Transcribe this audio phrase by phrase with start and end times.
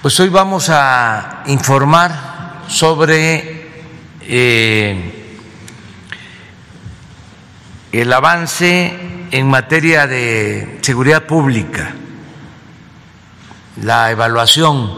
[0.00, 3.68] Pues hoy vamos a informar sobre
[4.20, 5.36] eh,
[7.90, 8.96] el avance
[9.32, 11.96] en materia de seguridad pública,
[13.82, 14.88] la evaluación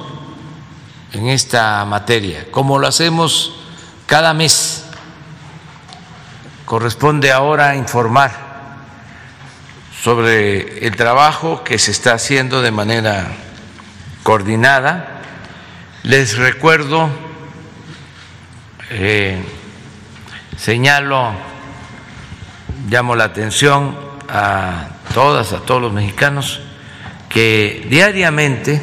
[1.15, 3.55] en esta materia, como lo hacemos
[4.05, 4.85] cada mes.
[6.67, 8.33] Corresponde ahora informar
[9.99, 13.29] sobre el trabajo que se está haciendo de manera
[14.23, 15.21] coordinada.
[16.03, 17.11] Les recuerdo,
[18.91, 19.43] eh,
[20.57, 21.33] señalo,
[22.89, 23.97] llamo la atención
[24.29, 26.61] a todas, a todos los mexicanos,
[27.29, 28.81] que diariamente,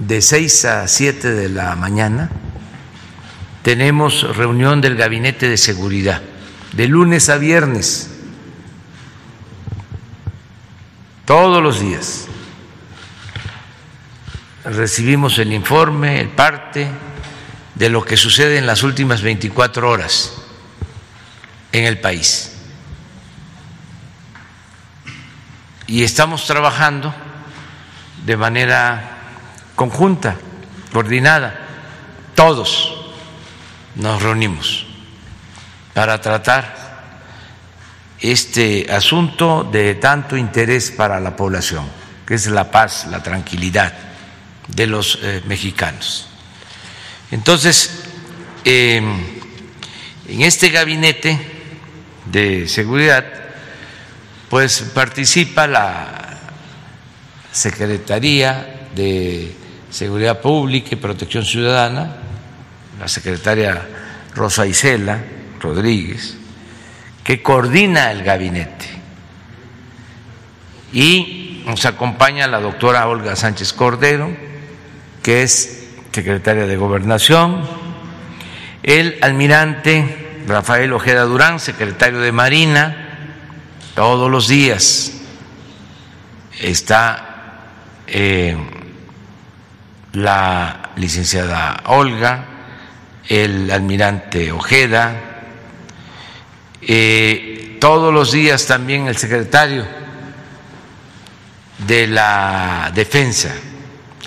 [0.00, 2.30] de 6 a 7 de la mañana,
[3.62, 6.22] tenemos reunión del Gabinete de Seguridad,
[6.72, 8.10] de lunes a viernes,
[11.24, 12.28] todos los días
[14.64, 16.88] recibimos el informe, el parte
[17.74, 20.32] de lo que sucede en las últimas 24 horas
[21.72, 22.52] en el país.
[25.86, 27.14] Y estamos trabajando
[28.24, 29.18] de manera
[29.74, 30.36] conjunta,
[30.92, 31.60] coordinada.
[32.34, 33.12] Todos
[33.96, 34.86] nos reunimos
[35.92, 36.84] para tratar
[38.18, 41.84] este asunto de tanto interés para la población,
[42.26, 44.13] que es la paz, la tranquilidad
[44.68, 46.28] de los eh, mexicanos.
[47.30, 48.04] Entonces,
[48.64, 49.20] em,
[50.28, 51.38] en este gabinete
[52.26, 53.24] de seguridad,
[54.48, 56.38] pues participa la
[57.52, 59.54] Secretaría de
[59.90, 62.16] Seguridad Pública y Protección Ciudadana,
[62.98, 63.86] la secretaria
[64.34, 65.22] Rosa Isela
[65.60, 66.36] Rodríguez,
[67.22, 68.86] que coordina el gabinete.
[70.92, 74.53] Y nos acompaña la doctora Olga Sánchez Cordero,
[75.24, 77.62] que es secretaria de Gobernación,
[78.82, 83.30] el almirante Rafael Ojeda Durán, secretario de Marina,
[83.94, 85.12] todos los días
[86.60, 87.70] está
[88.06, 88.54] eh,
[90.12, 92.44] la licenciada Olga,
[93.26, 95.14] el almirante Ojeda,
[96.82, 99.86] eh, todos los días también el secretario
[101.78, 103.54] de la Defensa,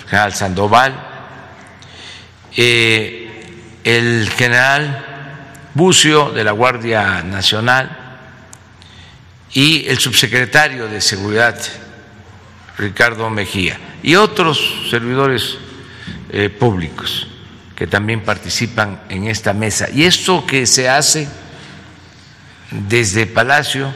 [0.08, 0.94] general Sandoval,
[2.56, 3.46] eh,
[3.84, 5.04] el general
[5.74, 7.96] Bucio de la Guardia Nacional
[9.52, 11.58] y el subsecretario de Seguridad,
[12.76, 15.58] Ricardo Mejía, y otros servidores
[16.30, 17.28] eh, públicos
[17.76, 19.88] que también participan en esta mesa.
[19.90, 21.28] Y esto que se hace
[22.70, 23.92] desde Palacio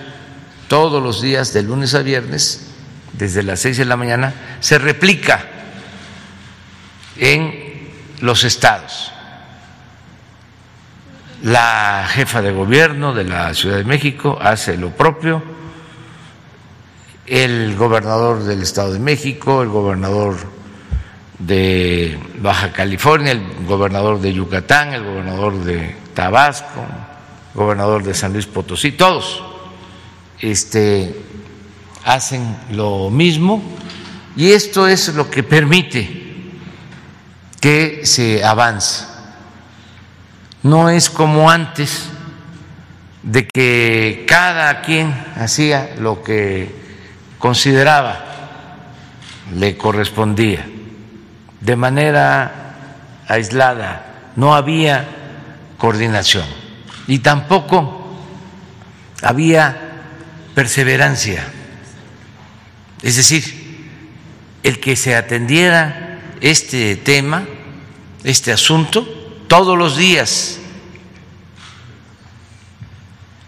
[0.69, 2.69] todos los días, de lunes a viernes,
[3.13, 5.62] desde las seis de la mañana, se replica
[7.17, 7.91] en
[8.21, 9.13] los estados.
[11.43, 15.43] La jefa de gobierno de la Ciudad de México hace lo propio,
[17.27, 20.37] el gobernador del Estado de México, el gobernador
[21.39, 26.81] de Baja California, el gobernador de Yucatán, el gobernador de Tabasco,
[27.55, 29.43] el gobernador de San Luis Potosí, todos
[30.43, 31.17] este,
[32.05, 33.63] hacen lo mismo
[34.37, 36.22] y esto es lo que permite
[37.63, 39.07] que se avance.
[40.65, 42.09] No es como antes
[43.23, 46.75] de que cada quien hacía lo que
[47.39, 48.19] consideraba
[49.55, 50.67] le correspondía
[51.61, 52.75] de manera
[53.29, 55.07] aislada, no había
[55.79, 56.47] coordinación
[57.07, 58.19] y tampoco
[59.23, 59.77] había
[60.57, 61.45] perseverancia.
[63.03, 63.89] Es decir,
[64.65, 67.45] el que se atendiera este tema,
[68.25, 69.07] este asunto,
[69.49, 70.59] todos los días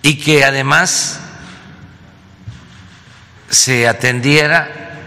[0.03, 1.21] y que además
[3.49, 5.01] se atendiera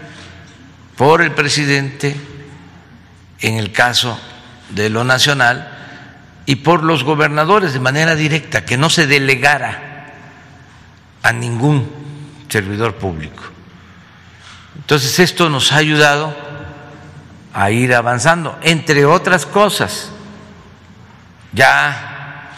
[0.96, 2.16] por el presidente
[3.40, 4.18] en el caso
[4.70, 5.76] de lo nacional
[6.46, 10.14] y por los gobernadores de manera directa, que no se delegara
[11.22, 11.88] a ningún
[12.48, 13.44] servidor público.
[14.76, 16.47] Entonces esto nos ha ayudado
[17.58, 20.12] a ir avanzando, entre otras cosas.
[21.52, 22.52] Ya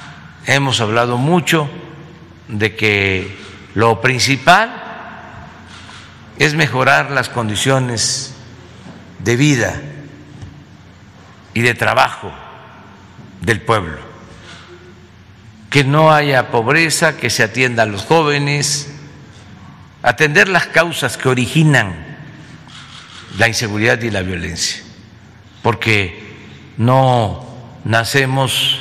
[0.44, 1.70] hemos hablado mucho
[2.48, 3.34] de que
[3.74, 4.70] lo principal
[6.38, 8.34] es mejorar las condiciones
[9.20, 9.80] de vida
[11.54, 12.30] y de trabajo
[13.40, 14.00] del pueblo,
[15.70, 18.92] que no haya pobreza, que se atienda a los jóvenes,
[20.02, 22.18] atender las causas que originan
[23.38, 24.89] la inseguridad y la violencia
[25.62, 26.36] porque
[26.76, 27.46] no
[27.84, 28.78] nacemos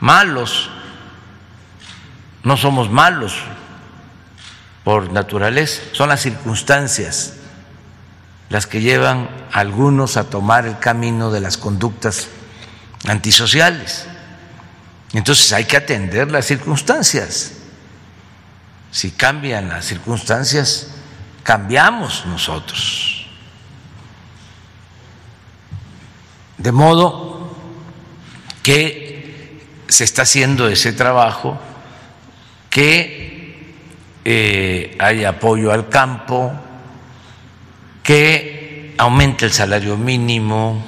[0.00, 0.70] malos,
[2.42, 3.34] no somos malos
[4.84, 7.36] por naturaleza, son las circunstancias
[8.48, 12.28] las que llevan a algunos a tomar el camino de las conductas
[13.06, 14.06] antisociales.
[15.12, 17.52] Entonces hay que atender las circunstancias.
[18.90, 20.88] Si cambian las circunstancias,
[21.42, 23.15] cambiamos nosotros.
[26.58, 27.54] De modo
[28.62, 29.06] que
[29.88, 31.58] se está haciendo ese trabajo,
[32.70, 33.64] que
[34.24, 36.52] eh, hay apoyo al campo,
[38.02, 40.84] que aumente el salario mínimo,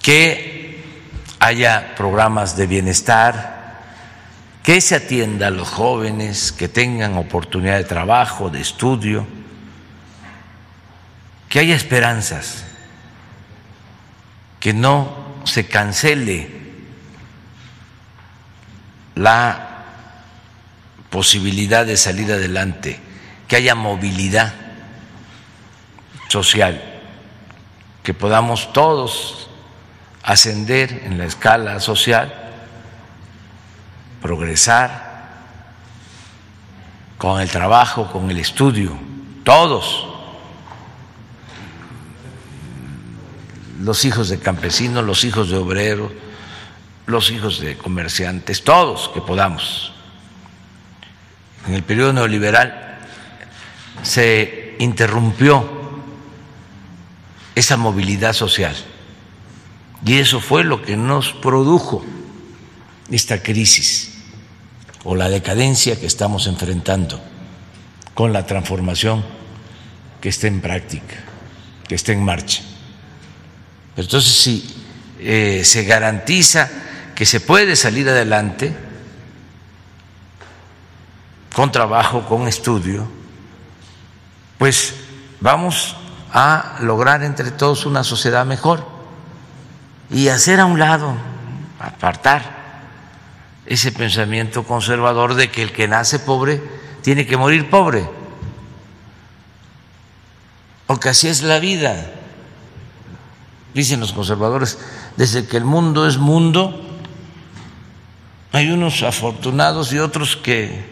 [0.00, 0.82] que
[1.38, 3.80] haya programas de bienestar,
[4.62, 9.26] que se atienda a los jóvenes, que tengan oportunidad de trabajo, de estudio,
[11.48, 12.64] que haya esperanzas,
[14.62, 15.08] que no
[15.42, 16.48] se cancele
[19.16, 19.82] la
[21.10, 23.00] posibilidad de salir adelante,
[23.48, 24.54] que haya movilidad
[26.28, 26.80] social,
[28.04, 29.50] que podamos todos
[30.22, 32.32] ascender en la escala social,
[34.20, 35.28] progresar
[37.18, 38.96] con el trabajo, con el estudio,
[39.42, 40.06] todos,
[43.82, 46.12] los hijos de campesinos, los hijos de obreros,
[47.06, 49.92] los hijos de comerciantes, todos que podamos.
[51.66, 53.00] En el periodo neoliberal
[54.02, 55.68] se interrumpió
[57.54, 58.74] esa movilidad social.
[60.04, 62.04] Y eso fue lo que nos produjo
[63.10, 64.18] esta crisis
[65.04, 67.20] o la decadencia que estamos enfrentando
[68.14, 69.24] con la transformación
[70.20, 71.16] que está en práctica,
[71.88, 72.62] que está en marcha.
[73.96, 74.74] Entonces, si
[75.18, 76.68] eh, se garantiza
[77.14, 78.74] que se puede salir adelante
[81.54, 83.06] con trabajo, con estudio,
[84.58, 84.94] pues
[85.40, 85.96] vamos
[86.32, 88.86] a lograr entre todos una sociedad mejor
[90.10, 91.14] y hacer a un lado,
[91.78, 92.62] apartar
[93.66, 96.62] ese pensamiento conservador de que el que nace pobre
[97.02, 98.08] tiene que morir pobre,
[100.86, 102.21] porque así es la vida.
[103.74, 104.78] Dicen los conservadores,
[105.16, 106.80] desde que el mundo es mundo,
[108.52, 110.84] hay unos afortunados y otros que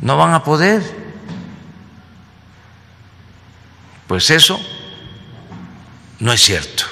[0.00, 0.82] no van a poder.
[4.08, 4.60] Pues eso
[6.18, 6.84] no es cierto.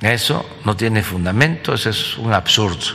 [0.00, 2.86] Eso no tiene fundamento, eso es un absurdo.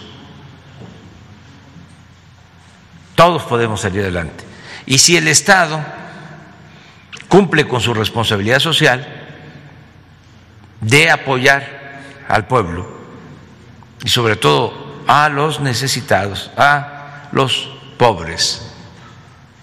[3.16, 4.44] Todos podemos salir adelante.
[4.88, 5.80] Y si el Estado
[7.28, 9.21] cumple con su responsabilidad social
[10.82, 13.00] de apoyar al pueblo
[14.04, 18.62] y sobre todo a los necesitados, a los pobres,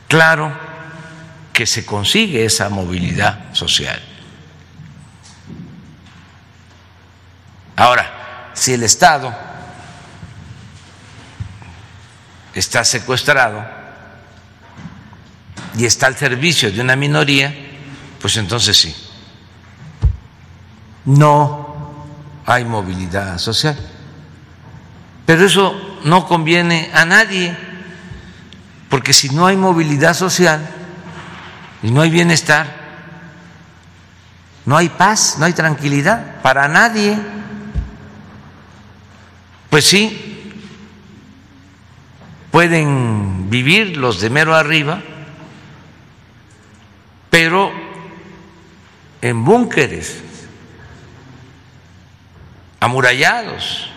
[0.06, 0.52] claro
[1.52, 4.00] que se consigue esa movilidad social.
[7.74, 9.34] Ahora, si el Estado
[12.54, 13.64] está secuestrado
[15.76, 17.54] y está al servicio de una minoría,
[18.20, 18.94] pues entonces sí,
[21.08, 21.66] no
[22.44, 23.76] hay movilidad social.
[25.24, 27.56] Pero eso no conviene a nadie,
[28.90, 30.60] porque si no hay movilidad social,
[31.82, 32.66] y no hay bienestar,
[34.66, 37.18] no hay paz, no hay tranquilidad para nadie.
[39.70, 40.52] Pues sí,
[42.50, 45.02] pueden vivir los de mero arriba,
[47.30, 47.72] pero
[49.22, 50.27] en búnkeres,
[52.80, 53.90] amurallados,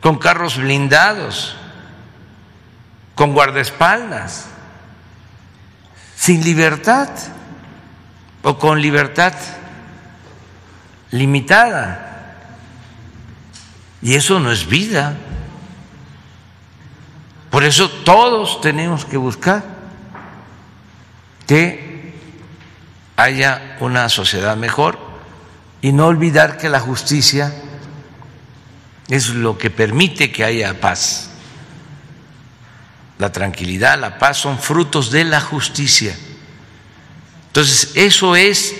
[0.00, 1.56] con carros blindados,
[3.14, 4.46] con guardaespaldas
[6.16, 7.08] sin libertad
[8.42, 9.32] o con libertad
[11.10, 12.36] limitada.
[14.02, 15.16] Y eso no es vida.
[17.50, 19.64] Por eso todos tenemos que buscar
[21.46, 22.14] que
[23.16, 25.07] haya una sociedad mejor
[25.80, 27.54] y no olvidar que la justicia
[29.08, 31.28] es lo que permite que haya paz
[33.18, 36.16] la tranquilidad, la paz son frutos de la justicia.
[37.48, 38.74] Entonces, eso es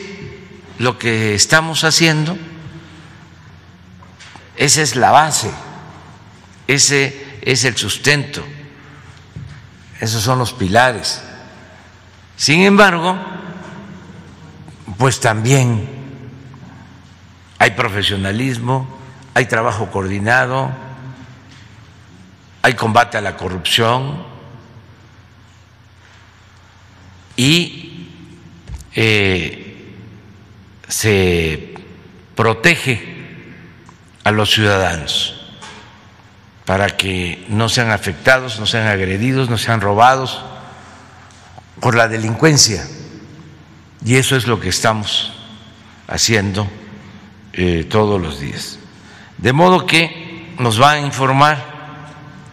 [0.78, 2.38] lo que estamos haciendo,
[4.56, 5.50] esa es la base,
[6.68, 8.44] ese es el sustento,
[10.00, 11.20] esos son los pilares.
[12.36, 13.18] Sin embargo,
[14.98, 15.97] pues también
[17.58, 18.88] hay profesionalismo,
[19.34, 20.70] hay trabajo coordinado,
[22.62, 24.22] hay combate a la corrupción
[27.36, 28.08] y
[28.94, 29.94] eh,
[30.88, 31.74] se
[32.34, 33.16] protege
[34.24, 35.34] a los ciudadanos
[36.64, 40.44] para que no sean afectados, no sean agredidos, no sean robados
[41.80, 42.86] por la delincuencia.
[44.04, 45.32] Y eso es lo que estamos
[46.06, 46.68] haciendo
[47.60, 48.78] eh, todos los días.
[49.36, 51.58] De modo que nos va a informar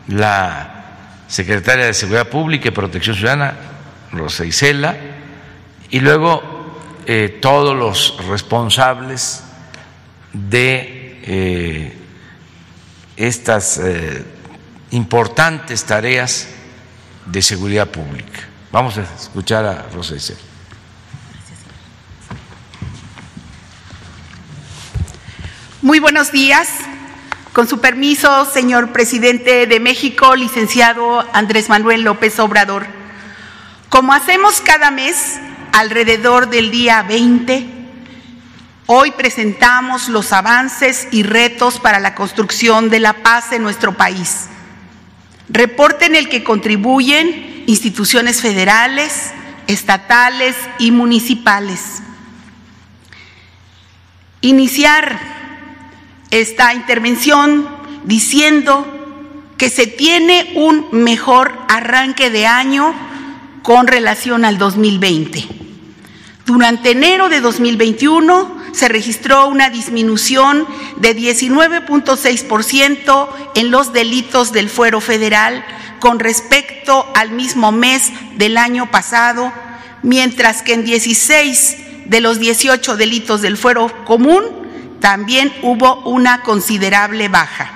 [0.07, 3.53] la secretaria de Seguridad Pública y Protección Ciudadana,
[4.11, 4.97] Rosa Isela,
[5.91, 6.41] y luego
[7.05, 9.43] eh, todos los responsables
[10.33, 11.97] de eh,
[13.15, 13.79] estas
[14.89, 16.47] importantes tareas
[17.27, 18.39] de seguridad pública.
[18.71, 20.54] Vamos a escuchar a Rosa Isela.
[25.85, 26.67] Muy buenos días.
[27.53, 32.87] Con su permiso, señor presidente de México, licenciado Andrés Manuel López Obrador.
[33.89, 35.35] Como hacemos cada mes,
[35.73, 37.67] alrededor del día 20,
[38.87, 44.47] hoy presentamos los avances y retos para la construcción de la paz en nuestro país.
[45.49, 49.33] Reporte en el que contribuyen instituciones federales,
[49.67, 52.01] estatales y municipales.
[54.41, 55.34] Iniciar
[56.31, 57.67] esta intervención
[58.03, 58.85] diciendo
[59.57, 62.93] que se tiene un mejor arranque de año
[63.61, 65.47] con relación al 2020.
[66.45, 70.67] Durante enero de 2021 se registró una disminución
[70.97, 75.65] de 19.6% en los delitos del fuero federal
[75.99, 79.51] con respecto al mismo mes del año pasado,
[80.03, 84.64] mientras que en 16 de los 18 delitos del fuero común
[84.99, 87.71] también hubo una considerable baja.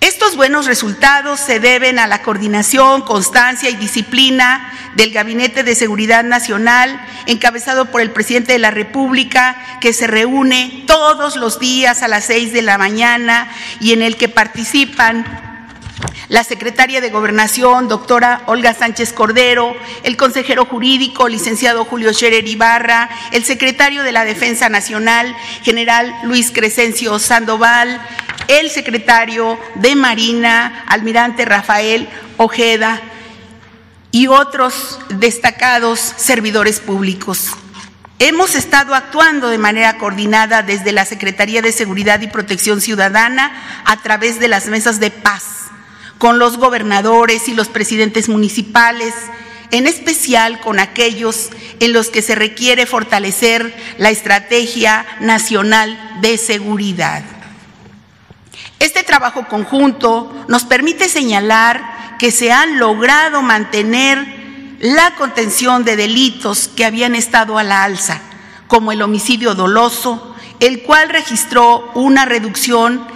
[0.00, 6.24] Estos buenos resultados se deben a la coordinación, constancia y disciplina del Gabinete de Seguridad
[6.24, 12.08] Nacional, encabezado por el presidente de la República, que se reúne todos los días a
[12.08, 15.49] las seis de la mañana y en el que participan
[16.28, 23.10] la secretaria de Gobernación, doctora Olga Sánchez Cordero, el consejero jurídico, licenciado Julio Scherer Ibarra,
[23.32, 28.00] el secretario de la Defensa Nacional, general Luis Crescencio Sandoval,
[28.48, 33.00] el secretario de Marina, almirante Rafael Ojeda,
[34.12, 37.50] y otros destacados servidores públicos.
[38.18, 44.02] Hemos estado actuando de manera coordinada desde la Secretaría de Seguridad y Protección Ciudadana a
[44.02, 45.59] través de las mesas de paz
[46.20, 49.14] con los gobernadores y los presidentes municipales,
[49.70, 51.48] en especial con aquellos
[51.80, 57.24] en los que se requiere fortalecer la estrategia nacional de seguridad.
[58.80, 66.68] Este trabajo conjunto nos permite señalar que se han logrado mantener la contención de delitos
[66.68, 68.20] que habían estado a la alza,
[68.66, 73.06] como el homicidio doloso, el cual registró una reducción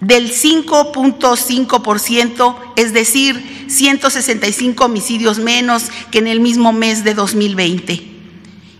[0.00, 8.12] del 5.5%, es decir, 165 homicidios menos que en el mismo mes de 2020.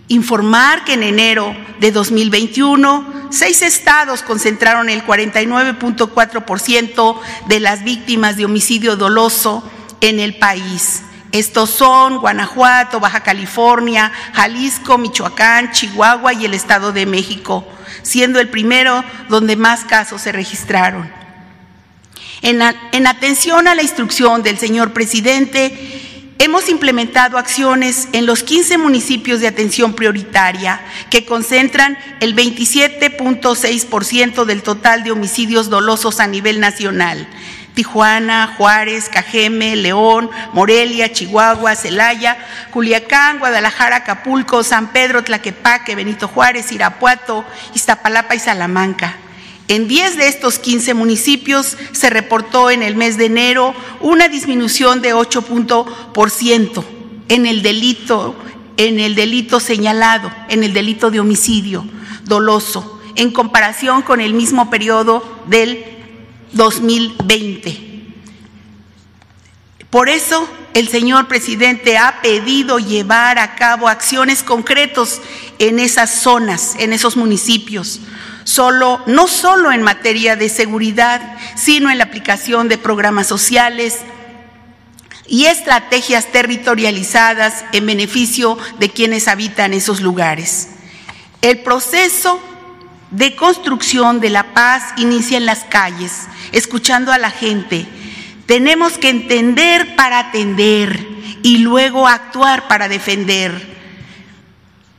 [0.09, 8.45] Informar que en enero de 2021, seis estados concentraron el 49.4% de las víctimas de
[8.45, 9.69] homicidio doloso
[9.99, 11.03] en el país.
[11.33, 17.65] Estos son Guanajuato, Baja California, Jalisco, Michoacán, Chihuahua y el Estado de México
[18.01, 21.11] siendo el primero donde más casos se registraron.
[22.41, 22.61] En,
[23.07, 29.47] atención a la instrucción del señor presidente, hemos implementado acciones en los 15 municipios de
[29.47, 37.27] atención prioritaria que concentran el 27.6% del total de homicidios dolosos a nivel nacional
[37.77, 42.35] Tijuana, Juárez, Cajeme, León, Morelia, Chihuahua, Celaya,
[42.71, 49.17] Culiacán, Guadalajara, Acapulco, San Pedro, Tlaquepaque, Benito Juárez, Irapuato, Iztapalapa y Salamanca.
[49.67, 55.03] En 10 de estos 15 municipios se reportó en el mes de enero una disminución
[55.03, 56.83] de 8%
[57.29, 58.35] en el delito
[58.77, 61.85] en el delito señalado, en el delito de homicidio
[62.23, 65.96] doloso, en comparación con el mismo periodo del
[66.53, 67.87] 2020.
[69.89, 75.21] Por eso el señor presidente ha pedido llevar a cabo acciones concretos
[75.59, 78.01] en esas zonas, en esos municipios,
[78.43, 83.99] solo, no solo en materia de seguridad, sino en la aplicación de programas sociales,
[85.27, 90.69] y estrategias territorializadas en beneficio de quienes habitan esos lugares.
[91.41, 92.39] El proceso
[93.11, 97.85] de construcción de la paz inicia en las calles, escuchando a la gente.
[98.45, 101.07] Tenemos que entender para atender
[101.43, 103.75] y luego actuar para defender.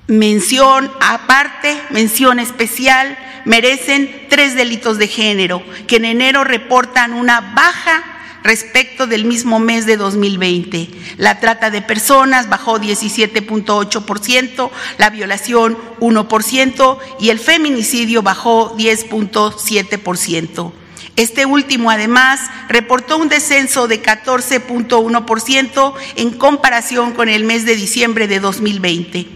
[0.06, 8.17] Mención aparte, mención especial, merecen tres delitos de género, que en enero reportan una baja
[8.42, 10.90] respecto del mismo mes de 2020.
[11.16, 20.72] La trata de personas bajó 17.8%, la violación 1% y el feminicidio bajó 10.7%.
[21.16, 28.28] Este último, además, reportó un descenso de 14.1% en comparación con el mes de diciembre
[28.28, 29.26] de 2020.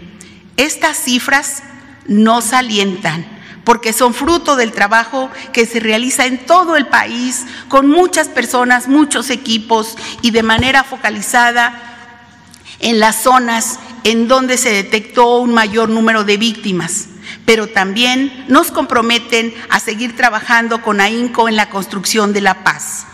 [0.56, 1.64] Estas cifras
[2.06, 7.88] nos alientan porque son fruto del trabajo que se realiza en todo el país con
[7.88, 11.92] muchas personas, muchos equipos y de manera focalizada
[12.80, 17.06] en las zonas en donde se detectó un mayor número de víctimas,
[17.46, 23.06] pero también nos comprometen a seguir trabajando con AINCO en la construcción de la paz.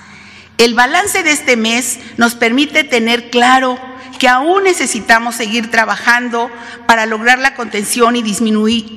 [0.56, 3.78] El balance de este mes nos permite tener claro
[4.18, 6.50] que aún necesitamos seguir trabajando
[6.86, 8.96] para lograr la contención y disminuir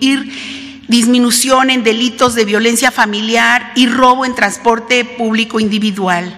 [0.92, 6.38] disminución en delitos de violencia familiar y robo en transporte público individual.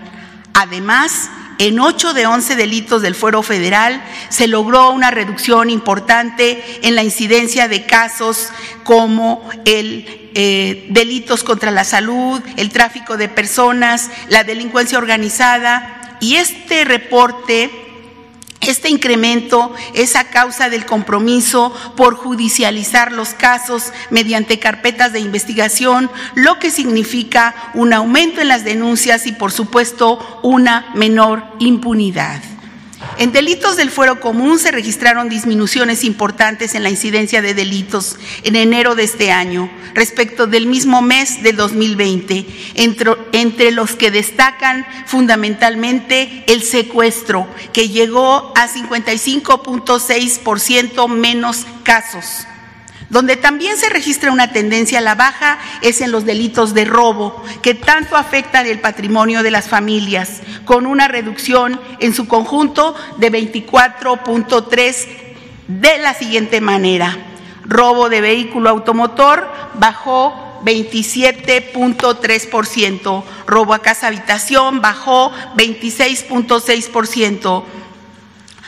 [0.54, 6.94] Además, en 8 de 11 delitos del fuero federal se logró una reducción importante en
[6.94, 8.50] la incidencia de casos
[8.84, 16.18] como el eh, delitos contra la salud, el tráfico de personas, la delincuencia organizada.
[16.22, 17.72] Y este reporte
[18.70, 26.10] este incremento es a causa del compromiso por judicializar los casos mediante carpetas de investigación,
[26.36, 32.53] lo que significa un aumento en las denuncias y, por supuesto, una menor impunidad.
[33.18, 38.56] En delitos del fuero común se registraron disminuciones importantes en la incidencia de delitos en
[38.56, 42.46] enero de este año respecto del mismo mes de 2020,
[42.76, 52.48] entre, los que destacan fundamentalmente el secuestro, que llegó a 55.6% menos casos
[53.14, 57.44] donde también se registra una tendencia a la baja es en los delitos de robo,
[57.62, 63.32] que tanto afectan el patrimonio de las familias, con una reducción en su conjunto de
[63.32, 65.08] 24.3
[65.68, 67.16] de la siguiente manera.
[67.66, 77.64] Robo de vehículo automotor bajó 27.3%, robo a casa habitación bajó 26.6%,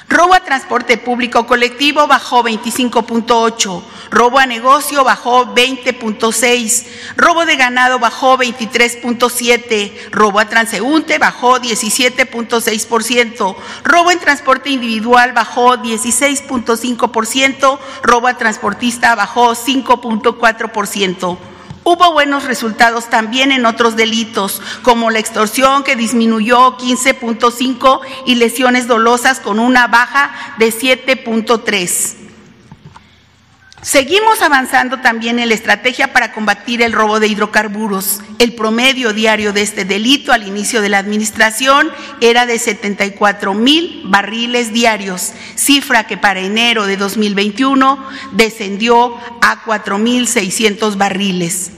[0.10, 6.86] robo a transporte público colectivo bajó 25.8%, Robo a negocio bajó 20.6,
[7.18, 15.78] robo de ganado bajó 23.7, robo a transeúnte bajó 17.6%, robo en transporte individual bajó
[15.78, 21.55] 16.5%, robo a transportista bajó 5.4%.
[21.88, 28.88] Hubo buenos resultados también en otros delitos, como la extorsión que disminuyó 15.5 y lesiones
[28.88, 32.25] dolosas con una baja de 7.3.
[33.86, 38.20] Seguimos avanzando también en la estrategia para combatir el robo de hidrocarburos.
[38.40, 44.02] El promedio diario de este delito al inicio de la administración era de 74 mil
[44.06, 51.70] barriles diarios, cifra que para enero de 2021 descendió a 4 mil 600 barriles.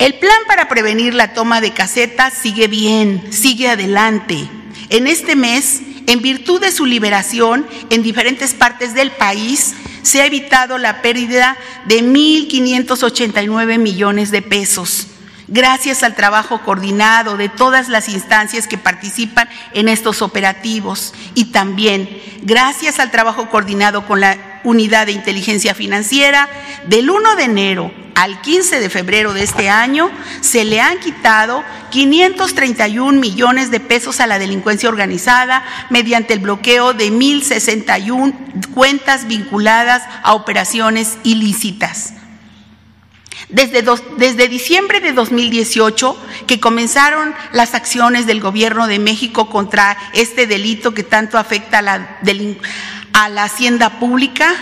[0.00, 4.50] El plan para prevenir la toma de casetas sigue bien, sigue adelante.
[4.88, 10.26] En este mes, en virtud de su liberación en diferentes partes del país, se ha
[10.26, 15.09] evitado la pérdida de 1.589 millones de pesos
[15.50, 22.08] gracias al trabajo coordinado de todas las instancias que participan en estos operativos y también
[22.42, 26.48] gracias al trabajo coordinado con la Unidad de Inteligencia Financiera,
[26.86, 30.10] del 1 de enero al 15 de febrero de este año
[30.42, 36.92] se le han quitado 531 millones de pesos a la delincuencia organizada mediante el bloqueo
[36.92, 38.34] de 1.061
[38.74, 42.19] cuentas vinculadas a operaciones ilícitas.
[43.52, 43.84] Desde,
[44.16, 50.94] desde, diciembre de 2018, que comenzaron las acciones del Gobierno de México contra este delito
[50.94, 52.18] que tanto afecta a la,
[53.12, 54.54] a la hacienda pública,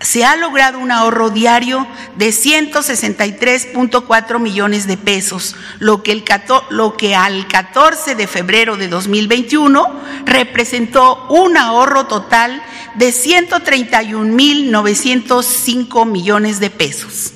[0.00, 6.24] se ha logrado un ahorro diario de 163.4 millones de pesos, lo que, el,
[6.70, 12.62] lo que al 14 de febrero de 2021 representó un ahorro total
[12.94, 17.32] de 131.905 millones de pesos.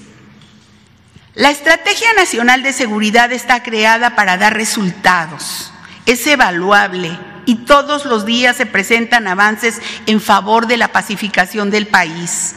[1.35, 5.73] La Estrategia Nacional de Seguridad está creada para dar resultados.
[6.05, 11.87] Es evaluable y todos los días se presentan avances en favor de la pacificación del
[11.87, 12.57] país.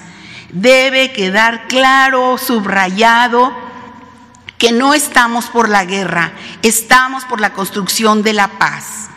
[0.51, 3.55] Debe quedar claro, subrayado,
[4.57, 9.09] que no estamos por la guerra, estamos por la construcción de la paz.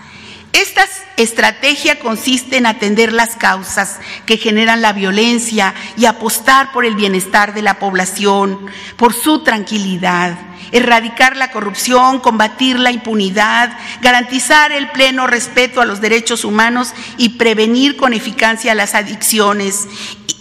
[0.52, 6.94] Esta estrategia consiste en atender las causas que generan la violencia y apostar por el
[6.94, 10.38] bienestar de la población, por su tranquilidad,
[10.72, 17.30] erradicar la corrupción, combatir la impunidad, garantizar el pleno respeto a los derechos humanos y
[17.30, 19.86] prevenir con eficacia las adicciones,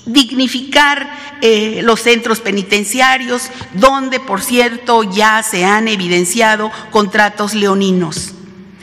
[0.06, 1.10] dignificar
[1.42, 8.37] eh, los centros penitenciarios, donde, por cierto, ya se han evidenciado contratos leoninos.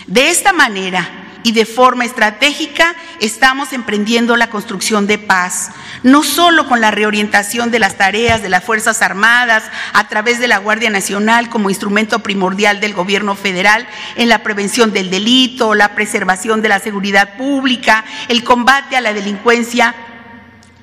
[0.07, 1.09] De esta manera
[1.45, 5.71] y de forma estratégica estamos emprendiendo la construcción de paz,
[6.03, 9.63] no solo con la reorientación de las tareas de las Fuerzas Armadas
[9.93, 13.87] a través de la Guardia Nacional como instrumento primordial del gobierno federal
[14.17, 19.13] en la prevención del delito, la preservación de la seguridad pública, el combate a la
[19.13, 19.95] delincuencia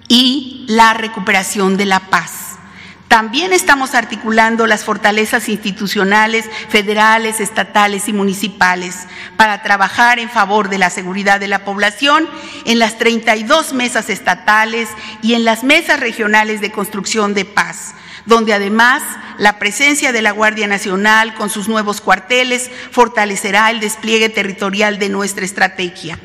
[0.08, 2.51] y la recuperación de la paz.
[3.12, 9.00] También estamos articulando las fortalezas institucionales, federales, estatales y municipales
[9.36, 12.30] para trabajar en favor de la seguridad de la población
[12.64, 14.88] en las 32 mesas estatales
[15.22, 17.96] y en las mesas regionales de construcción de paz
[18.26, 19.04] donde además
[19.38, 25.10] la presencia de la Guardia Nacional con sus nuevos cuarteles fortalecerá el despliegue territorial de
[25.10, 26.18] nuestra estrategia.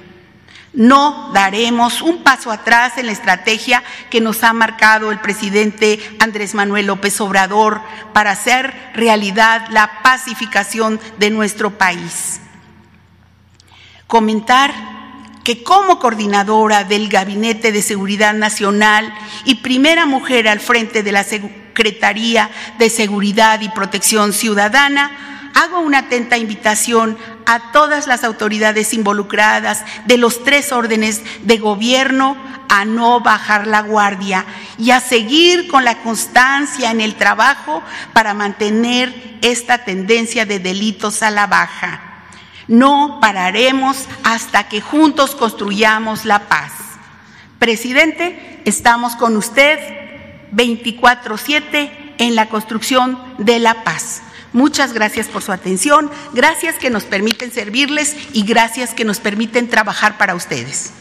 [0.77, 6.55] No daremos un paso atrás en la estrategia que nos ha marcado el presidente Andrés
[6.55, 7.81] Manuel López Obrador
[8.13, 12.43] para hacer realidad la pacificación de nuestro país.
[14.07, 14.75] Comentar
[15.45, 19.15] que como coordinadora del Gabinete de Seguridad Nacional
[19.47, 26.01] y primera mujer al frente de la Secretaría de Seguridad y Protección Ciudadana, hago una
[26.01, 27.17] atenta invitación
[27.47, 32.37] a todas las autoridades involucradas de los tres órdenes de gobierno
[32.69, 34.45] a no bajar la guardia
[34.77, 41.23] y a seguir con la constancia en el trabajo para mantener esta tendencia de delitos
[41.23, 42.03] a la baja.
[42.69, 46.73] No pararemos hasta que juntos construyamos la paz.
[47.59, 49.79] Presidente, estamos con usted
[50.53, 54.21] 24/7 en la construcción de la paz.
[54.57, 59.69] Muchas gracias por su atención, gracias que nos permiten servirles y gracias que nos permiten
[59.69, 60.95] trabajar para ustedes.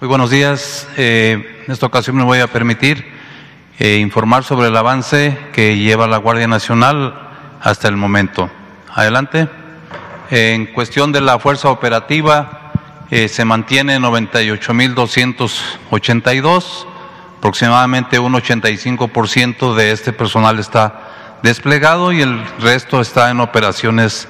[0.00, 0.88] Muy buenos días.
[0.96, 3.06] Eh, en esta ocasión me voy a permitir
[3.78, 7.14] eh, informar sobre el avance que lleva la Guardia Nacional
[7.60, 8.50] hasta el momento.
[8.92, 9.61] Adelante.
[10.34, 12.72] En cuestión de la fuerza operativa,
[13.10, 16.86] eh, se mantiene 98.282,
[17.36, 24.26] aproximadamente un 85% de este personal está desplegado y el resto está en operaciones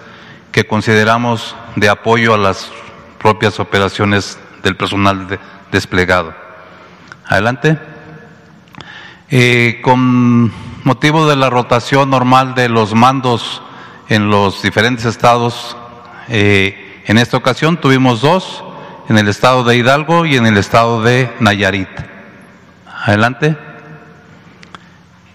[0.51, 2.73] que consideramos de apoyo a las
[3.21, 5.39] propias operaciones del personal
[5.71, 6.35] desplegado.
[7.27, 7.79] Adelante.
[9.31, 13.63] Eh, con motivo de la rotación normal de los mandos
[14.09, 15.77] en los diferentes estados
[16.29, 18.65] eh, en esta ocasión tuvimos dos,
[19.09, 21.89] en el estado de Hidalgo y en el estado de Nayarit.
[23.05, 23.57] Adelante.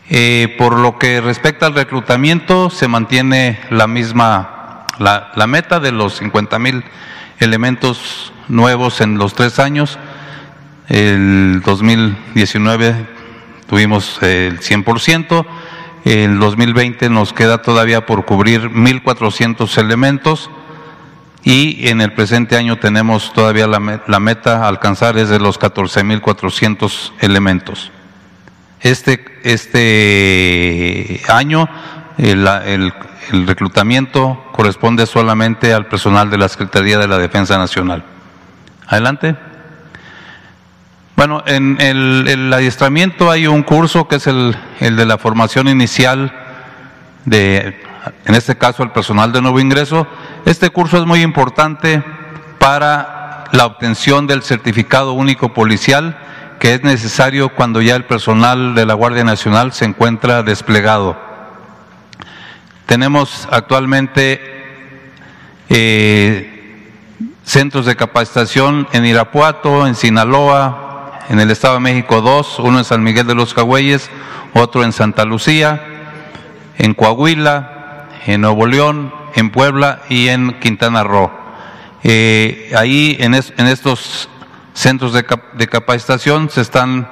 [0.10, 5.92] Eh, por lo que respecta al reclutamiento, se mantiene la misma, la, la meta de
[5.92, 6.84] los 50 mil
[7.40, 10.00] elementos nuevos en los tres años.
[10.88, 12.96] El 2019
[13.68, 15.46] tuvimos el 100%,
[16.06, 20.50] el 2020 nos queda todavía por cubrir 1.400 elementos
[21.48, 27.14] y en el presente año tenemos todavía la, meta a alcanzar es de los 14.400
[27.22, 27.90] elementos.
[28.82, 31.70] Este, este año
[32.18, 32.92] el, el,
[33.48, 38.04] reclutamiento corresponde solamente al personal de la Secretaría de la Defensa Nacional.
[38.86, 39.38] Adelante.
[41.16, 45.70] Bueno, en el, el, adiestramiento hay un curso que es el, el de la formación
[45.70, 46.30] inicial
[47.24, 47.88] de
[48.26, 50.08] en este caso el personal de nuevo ingreso.
[50.48, 52.02] Este curso es muy importante
[52.58, 56.18] para la obtención del certificado único policial
[56.62, 61.18] que es necesario cuando ya el personal de la Guardia Nacional se encuentra desplegado.
[62.86, 64.40] Tenemos actualmente
[65.68, 66.94] eh,
[67.44, 72.86] centros de capacitación en Irapuato, en Sinaloa, en el Estado de México dos, uno en
[72.86, 74.10] San Miguel de los Cagüeyes,
[74.54, 75.84] otro en Santa Lucía,
[76.78, 81.32] en Coahuila, en Nuevo León, en Puebla y en Quintana Roo.
[82.04, 84.30] Eh, ahí en, estos
[84.74, 87.08] centros de, capacitación se están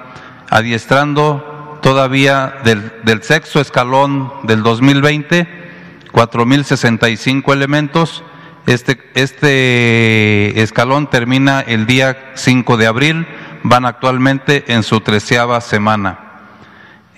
[0.50, 5.48] adiestrando todavía del, del sexto escalón del 2020,
[6.12, 8.24] 4.065 elementos.
[8.66, 13.28] Este, este escalón termina el día 5 de abril,
[13.62, 16.20] van actualmente en su treceava semana.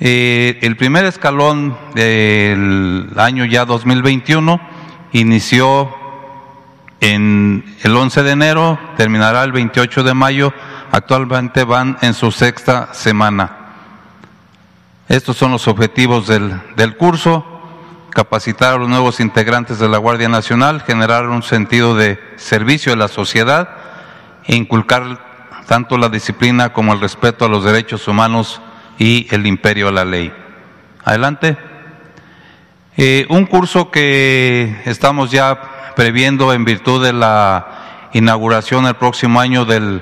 [0.02, 4.76] Eh, el primer escalón del año ya 2021
[5.12, 5.94] inició
[7.00, 10.54] en el 11 de enero, terminará el 28 de mayo,
[10.92, 13.52] actualmente van en su sexta semana.
[15.08, 17.46] Estos son los objetivos del, del curso,
[18.10, 22.98] capacitar a los nuevos integrantes de la Guardia Nacional, generar un sentido de servicio a
[22.98, 23.70] la sociedad
[24.46, 28.62] e inculcar tanto la disciplina como el respeto a los derechos humanos
[28.98, 30.34] y el imperio a la ley.
[31.04, 31.77] Adelante.
[33.00, 39.66] Eh, un curso que estamos ya previendo en virtud de la inauguración el próximo año
[39.66, 40.02] del,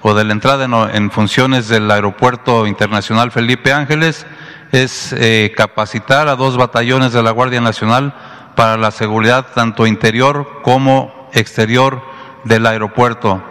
[0.00, 4.26] o de la entrada en, funciones del Aeropuerto Internacional Felipe Ángeles
[4.72, 8.14] es eh, capacitar a dos batallones de la Guardia Nacional
[8.56, 12.02] para la seguridad tanto interior como exterior
[12.44, 13.42] del aeropuerto.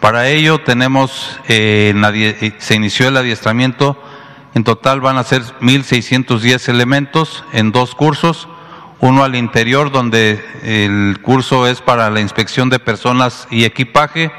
[0.00, 3.96] Para ello tenemos, eh, se inició el adiestramiento
[4.54, 8.48] en total van a ser 1.610 elementos en dos cursos,
[9.00, 14.30] uno al interior donde el curso es para la inspección de personas y equipaje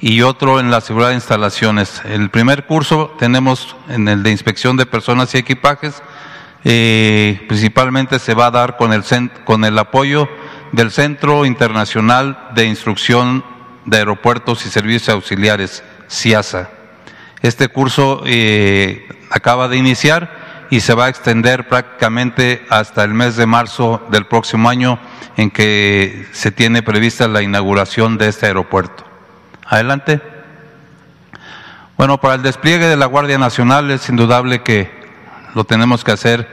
[0.00, 2.00] y otro en la seguridad de instalaciones.
[2.04, 6.02] El primer curso tenemos en el de inspección de personas y equipajes,
[6.62, 9.02] eh, principalmente se va a dar con el,
[9.44, 10.28] con el apoyo
[10.72, 13.44] del Centro Internacional de Instrucción
[13.84, 16.83] de Aeropuertos y Servicios Auxiliares, CIASA.
[17.44, 23.36] Este curso eh, acaba de iniciar y se va a extender prácticamente hasta el mes
[23.36, 24.98] de marzo del próximo año
[25.36, 29.04] en que se tiene prevista la inauguración de este aeropuerto.
[29.66, 30.22] Adelante.
[31.98, 34.90] Bueno, para el despliegue de la Guardia Nacional es indudable que
[35.54, 36.48] lo tenemos que hacer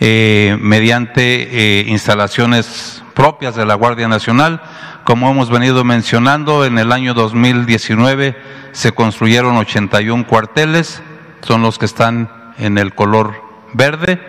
[0.00, 4.62] eh, mediante eh, instalaciones propias de la Guardia Nacional.
[5.04, 8.36] Como hemos venido mencionando, en el año 2019
[8.72, 11.02] se construyeron 81 cuarteles,
[11.42, 14.20] son los que están en el color verde.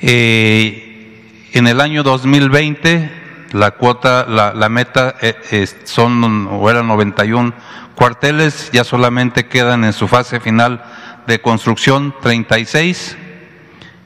[0.00, 7.52] Eh, en el año 2020 la cuota, la, meta eh, son o eran 91
[7.94, 10.82] cuarteles, ya solamente quedan en su fase final
[11.26, 13.16] de construcción 36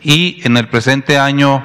[0.02, 1.64] y en el presente año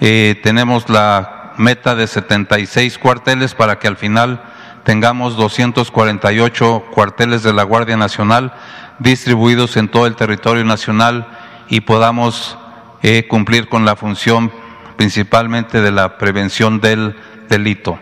[0.00, 4.42] eh, tenemos la meta de 76 cuarteles para que al final
[4.84, 8.52] tengamos 248 cuarteles de la Guardia Nacional
[8.98, 11.26] distribuidos en todo el territorio nacional
[11.68, 12.58] y podamos
[13.02, 14.52] eh, cumplir con la función
[14.96, 17.16] principalmente de la prevención del
[17.48, 17.98] delito.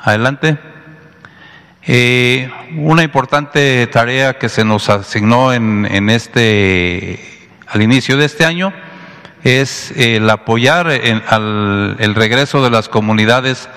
[0.00, 0.58] Adelante.
[1.84, 8.44] Eh, una importante tarea que se nos asignó en, en, este, al inicio de este
[8.44, 8.72] año
[9.44, 13.68] es el apoyar al, el regreso de las comunidades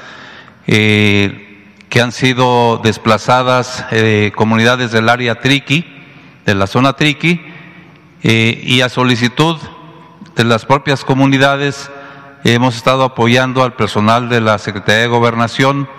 [0.67, 5.85] eh, que han sido desplazadas, eh, comunidades del área Triqui,
[6.45, 7.41] de la zona Triqui,
[8.23, 9.57] eh, y a solicitud
[10.35, 11.89] de las propias comunidades
[12.43, 15.89] hemos estado apoyando al personal de la Secretaría de Gobernación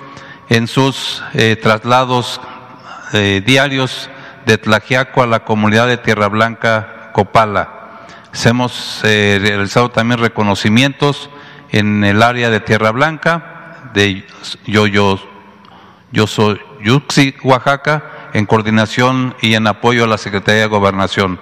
[0.49, 1.23] en sus
[1.61, 2.41] traslados
[3.13, 4.11] diarios
[4.45, 7.76] de Tlajiaco a la comunidad de Tierra Blanca, Copala.
[8.45, 11.31] Hemos eh, realizado también reconocimientos
[11.71, 14.25] en el área de Tierra Blanca, de
[14.67, 15.19] yo, yo,
[16.13, 21.41] Yuxi, Oaxaca, en coordinación y en apoyo a la Secretaría de Gobernación.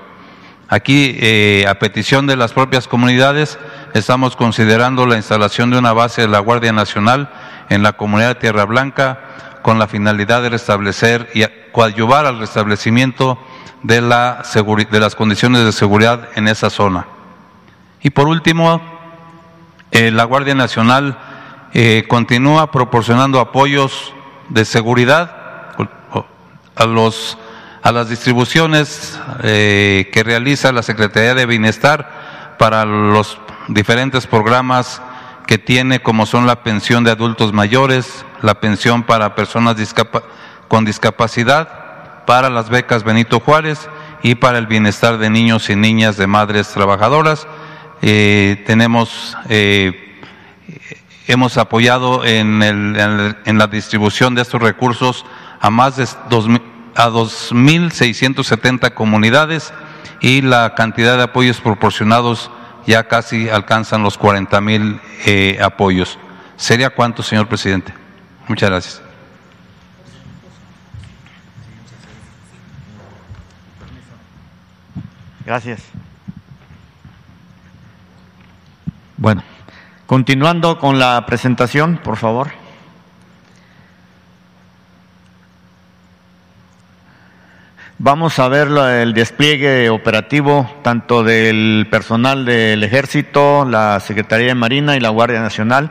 [0.68, 3.58] Aquí, eh, a petición de las propias comunidades,
[3.92, 7.30] estamos considerando la instalación de una base de la Guardia Nacional
[7.68, 9.20] en la comunidad de Tierra Blanca
[9.62, 13.38] con la finalidad de restablecer y coadyuvar al restablecimiento
[13.84, 14.42] de, la
[14.90, 17.06] de las condiciones de seguridad en esa zona.
[18.02, 18.80] Y por último,
[19.92, 21.18] eh, la Guardia Nacional
[21.74, 24.12] eh, continúa proporcionando apoyos
[24.48, 25.36] de seguridad
[26.74, 27.38] a, los,
[27.82, 35.02] a las distribuciones eh, que realiza la Secretaría de Bienestar para los diferentes programas
[35.46, 39.76] que tiene, como son la pensión de adultos mayores, la pensión para personas
[40.68, 41.83] con discapacidad,
[42.26, 43.88] para las becas Benito Juárez
[44.22, 47.46] y para el bienestar de niños y niñas de madres trabajadoras.
[48.02, 50.20] Eh, tenemos, eh,
[51.26, 55.24] hemos apoyado en, el, en, la distribución de estos recursos
[55.60, 56.04] a más de
[56.96, 59.72] a 2.670 comunidades
[60.20, 62.50] y la cantidad de apoyos proporcionados
[62.86, 66.18] ya casi alcanzan los 40 mil eh, apoyos.
[66.56, 67.92] ¿Sería cuánto, señor presidente?
[68.46, 69.03] Muchas gracias.
[75.44, 75.82] Gracias.
[79.16, 79.42] Bueno,
[80.06, 82.50] continuando con la presentación, por favor.
[87.98, 94.96] Vamos a ver el despliegue operativo tanto del personal del Ejército, la Secretaría de Marina
[94.96, 95.90] y la Guardia Nacional.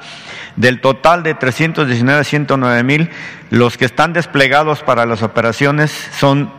[0.56, 3.10] Del total de 319 a 109 mil,
[3.50, 6.52] los que están desplegados para las operaciones son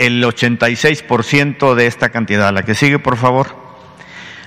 [0.00, 2.50] el 86% de esta cantidad.
[2.52, 3.54] La que sigue, por favor.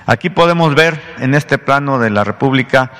[0.04, 2.90] Aquí podemos ver en este plano de la República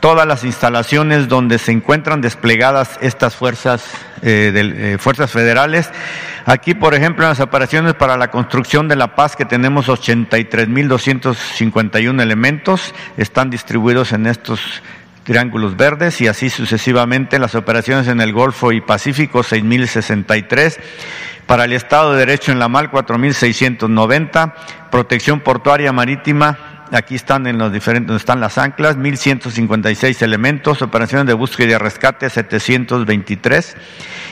[0.00, 5.90] todas las instalaciones donde se encuentran desplegadas estas fuerzas, eh, eh, fuerzas federales.
[6.44, 12.20] Aquí, por ejemplo, en las operaciones para la construcción de la paz, que tenemos 83.251
[12.20, 14.82] elementos, están distribuidos en estos
[15.24, 20.78] triángulos verdes y así sucesivamente las operaciones en el Golfo y Pacífico 6.063,
[21.46, 24.52] para el Estado de Derecho en la MAL 4.690,
[24.90, 31.26] protección portuaria marítima Aquí están en los diferentes, donde están las anclas, 1156 elementos, operaciones
[31.26, 33.78] de búsqueda y rescate 723.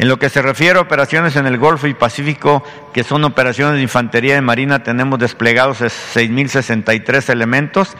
[0.00, 3.74] En lo que se refiere a operaciones en el Golfo y Pacífico, que son operaciones
[3.74, 7.94] de infantería de marina, tenemos desplegados 6.063 elementos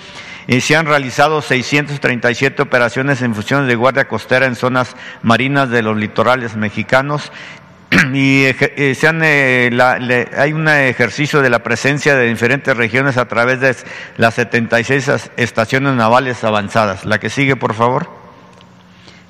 [0.46, 5.82] y se han realizado 637 operaciones en funciones de guardia costera en zonas marinas de
[5.82, 7.30] los litorales mexicanos
[8.14, 13.28] y eh, se han, eh, hay un ejercicio de la presencia de diferentes regiones a
[13.28, 13.76] través de
[14.16, 17.04] las 76 estaciones navales avanzadas.
[17.04, 18.19] La que sigue, por favor.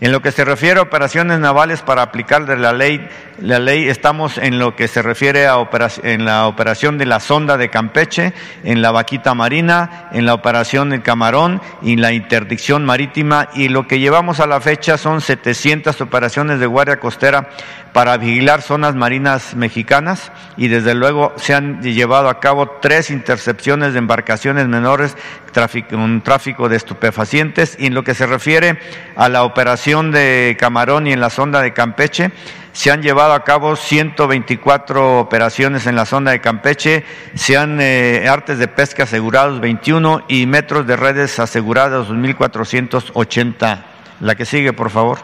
[0.00, 3.06] En lo que se refiere a operaciones navales para aplicar de la ley,
[3.38, 5.56] la ley estamos en lo que se refiere a
[6.02, 8.32] en la operación de la sonda de Campeche,
[8.64, 13.50] en la vaquita marina, en la operación del camarón y en la interdicción marítima.
[13.52, 17.50] Y lo que llevamos a la fecha son 700 operaciones de guardia costera
[17.92, 20.32] para vigilar zonas marinas mexicanas.
[20.56, 25.16] Y desde luego se han llevado a cabo tres intercepciones de embarcaciones menores
[25.92, 28.78] un tráfico de estupefacientes y en lo que se refiere
[29.16, 32.30] a la operación de Camarón y en la sonda de Campeche,
[32.72, 38.28] se han llevado a cabo 124 operaciones en la sonda de Campeche, se han eh,
[38.28, 43.84] artes de pesca asegurados 21 y metros de redes asegurados 2.480.
[44.20, 45.18] La que sigue, por favor.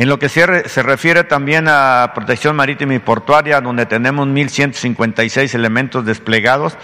[0.00, 6.06] En lo que se, refiere también a protección marítima y portuaria, donde tenemos 1.156 elementos
[6.06, 6.78] desplegados,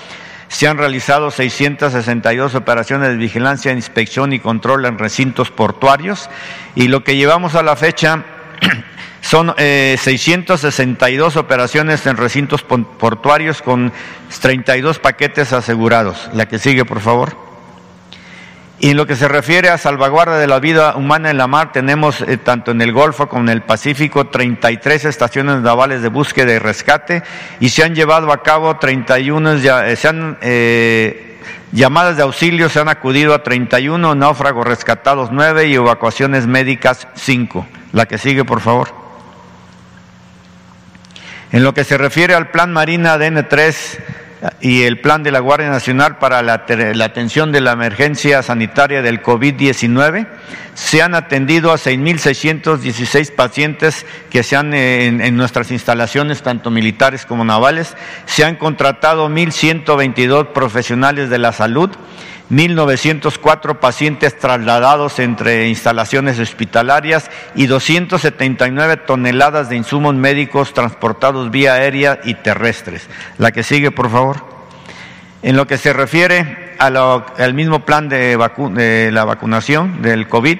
[0.49, 6.31] se han realizado 662 operaciones de vigilancia, inspección y control en recintos portuarios
[6.75, 8.25] y lo que llevamos a la fecha
[9.21, 13.93] son 662 eh, operaciones en recintos portuarios con
[14.41, 16.31] 32 paquetes asegurados.
[16.33, 17.46] La que sigue, por favor.
[18.79, 21.73] Y en lo que se refiere a salvaguarda de la vida humana en la mar,
[21.73, 26.53] tenemos eh, tanto en el Golfo como en el Pacífico 33 estaciones navales de búsqueda
[26.53, 27.23] y rescate
[27.59, 31.39] y se han llevado a cabo 31, eh, se han, eh,
[31.73, 37.67] llamadas de auxilio, se han acudido a 31, náufragos rescatados 9 y evacuaciones médicas 5.
[37.93, 38.89] La que sigue, por favor.
[41.51, 43.99] En lo que se refiere al plan Marina DN3,
[44.61, 46.55] y el plan de la Guardia Nacional para la,
[47.05, 50.27] atención de la emergencia sanitaria del COVID-19.
[50.75, 57.25] Se han atendido a 6.616 pacientes que se han en, en, nuestras instalaciones, tanto militares
[57.25, 57.97] como navales.
[58.27, 61.91] Se han contratado 1.122 profesionales de la salud
[62.51, 72.21] 1.904 pacientes trasladados entre instalaciones hospitalarias y 279 toneladas de insumos médicos transportados vía aérea
[72.25, 73.09] y terrestres.
[73.39, 74.45] La que sigue, por favor.
[75.43, 78.37] En lo que se refiere al mismo plan de,
[78.75, 80.59] de la vacunación del COVID,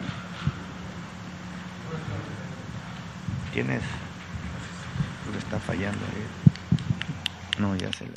[3.53, 3.83] ¿Quién es?
[5.33, 5.99] Le está fallando.
[7.59, 8.13] No, ya se le...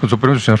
[0.00, 0.60] Con su permiso, señor.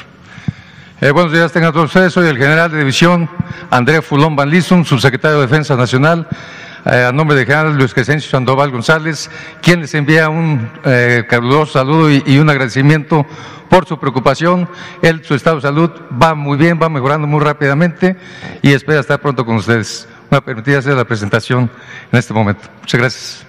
[1.00, 2.12] Eh, buenos días, tengan todos ustedes.
[2.12, 3.30] Soy el general de división
[3.70, 8.30] André Fulón Van Lisson, subsecretario de Defensa Nacional eh, a nombre del general Luis Crescencio
[8.30, 9.28] Sandoval González,
[9.60, 13.26] quien les envía un eh, caluroso saludo y, un agradecimiento
[13.68, 14.68] por su preocupación.
[15.02, 15.90] Él, su estado de salud
[16.22, 18.16] va muy bien, va mejorando muy rápidamente
[18.62, 20.08] y espera estar pronto con ustedes.
[20.30, 21.68] Me permitir hacer la presentación
[22.12, 22.68] en este momento.
[22.80, 23.46] Muchas gracias,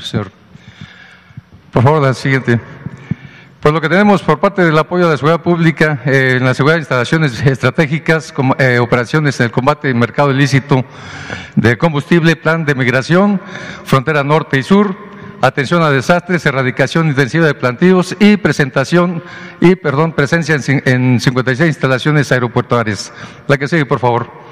[0.00, 0.30] señor.
[1.72, 2.60] Por favor, la siguiente.
[3.60, 6.54] Pues lo que tenemos por parte del apoyo de la seguridad pública eh, en la
[6.54, 10.84] seguridad de instalaciones estratégicas, eh, operaciones en el combate del mercado ilícito
[11.56, 13.40] de combustible, plan de migración,
[13.82, 14.96] frontera norte y sur,
[15.40, 19.24] atención a desastres, erradicación intensiva de plantíos y presentación
[19.60, 23.12] y, perdón, presencia en, en 56 instalaciones aeroportuarias.
[23.48, 24.47] La que sigue, por favor.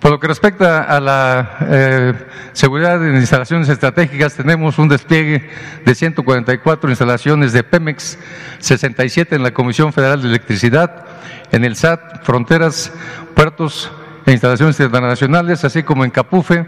[0.00, 2.14] Por lo que respecta a la eh,
[2.52, 5.50] seguridad en instalaciones estratégicas, tenemos un despliegue
[5.84, 8.16] de 144 instalaciones de Pemex,
[8.60, 11.04] 67 en la Comisión Federal de Electricidad,
[11.50, 12.92] en el SAT, fronteras,
[13.34, 13.90] puertos
[14.24, 16.66] e instalaciones internacionales, así como en Capufe,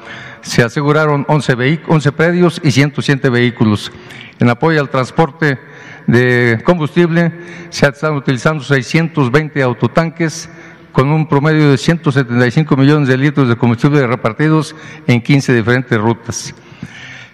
[0.42, 3.92] Se aseguraron 11, 11 predios y 107 vehículos.
[4.40, 5.60] En apoyo al transporte
[6.06, 7.34] de combustible,
[7.70, 10.50] se están utilizando 620 autotanques,
[10.98, 14.76] con un promedio de 175 millones de litros de combustible repartidos
[15.06, 16.56] en 15 diferentes rutas.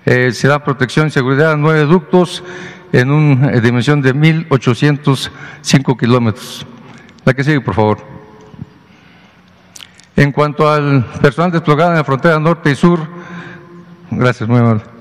[0.05, 2.43] Eh, se da protección y seguridad a nueve ductos
[2.91, 6.67] en una dimensión de 1.805 kilómetros.
[7.23, 7.99] La que sigue, por favor.
[10.17, 12.99] En cuanto al personal desplegado en la frontera norte y sur,
[14.11, 14.92] gracias, muy amable.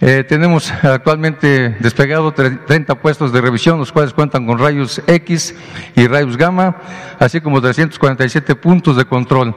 [0.00, 5.54] Eh, tenemos actualmente desplegado 30 puestos de revisión, los cuales cuentan con rayos X
[5.94, 6.76] y rayos gamma,
[7.18, 9.54] así como 347 puntos de control.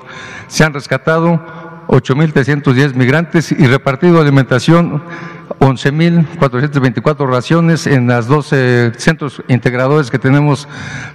[0.48, 1.42] Se han rescatado
[1.88, 5.02] 8.310 migrantes y repartido alimentación
[5.60, 10.68] 11.424 raciones en las 12 centros integradores que tenemos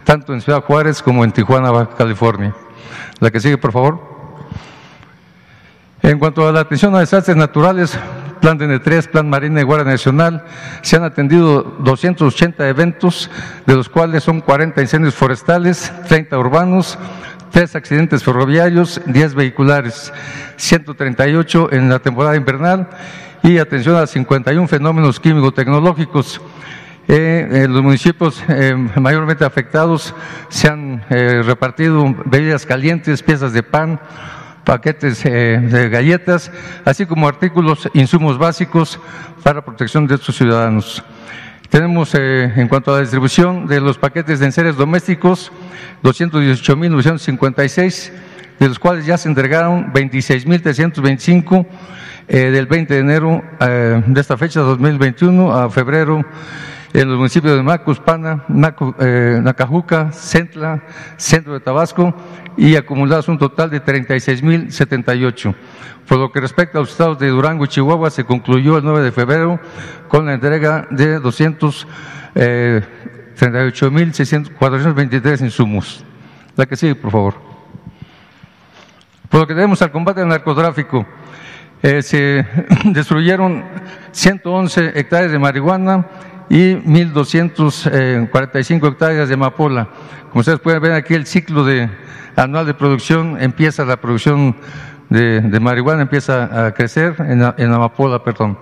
[0.05, 2.55] tanto en Ciudad Juárez como en Tijuana, California.
[3.21, 4.13] La que sigue, por favor.
[6.03, 7.97] En cuanto a la atención a desastres naturales,
[8.43, 10.45] Plan DN3, Plan Marina y Guardia Nacional,
[10.83, 13.31] se han atendido 280 eventos,
[13.67, 16.99] de los cuales son 40 incendios forestales, 30 urbanos,
[17.53, 20.13] 3 accidentes ferroviarios, 10 vehiculares,
[20.57, 22.89] 138 en la temporada invernal
[23.45, 26.41] y atención a 51 fenómenos químico-tecnológicos.
[27.07, 30.15] Eh, en los municipios eh, mayormente afectados
[30.49, 34.01] se han eh, repartido bebidas calientes, piezas de pan,
[34.65, 36.51] paquetes eh, de galletas,
[36.85, 38.99] así como artículos, insumos básicos
[39.43, 41.03] para protección de estos ciudadanos.
[41.69, 45.53] Tenemos, eh, en cuanto a la distribución de los paquetes de enseres domésticos,
[46.03, 48.13] 218.956,
[48.59, 51.67] de los cuales ya se entregaron 26.325
[52.29, 56.25] eh, del 20 de enero de esta fecha, 2021, a febrero
[56.93, 58.45] en los municipios de Macuspana,
[58.99, 60.83] eh, Nacajuca, Centla,
[61.17, 62.15] Centro de Tabasco
[62.57, 65.55] y acumulados un total de 36.078.
[66.07, 69.03] Por lo que respecta a los estados de Durango y Chihuahua, se concluyó el 9
[69.03, 69.59] de febrero
[70.09, 71.87] con la entrega de 238.423
[72.35, 72.83] eh,
[75.45, 76.05] insumos.
[76.57, 77.35] La que sigue, por favor.
[79.31, 81.07] Por lo que tenemos al combate al narcotráfico,
[81.83, 82.47] Eh, se
[82.85, 83.65] destruyeron
[84.13, 86.07] 111 hectáreas de marihuana
[86.49, 89.89] y 1.245 hectáreas de amapola.
[90.31, 91.89] Como ustedes pueden ver aquí, el ciclo de,
[92.37, 94.57] anual de producción empieza la producción
[95.09, 98.59] de, de marihuana, empieza a crecer en, en amapola, perdón.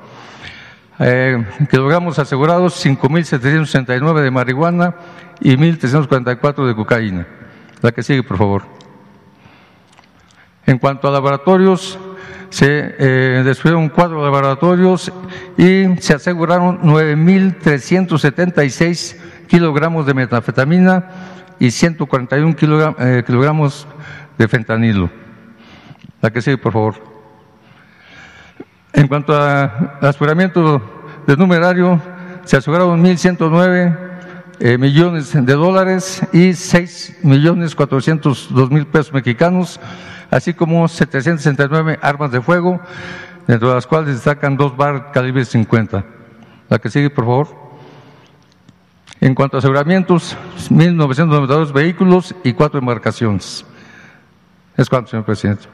[1.02, 4.94] Eh, kilogramos asegurados 5.769 de marihuana
[5.40, 7.26] y 1.344 de cocaína.
[7.80, 8.64] La que sigue, por favor.
[10.66, 11.98] En cuanto a laboratorios,
[12.50, 15.10] se eh, destruyeron cuatro laboratorios
[15.56, 19.16] y se aseguraron 9.376
[19.46, 21.04] kilogramos de metanfetamina
[21.58, 23.86] y 141 kilogram, eh, kilogramos
[24.38, 25.10] de fentanilo.
[26.20, 26.96] La que sigue, por favor.
[28.92, 30.82] En cuanto a aseguramiento
[31.26, 32.00] de numerario,
[32.44, 34.10] se aseguraron 1.109
[34.62, 39.80] eh, millones de dólares y 6 millones 402 mil pesos mexicanos
[40.30, 42.80] así como 769 armas de fuego,
[43.46, 46.04] dentro de las cuales destacan dos bar calibre 50.
[46.68, 47.60] La que sigue, por favor.
[49.20, 50.36] En cuanto a aseguramientos,
[50.70, 53.66] 1.992 vehículos y cuatro embarcaciones.
[54.76, 55.66] Es cuanto, señor presidente.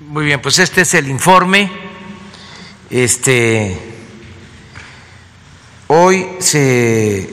[0.00, 1.70] Muy bien, pues este es el informe.
[2.90, 3.91] Este
[5.94, 7.28] Hoy se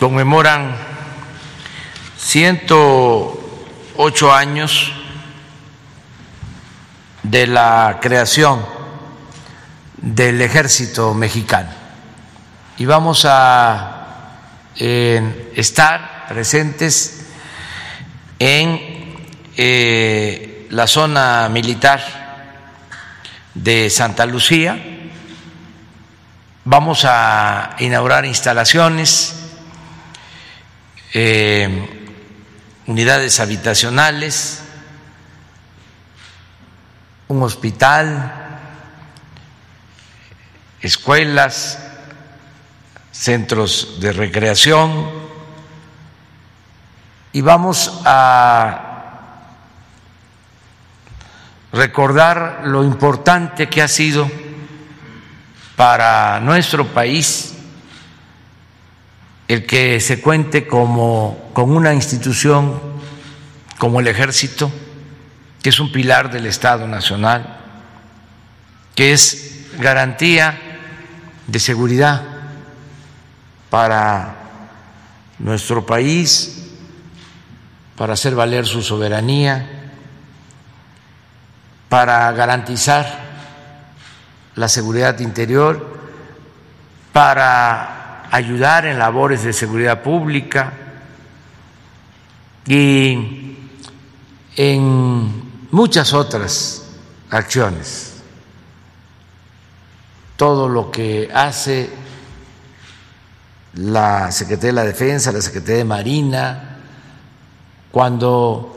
[0.00, 0.74] conmemoran
[2.16, 4.90] 108 años
[7.22, 8.66] de la creación
[9.98, 11.70] del ejército mexicano.
[12.76, 14.32] Y vamos a
[14.74, 17.26] estar presentes
[18.40, 19.14] en
[19.56, 22.02] eh, la zona militar
[23.54, 24.93] de Santa Lucía
[26.66, 29.34] Vamos a inaugurar instalaciones,
[31.12, 32.08] eh,
[32.86, 34.62] unidades habitacionales,
[37.28, 38.32] un hospital,
[40.80, 41.80] escuelas,
[43.12, 45.10] centros de recreación
[47.34, 49.50] y vamos a
[51.72, 54.30] recordar lo importante que ha sido
[55.76, 57.54] para nuestro país
[59.48, 62.80] el que se cuente como, con una institución
[63.78, 64.70] como el ejército,
[65.62, 67.58] que es un pilar del Estado Nacional,
[68.94, 70.58] que es garantía
[71.46, 72.22] de seguridad
[73.68, 74.36] para
[75.38, 76.70] nuestro país,
[77.96, 79.90] para hacer valer su soberanía,
[81.88, 83.23] para garantizar
[84.56, 85.98] la seguridad interior,
[87.12, 90.72] para ayudar en labores de seguridad pública
[92.66, 93.56] y
[94.56, 96.82] en muchas otras
[97.30, 98.14] acciones.
[100.36, 101.90] Todo lo que hace
[103.74, 106.78] la Secretaría de la Defensa, la Secretaría de Marina,
[107.90, 108.70] cuando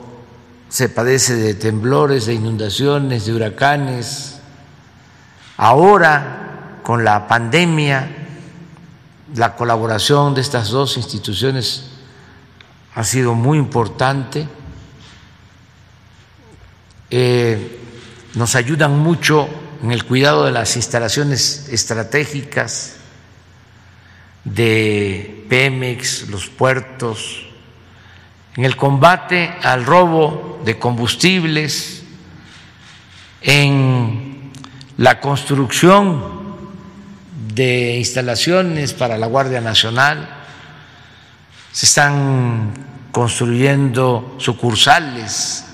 [0.69, 4.36] se padece de temblores, de inundaciones, de huracanes,
[5.57, 8.07] Ahora, con la pandemia,
[9.35, 11.89] la colaboración de estas dos instituciones
[12.93, 14.47] ha sido muy importante.
[17.09, 17.79] Eh,
[18.35, 19.49] nos ayudan mucho
[19.81, 22.97] en el cuidado de las instalaciones estratégicas
[24.43, 27.47] de Pemex, los puertos,
[28.55, 32.03] en el combate al robo de combustibles,
[33.41, 34.26] en
[34.97, 36.37] la construcción
[37.53, 40.27] de instalaciones para la Guardia Nacional,
[41.71, 42.73] se están
[43.11, 45.65] construyendo sucursales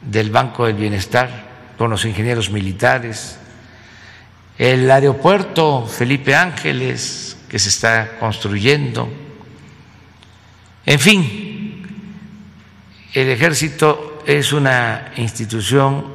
[0.00, 3.38] del Banco del Bienestar con los ingenieros militares,
[4.58, 9.08] el aeropuerto Felipe Ángeles que se está construyendo,
[10.86, 11.82] en fin,
[13.14, 16.13] el ejército es una institución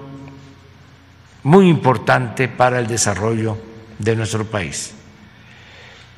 [1.43, 3.57] muy importante para el desarrollo
[3.97, 4.93] de nuestro país.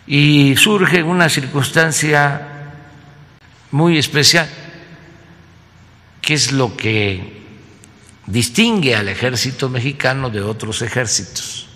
[0.08, 2.74] Y surge una circunstancia
[3.72, 4.50] muy especial,
[6.22, 7.42] que es lo que
[8.26, 11.68] distingue al ejército mexicano de otros ejércitos.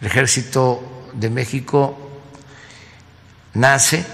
[0.00, 2.20] El ejército de México
[3.54, 4.04] nace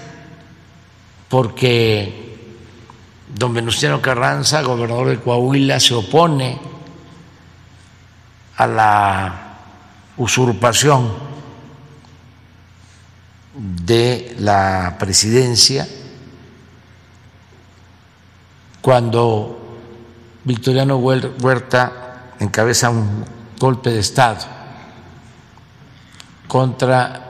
[1.29, 2.37] porque
[3.27, 6.59] don Venustiano Carranza, gobernador de Coahuila, se opone
[8.57, 9.41] a la
[10.17, 11.11] usurpación
[13.53, 15.87] de la presidencia
[18.81, 19.79] cuando
[20.43, 23.25] Victoriano Huerta encabeza un
[23.57, 24.45] golpe de Estado
[26.47, 27.25] contra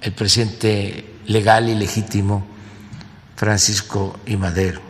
[0.00, 2.44] el presidente legal y legítimo
[3.36, 4.80] Francisco y Madero.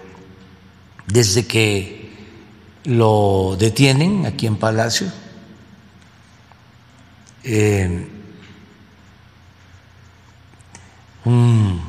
[1.07, 2.11] Desde que
[2.85, 5.07] lo detienen aquí en Palacio,
[11.24, 11.80] un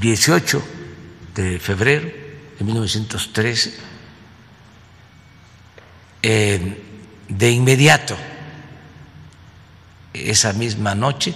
[0.00, 0.62] 18
[1.34, 2.08] de febrero
[2.58, 3.74] de 1913,
[6.22, 6.82] eh,
[7.28, 8.16] de inmediato,
[10.12, 11.34] esa misma noche,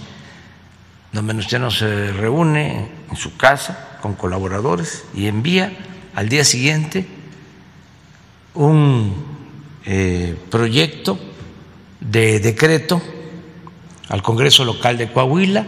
[1.11, 5.71] don Venustiano se reúne en su casa con colaboradores y envía
[6.13, 7.07] al día siguiente
[8.53, 9.15] un
[9.85, 11.17] eh, proyecto
[12.09, 13.01] de decreto
[14.09, 15.65] al Congreso Local de Coahuila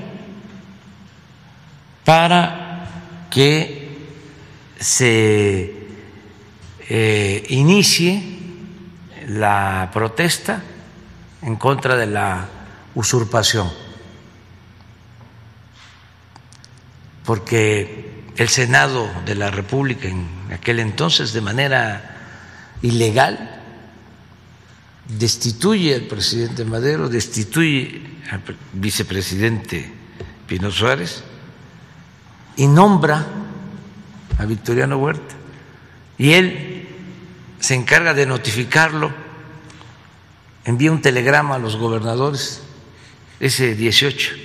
[2.05, 3.97] para que
[4.79, 5.73] se
[6.89, 8.23] eh, inicie
[9.27, 10.61] la protesta
[11.41, 12.47] en contra de la
[12.95, 13.69] usurpación,
[17.25, 22.15] porque el Senado de la República en aquel entonces de manera
[22.81, 23.56] ilegal
[25.07, 28.41] destituye al presidente Madero, destituye al
[28.73, 29.91] vicepresidente
[30.47, 31.23] Pino Suárez
[32.55, 33.25] y nombra
[34.37, 35.35] a Victoriano Huerta.
[36.17, 36.87] Y él
[37.59, 39.11] se encarga de notificarlo,
[40.65, 42.61] envía un telegrama a los gobernadores
[43.39, 44.35] ese 18.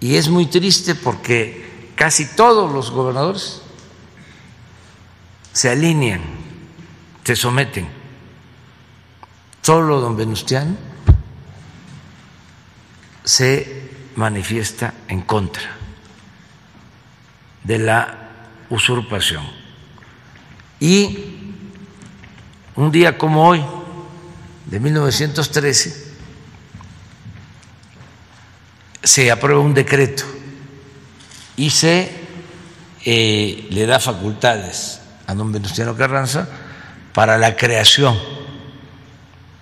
[0.00, 3.62] Y es muy triste porque casi todos los gobernadores
[5.52, 6.20] se alinean,
[7.24, 7.88] se someten.
[9.62, 10.76] Solo don Venustiano
[13.24, 15.64] se manifiesta en contra
[17.64, 18.28] de la
[18.68, 19.42] usurpación.
[20.78, 21.18] Y
[22.76, 23.64] un día como hoy,
[24.66, 26.04] de 1913,
[29.02, 30.24] se aprueba un decreto
[31.56, 32.10] y se
[33.04, 36.63] eh, le da facultades a don Venustiano Carranza
[37.14, 38.18] para la creación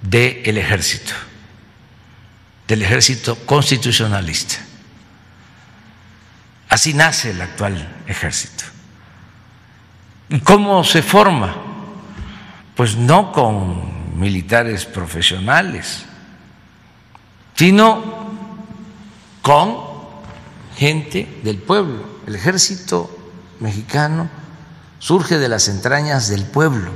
[0.00, 1.12] del ejército,
[2.66, 4.56] del ejército constitucionalista.
[6.68, 8.64] Así nace el actual ejército.
[10.30, 11.54] ¿Y cómo se forma?
[12.74, 16.06] Pues no con militares profesionales,
[17.54, 18.32] sino
[19.42, 19.76] con
[20.76, 22.20] gente del pueblo.
[22.26, 23.14] El ejército
[23.60, 24.30] mexicano
[24.98, 26.92] surge de las entrañas del pueblo,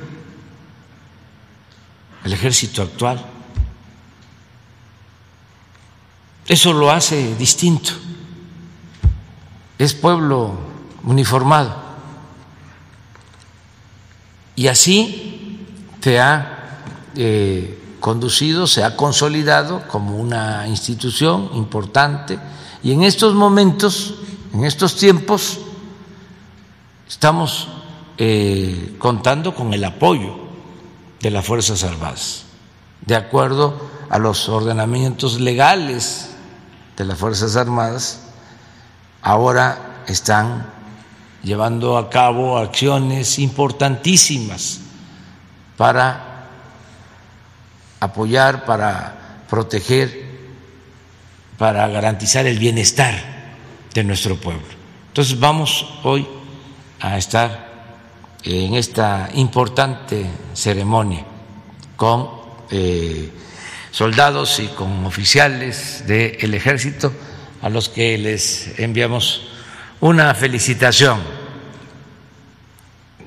[2.27, 3.25] el ejército actual.
[6.49, 7.93] Eso lo hace distinto.
[9.79, 10.59] Es pueblo
[11.05, 11.73] uniformado.
[14.57, 15.61] Y así
[16.01, 16.81] se ha
[17.15, 22.41] eh, conducido, se ha consolidado como una institución importante
[22.83, 24.15] y en estos momentos,
[24.53, 25.59] en estos tiempos,
[27.09, 27.69] estamos
[28.19, 30.46] eh, contando con el apoyo
[31.21, 32.45] de las Fuerzas Armadas,
[33.05, 36.31] de acuerdo a los ordenamientos legales
[36.97, 38.21] de las Fuerzas Armadas,
[39.23, 40.67] ahora están
[41.43, 44.81] llevando a cabo acciones importantísimas
[45.77, 46.47] para
[48.01, 50.27] apoyar, para proteger,
[51.59, 53.15] para garantizar el bienestar
[53.95, 54.67] de nuestro pueblo.
[55.09, 56.27] Entonces vamos hoy
[57.01, 57.66] a estar
[58.47, 60.25] en esta importante
[60.55, 61.25] ceremonia
[61.97, 62.31] con
[62.71, 63.31] eh,
[63.91, 67.13] soldados y con oficiales del ejército
[67.61, 69.49] a los que les enviamos
[70.01, 71.21] una felicitación.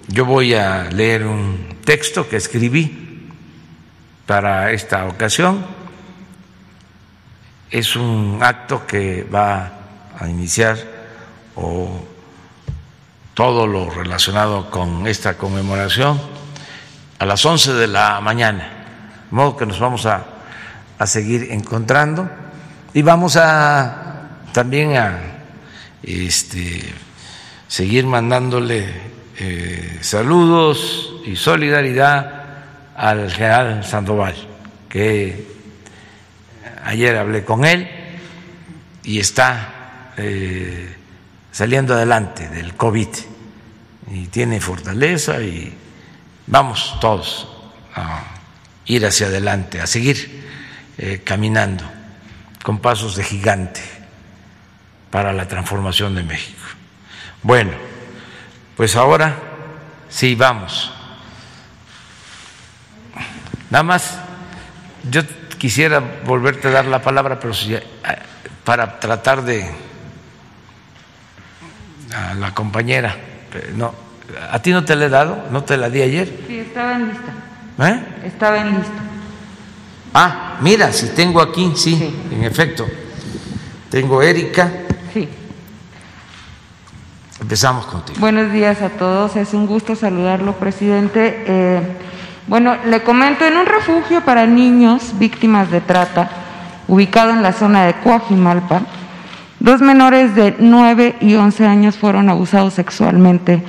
[0.08, 3.28] Yo voy a leer un texto que escribí
[4.26, 5.66] para esta ocasión.
[7.70, 9.72] Es un acto que va
[10.18, 10.78] a iniciar
[11.56, 12.09] o
[13.40, 16.20] todo lo relacionado con esta conmemoración
[17.20, 18.64] a las 11 de la mañana.
[19.30, 20.26] De modo que nos vamos a,
[20.98, 22.30] a seguir encontrando
[22.94, 25.22] y vamos a también a
[26.04, 26.84] este,
[27.70, 28.90] seguir mandándole
[29.38, 32.44] eh, saludos y solidaridad
[32.98, 34.36] al general Sandoval,
[34.90, 35.48] que
[36.84, 37.90] ayer hablé con él
[39.02, 40.94] y está eh,
[41.54, 43.08] saliendo adelante del COVID
[44.12, 45.76] y tiene fortaleza y
[46.48, 47.48] vamos todos
[47.96, 48.24] a
[48.86, 50.48] ir hacia adelante, a seguir
[50.98, 51.84] eh, caminando
[52.64, 53.82] con pasos de gigante
[55.12, 56.62] para la transformación de México.
[57.44, 57.72] Bueno,
[58.76, 59.36] pues ahora
[60.10, 60.92] sí, vamos.
[63.70, 64.18] Nada más,
[65.10, 65.22] yo
[65.58, 67.78] quisiera volverte a dar la palabra, pero si,
[68.64, 69.70] para tratar de
[72.16, 73.16] a la compañera,
[73.76, 73.94] no,
[74.52, 75.46] ¿a ti no te la he dado?
[75.52, 76.44] ¿No te la di ayer?
[76.48, 77.32] Sí, estaba en lista.
[77.88, 78.04] ¿Eh?
[78.26, 78.94] Estaba en lista.
[80.14, 82.16] Ah, mira, si tengo aquí, sí, Sí.
[82.32, 82.88] en efecto.
[83.90, 84.70] Tengo Erika.
[85.14, 85.28] Sí.
[87.42, 88.20] Empezamos contigo.
[88.20, 89.36] Buenos días a todos.
[89.36, 91.44] Es un gusto saludarlo, presidente.
[91.48, 91.82] Eh,
[92.48, 96.30] bueno, le comento, en un refugio para niños víctimas de trata,
[96.88, 98.82] ubicado en la zona de Coajimalpa,
[99.60, 103.62] dos menores de 9 y 11 años fueron abusados sexualmente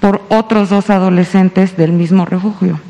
[0.00, 2.80] por otros dos adolescentes del mismo refugio.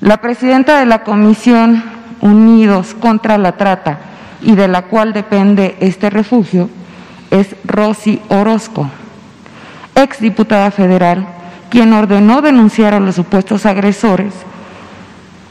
[0.00, 1.82] La presidenta de la Comisión
[2.20, 4.00] Unidos contra la Trata
[4.42, 6.70] y de la cual depende este refugio
[7.30, 8.88] es Rosy Orozco,
[9.94, 11.26] exdiputada federal,
[11.68, 14.32] quien ordenó denunciar a los supuestos agresores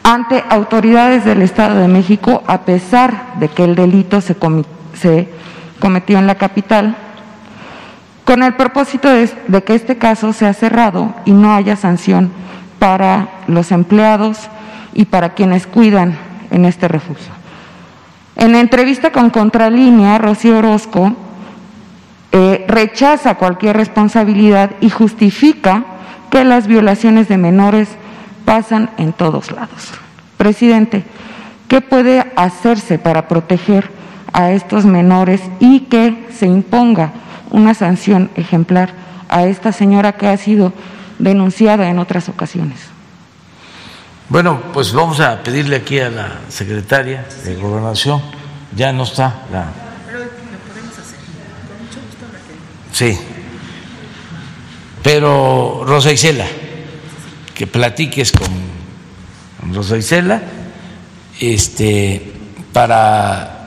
[0.03, 4.36] ante autoridades del Estado de México a pesar de que el delito se,
[4.93, 5.30] se
[5.80, 6.95] cometió en la capital,
[8.25, 12.32] con el propósito de, que este caso sea cerrado y no haya sanción
[12.77, 14.49] para los empleados
[14.93, 16.15] y para quienes cuidan
[16.51, 17.34] en este refugio.
[18.36, 21.13] En entrevista con Contralínea, Rocío Orozco
[22.32, 25.84] eh, rechaza cualquier responsabilidad y justifica
[26.30, 27.89] que las violaciones de menores
[28.45, 29.91] pasan en todos lados.
[30.38, 31.03] Presidente,
[31.67, 33.98] ¿qué puede hacerse para proteger
[34.34, 37.13] a estos menores y que se imponga
[37.51, 38.93] una sanción ejemplar
[39.30, 40.73] a esta señora que ha sido
[41.17, 42.80] denunciada en otras ocasiones?
[44.30, 48.21] Bueno, pues vamos a pedirle aquí a la secretaria de Gobernación.
[48.75, 49.65] Ya no está la.
[52.91, 53.17] Sí.
[55.01, 56.45] Pero Rosa Isela,
[57.55, 60.41] que platiques con Rosa Isela
[61.39, 62.34] este,
[62.71, 63.59] para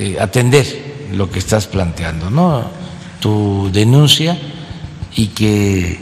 [0.00, 2.64] eh, atender lo que estás planteando, ¿no?
[3.20, 4.38] Tu denuncia
[5.14, 6.00] y que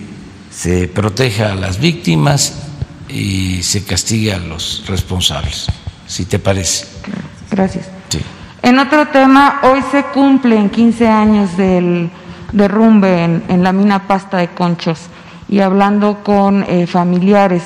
[0.53, 2.63] se proteja a las víctimas
[3.09, 5.67] y se castigue a los responsables,
[6.07, 6.87] si te parece.
[7.51, 7.87] Gracias.
[8.09, 8.21] Sí.
[8.63, 12.09] En otro tema, hoy se cumplen 15 años del
[12.53, 15.01] derrumbe en, en la mina Pasta de Conchos
[15.49, 17.65] y hablando con eh, familiares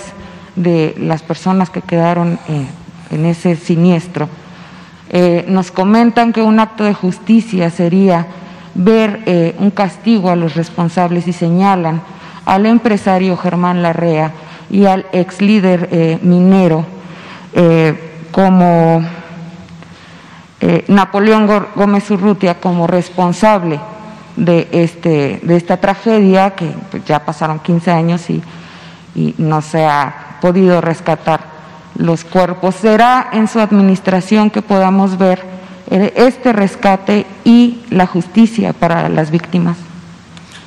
[0.57, 2.67] de las personas que quedaron eh,
[3.11, 4.31] en ese siniestro,
[5.15, 8.27] eh, nos comentan que un acto de justicia sería
[8.75, 12.01] ver eh, un castigo a los responsables y señalan
[12.47, 14.33] al empresario Germán Larrea
[14.71, 16.87] y al ex líder eh, minero
[18.31, 19.05] como
[20.89, 21.47] Napoleón
[21.77, 23.79] Gómez Urrutia como responsable
[24.37, 28.43] de, este, de esta tragedia, que pues, ya pasaron 15 años y
[29.37, 31.52] no se ha podido rescatar
[31.97, 32.77] los cuerpos.
[32.77, 35.43] Será en su administración que podamos ver
[35.91, 39.77] eh, este rescate y la justicia para las víctimas.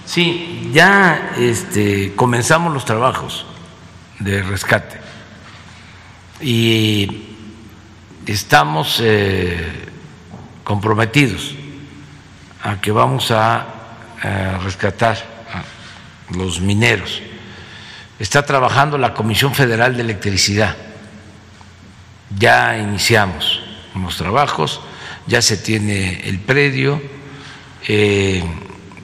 [0.05, 3.45] Sí, ya este, comenzamos los trabajos
[4.19, 4.97] de rescate
[6.39, 7.23] y
[8.26, 9.88] estamos eh,
[10.63, 11.55] comprometidos
[12.63, 13.65] a que vamos a,
[14.23, 15.17] eh, rescatar
[15.53, 17.21] a los mineros.
[18.17, 20.76] Está trabajando la Comisión Federal de Electricidad.
[22.38, 23.61] Ya iniciamos
[23.95, 24.82] los trabajos,
[25.28, 27.01] ya se tiene el predio,
[27.88, 28.43] eh,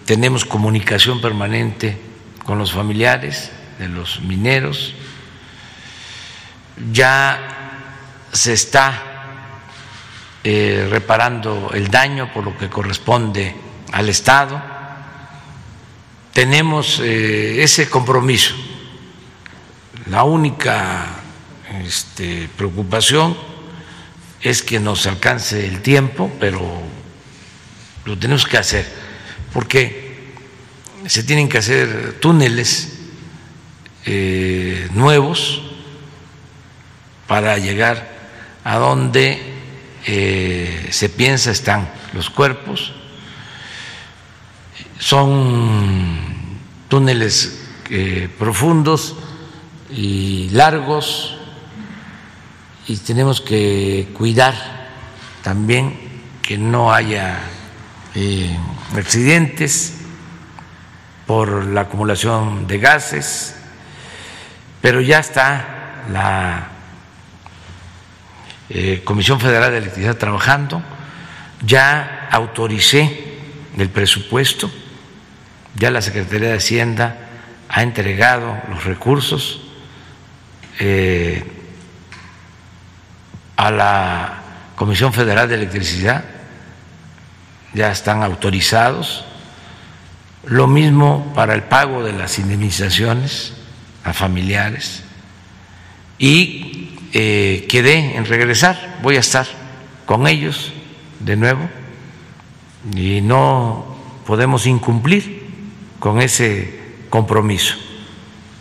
[0.06, 1.98] tenemos comunicación permanente
[2.46, 4.96] con los familiares de los mineros,
[6.92, 7.52] ya
[8.32, 9.12] se está
[10.44, 13.56] eh, reparando el daño por lo que corresponde
[13.92, 14.62] al Estado.
[16.34, 18.56] Tenemos eh, ese compromiso.
[20.08, 21.21] La única
[21.84, 23.38] este, preocupación
[24.42, 26.62] es que nos alcance el tiempo, pero
[28.06, 28.86] lo tenemos que hacer,
[29.54, 30.32] porque
[31.06, 33.00] se tienen que hacer túneles
[34.06, 35.62] eh, nuevos
[37.28, 38.10] para llegar
[38.64, 39.42] a donde
[40.06, 42.94] eh, se piensa están los cuerpos.
[45.00, 46.20] Son
[46.88, 47.60] túneles
[47.90, 49.16] eh, profundos
[49.92, 51.38] y largos
[52.88, 54.54] y tenemos que cuidar
[55.44, 55.98] también
[56.42, 57.40] que no haya
[58.16, 58.58] eh,
[58.96, 59.98] accidentes
[61.26, 63.56] por la acumulación de gases,
[64.82, 66.68] pero ya está la
[68.70, 70.82] eh, Comisión Federal de Electricidad trabajando,
[71.66, 73.38] ya autoricé
[73.78, 74.70] el presupuesto,
[75.76, 77.18] ya la Secretaría de Hacienda
[77.70, 79.62] ha entregado los recursos
[80.80, 81.61] eh,
[83.62, 84.42] a la
[84.76, 86.24] Comisión Federal de Electricidad,
[87.76, 89.24] ya están autorizados.
[90.46, 93.54] Lo mismo para el pago de las indemnizaciones
[94.04, 95.04] a familiares.
[96.18, 99.46] Y eh, quedé en regresar, voy a estar
[100.08, 100.74] con ellos
[101.20, 101.70] de nuevo
[102.96, 103.96] y no
[104.26, 105.46] podemos incumplir
[106.00, 106.80] con ese
[107.12, 107.76] compromiso.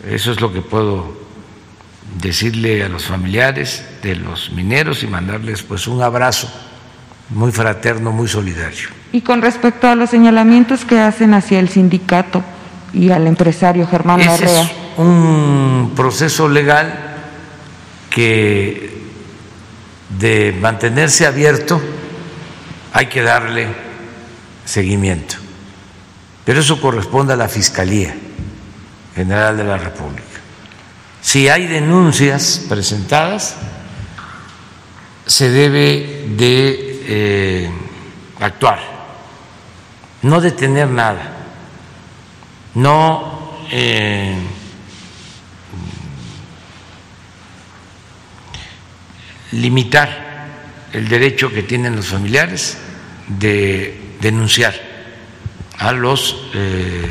[0.07, 1.20] Eso es lo que puedo
[2.19, 6.51] decirle a los familiares de los mineros y mandarles pues un abrazo
[7.29, 8.89] muy fraterno, muy solidario.
[9.11, 12.43] Y con respecto a los señalamientos que hacen hacia el sindicato
[12.93, 14.61] y al empresario Germán Ese Larrea.
[14.63, 16.93] es un proceso legal
[18.09, 18.91] que
[20.19, 21.81] de mantenerse abierto
[22.93, 23.67] hay que darle
[24.65, 25.35] seguimiento.
[26.43, 28.13] Pero eso corresponde a la Fiscalía
[29.15, 30.30] General de la República.
[31.21, 33.55] Si hay denuncias presentadas,
[35.25, 37.71] se debe de eh,
[38.39, 38.79] actuar,
[40.23, 41.31] no detener nada,
[42.73, 44.35] no eh,
[49.51, 50.31] limitar
[50.91, 52.77] el derecho que tienen los familiares
[53.27, 54.73] de denunciar
[55.77, 57.09] a los eh,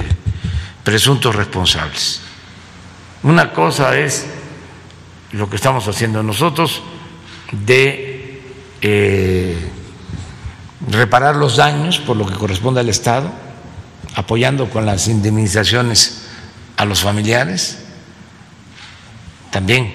[0.82, 2.22] presuntos responsables.
[3.22, 4.26] Una cosa es
[5.32, 6.82] lo que estamos haciendo nosotros
[7.52, 8.42] de
[8.80, 9.70] eh,
[10.88, 13.30] reparar los daños por lo que corresponde al Estado,
[14.14, 16.28] apoyando con las indemnizaciones
[16.78, 17.78] a los familiares,
[19.50, 19.92] también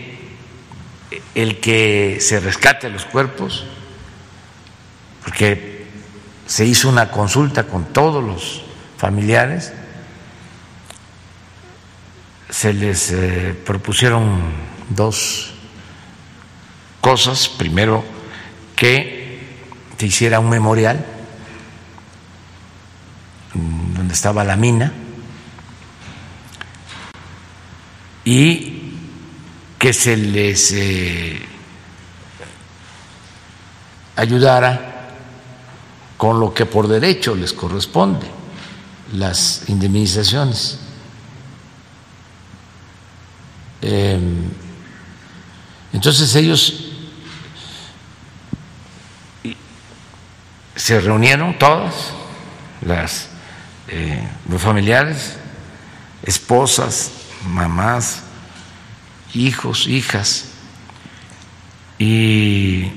[1.33, 3.65] el que se rescate los cuerpos,
[5.23, 5.87] porque
[6.45, 8.61] se hizo una consulta con todos los
[8.97, 9.73] familiares,
[12.55, 14.39] se les eh, propusieron
[14.89, 15.51] dos
[17.01, 17.49] cosas.
[17.49, 18.01] Primero,
[18.77, 19.57] que
[19.97, 21.05] se hiciera un memorial
[23.53, 24.93] donde estaba la mina
[28.23, 28.93] y
[29.77, 31.41] que se les eh,
[34.15, 35.09] ayudara
[36.15, 38.27] con lo que por derecho les corresponde,
[39.11, 40.84] las indemnizaciones.
[43.87, 44.19] Eh,
[45.93, 46.85] entonces ellos
[50.75, 51.93] se reunieron todos,
[52.81, 53.29] las,
[53.87, 55.37] eh, los familiares,
[56.23, 57.11] esposas,
[57.47, 58.23] mamás,
[59.35, 60.45] hijos, hijas,
[61.99, 62.91] y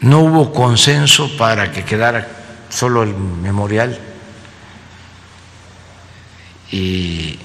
[0.00, 2.26] no hubo consenso para que quedara
[2.68, 3.96] solo el memorial.
[6.72, 7.38] Y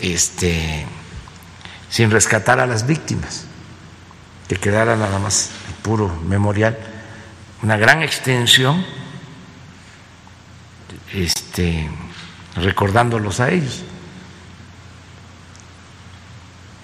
[0.00, 0.86] este
[1.90, 3.44] sin rescatar a las víctimas,
[4.48, 6.78] que quedara nada más el puro memorial,
[7.62, 8.84] una gran extensión,
[11.12, 11.88] este,
[12.56, 13.82] recordándolos a ellos.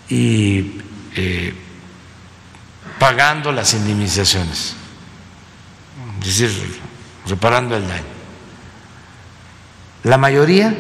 [0.09, 0.80] Y
[1.16, 1.55] eh,
[2.98, 4.74] pagando las indemnizaciones,
[6.20, 6.80] es decir,
[7.26, 8.05] reparando el daño.
[10.05, 10.74] La mayoría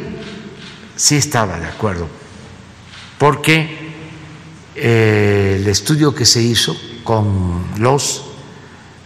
[0.96, 2.08] sí estaba de acuerdo,
[3.18, 3.83] porque
[4.76, 8.24] eh, el estudio que se hizo con los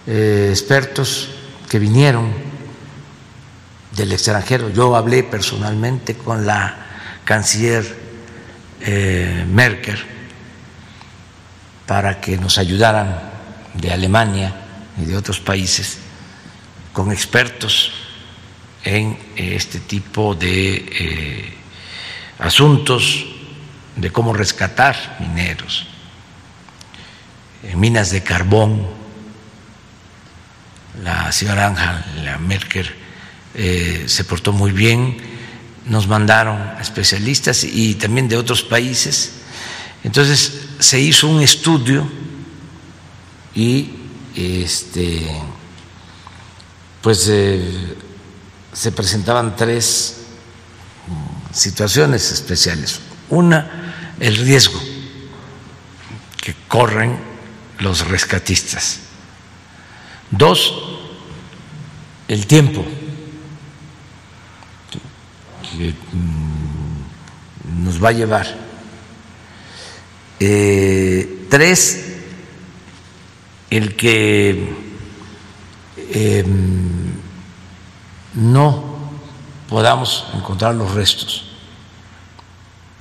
[0.06, 1.28] eh, expertos
[1.68, 2.32] que vinieron
[3.92, 6.86] del extranjero, yo hablé personalmente con la
[7.24, 7.84] canciller
[8.80, 9.98] eh, Merkel
[11.86, 13.20] para que nos ayudaran
[13.74, 14.54] de Alemania
[15.00, 15.98] y de otros países
[16.92, 17.92] con expertos
[18.84, 21.52] en este tipo de
[22.38, 23.37] asuntos
[23.98, 25.86] de cómo rescatar mineros,
[27.74, 28.86] minas de carbón.
[31.02, 32.88] La señora Ángela Merkel
[33.54, 35.16] eh, se portó muy bien,
[35.86, 39.32] nos mandaron especialistas y también de otros países.
[40.04, 42.08] Entonces se hizo un estudio
[43.54, 43.90] y
[44.36, 45.28] este
[47.02, 47.96] pues eh,
[48.72, 50.16] se presentaban tres
[51.52, 53.00] situaciones especiales.
[53.30, 53.87] Una,
[54.20, 54.80] el riesgo
[56.40, 57.18] que corren
[57.78, 59.00] los rescatistas.
[60.30, 60.74] Dos,
[62.26, 62.84] el tiempo
[65.76, 65.94] que
[67.82, 68.46] nos va a llevar.
[70.40, 72.04] Eh, tres,
[73.70, 74.72] el que
[76.12, 77.12] em,
[78.34, 78.98] no
[79.68, 81.44] podamos encontrar los restos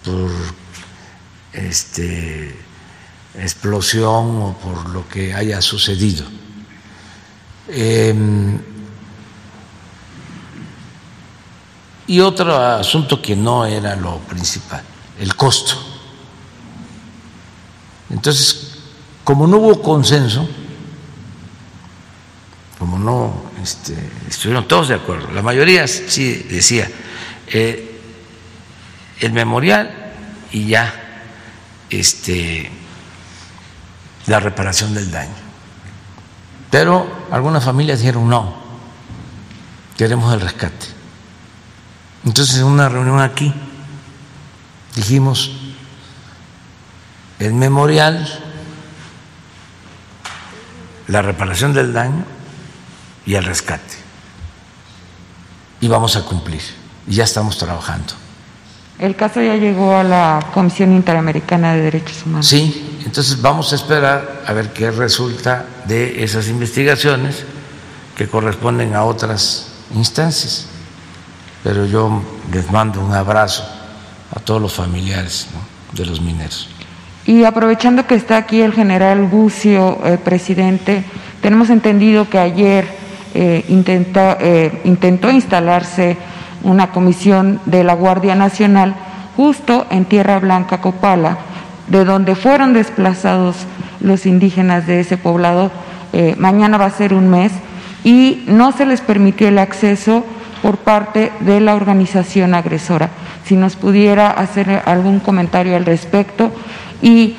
[0.04, 0.32] por
[1.54, 2.56] este,
[3.36, 6.26] explosión o por lo que haya sucedido.
[7.68, 8.60] Em,
[12.08, 14.82] y otro asunto que no era lo principal,
[15.20, 15.76] el costo.
[18.10, 18.78] Entonces,
[19.24, 20.48] como no hubo consenso,
[22.80, 26.90] como no este, estuvieron todos de acuerdo, la mayoría sí decía,
[27.48, 28.00] eh,
[29.20, 30.14] el memorial
[30.52, 31.07] y ya
[31.90, 32.70] este,
[34.26, 35.36] la reparación del daño.
[36.70, 38.56] Pero algunas familias dijeron no,
[39.98, 40.88] queremos el rescate.
[42.26, 43.54] Entonces en una reunión aquí
[44.96, 45.52] dijimos,
[47.40, 48.28] el memorial,
[51.08, 52.26] la reparación del daño
[53.26, 53.96] y el rescate.
[55.80, 56.62] Y vamos a cumplir.
[57.06, 58.14] Y ya estamos trabajando.
[59.00, 62.48] El caso ya llegó a la Comisión Interamericana de Derechos Humanos.
[62.48, 67.44] Sí, entonces vamos a esperar a ver qué resulta de esas investigaciones
[68.18, 70.66] que corresponden a otras instancias.
[71.64, 73.64] Pero yo les mando un abrazo
[74.36, 75.48] a todos los familiares
[75.94, 76.70] de los mineros.
[77.28, 81.04] Y aprovechando que está aquí el general Bucio, eh, presidente,
[81.42, 82.88] tenemos entendido que ayer
[83.36, 86.18] eh, intentó, eh, intentó instalarse
[86.64, 88.96] una comisión de la Guardia Nacional
[89.36, 91.38] justo en Tierra Blanca, Copala,
[91.88, 93.56] de donde fueron desplazados
[94.02, 95.72] los indígenas de ese poblado.
[96.14, 97.52] Eh, mañana va a ser un mes
[98.04, 100.26] y no se les permitió el acceso
[100.62, 103.10] por parte de la organización agresora.
[103.46, 106.52] Si nos pudiera hacer algún comentario al respecto.
[107.02, 107.36] Y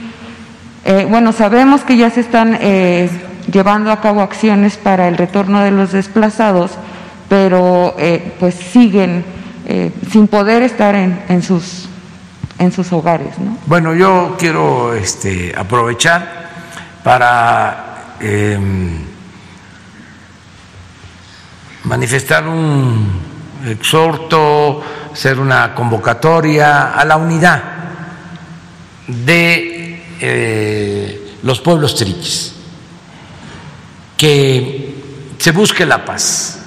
[0.84, 3.10] eh, bueno, sabemos que ya se están eh,
[3.52, 6.72] llevando a cabo acciones para el retorno de los desplazados
[7.28, 9.24] pero eh, pues siguen
[9.66, 11.88] eh, sin poder estar en, en, sus,
[12.58, 13.38] en sus hogares.
[13.38, 13.58] ¿no?
[13.66, 16.48] Bueno, yo quiero este, aprovechar
[17.04, 18.58] para eh,
[21.84, 23.20] manifestar un
[23.66, 27.62] exhorto, hacer una convocatoria a la unidad
[29.06, 32.54] de eh, los pueblos triquis,
[34.16, 34.94] que
[35.38, 36.57] se busque la paz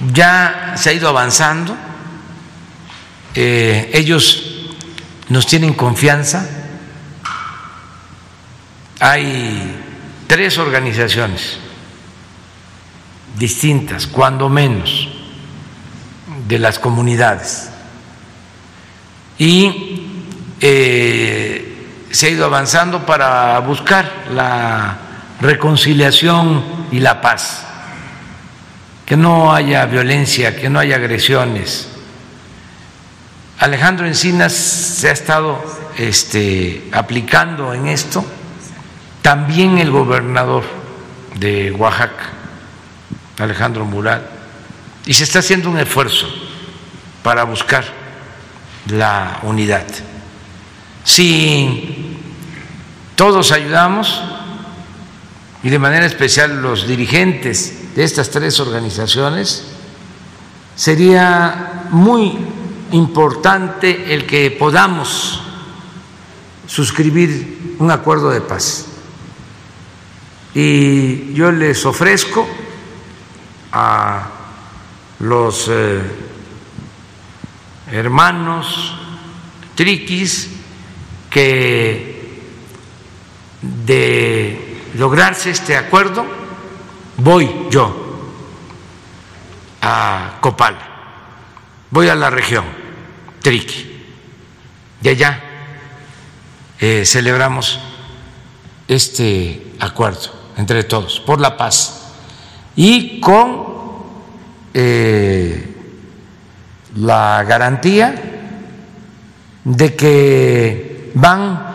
[0.00, 1.76] ya se ha ido avanzando,
[3.34, 4.44] eh, ellos
[5.28, 6.48] nos tienen confianza,
[8.98, 9.76] hay
[10.26, 11.58] tres organizaciones
[13.36, 15.08] distintas, cuando menos,
[16.48, 17.70] de las comunidades.
[19.38, 20.02] Y
[20.60, 24.98] eh, se ha ido avanzando para buscar la
[25.40, 27.69] reconciliación y la paz
[29.10, 31.88] que no haya violencia, que no haya agresiones.
[33.58, 35.60] Alejandro Encinas se ha estado
[35.98, 38.24] este, aplicando en esto,
[39.20, 40.62] también el gobernador
[41.34, 42.30] de Oaxaca,
[43.40, 44.24] Alejandro Mural,
[45.04, 46.28] y se está haciendo un esfuerzo
[47.24, 47.82] para buscar
[48.86, 49.86] la unidad.
[51.02, 52.16] Si
[53.16, 54.22] todos ayudamos,
[55.64, 59.64] y de manera especial los dirigentes de estas tres organizaciones,
[60.76, 62.38] sería muy
[62.92, 65.40] importante el que podamos
[66.66, 68.86] suscribir un acuerdo de paz.
[70.54, 72.46] Y yo les ofrezco
[73.72, 74.28] a
[75.20, 76.00] los eh,
[77.92, 78.94] hermanos
[79.74, 80.48] triquis
[81.28, 82.40] que
[83.62, 86.24] de lograrse este acuerdo,
[87.22, 87.94] voy yo
[89.82, 90.76] a Copal,
[91.90, 92.64] voy a la región,
[93.42, 94.04] Triqui,
[95.00, 95.42] de allá
[96.78, 97.78] eh, celebramos
[98.88, 102.12] este acuerdo entre todos por la paz
[102.76, 103.66] y con
[104.74, 105.74] eh,
[106.96, 108.14] la garantía
[109.64, 111.66] de que van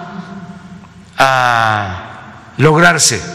[1.18, 3.35] a lograrse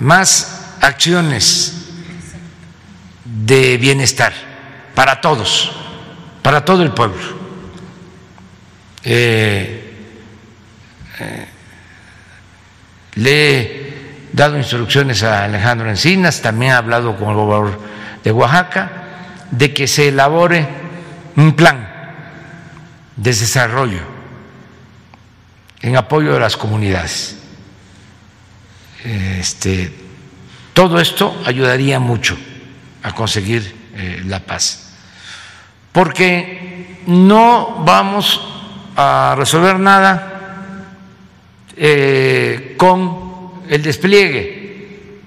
[0.00, 1.88] más acciones
[3.24, 4.32] de bienestar
[4.94, 5.72] para todos,
[6.42, 7.40] para todo el pueblo.
[9.04, 9.94] Eh,
[11.20, 11.46] eh,
[13.14, 13.92] le he
[14.32, 17.80] dado instrucciones a Alejandro Encinas, también ha hablado con el gobernador
[18.24, 18.90] de Oaxaca,
[19.50, 20.66] de que se elabore
[21.36, 21.88] un plan
[23.16, 24.00] de desarrollo
[25.82, 27.39] en apoyo de las comunidades
[29.04, 29.92] este,
[30.74, 32.36] Todo esto ayudaría mucho
[33.02, 34.94] a conseguir eh, la paz,
[35.92, 38.40] porque no vamos
[38.96, 40.30] a resolver nada
[41.76, 45.20] eh, con el despliegue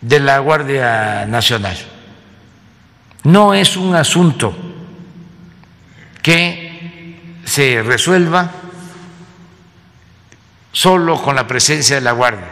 [0.00, 1.76] de la Guardia Nacional.
[3.24, 4.54] No es un asunto
[6.22, 8.50] que se resuelva
[10.74, 12.48] solo con la presencia de la Guardia.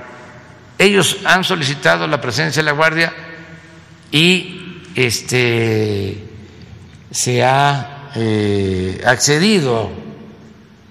[0.79, 3.12] Ellos han solicitado la presencia de la Guardia
[4.12, 6.25] y este,
[7.11, 9.91] se ha eh, accedido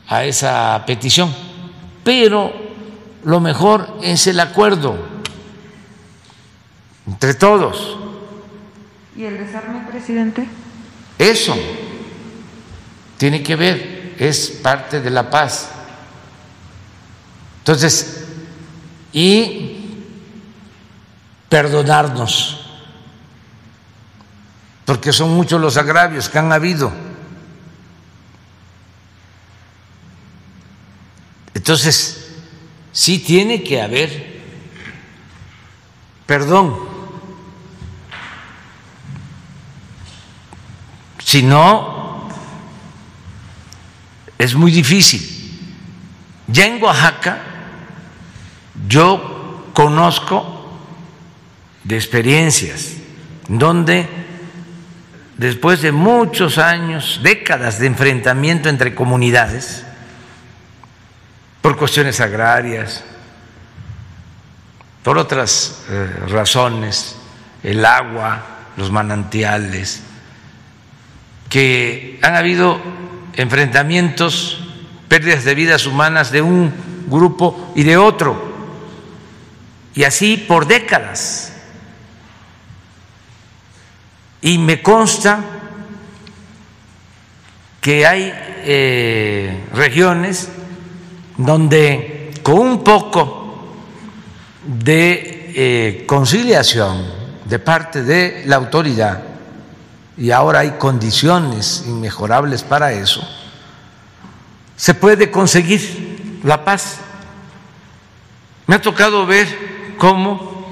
[0.07, 1.33] a esa petición,
[2.03, 2.53] pero
[3.23, 4.97] lo mejor es el acuerdo
[7.07, 7.97] entre todos.
[9.15, 10.45] ¿Y el desarme, presidente?
[11.17, 11.55] Eso
[13.17, 15.69] tiene que ver, es parte de la paz.
[17.61, 18.25] Entonces,
[19.13, 19.77] y
[21.49, 22.65] perdonarnos,
[24.85, 26.91] porque son muchos los agravios que han habido.
[31.53, 32.33] Entonces,
[32.91, 34.31] sí tiene que haber
[36.31, 36.73] perdón.
[41.21, 42.29] Si no,
[44.37, 45.21] es muy difícil.
[46.47, 47.50] Ya en Oaxaca
[48.91, 50.69] yo conozco
[51.85, 52.97] de experiencias
[53.47, 54.05] donde
[55.37, 59.85] después de muchos años, décadas de enfrentamiento entre comunidades,
[61.61, 63.03] por cuestiones agrarias,
[65.03, 67.15] por otras eh, razones,
[67.63, 68.43] el agua,
[68.75, 70.03] los manantiales,
[71.49, 72.79] que han habido
[73.33, 74.59] enfrentamientos,
[75.07, 76.73] pérdidas de vidas humanas de un
[77.07, 78.50] grupo y de otro
[79.93, 81.53] y así por décadas.
[84.41, 85.39] Y me consta
[87.79, 88.33] que hay
[88.63, 90.49] eh, regiones
[91.37, 93.75] donde con un poco
[94.63, 99.23] de eh, conciliación de parte de la autoridad,
[100.17, 103.27] y ahora hay condiciones inmejorables para eso,
[104.75, 106.99] se puede conseguir la paz.
[108.67, 109.47] Me ha tocado ver
[110.01, 110.65] cómo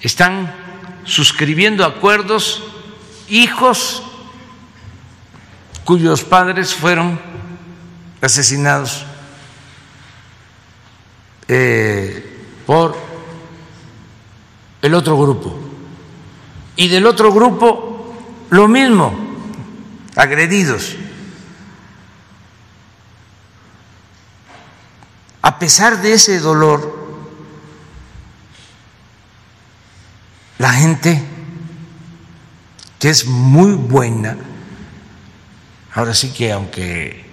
[0.00, 0.52] están
[1.04, 2.64] suscribiendo acuerdos
[3.28, 4.02] hijos
[5.84, 7.20] cuyos padres fueron
[8.20, 9.06] asesinados
[11.46, 12.96] eh, por
[14.82, 15.56] el otro grupo.
[16.74, 18.16] Y del otro grupo
[18.50, 19.14] lo mismo,
[20.16, 20.96] agredidos.
[25.40, 27.03] A pesar de ese dolor,
[30.58, 31.22] la gente
[32.98, 34.36] que es muy buena,
[35.94, 37.24] ahora sí que aunque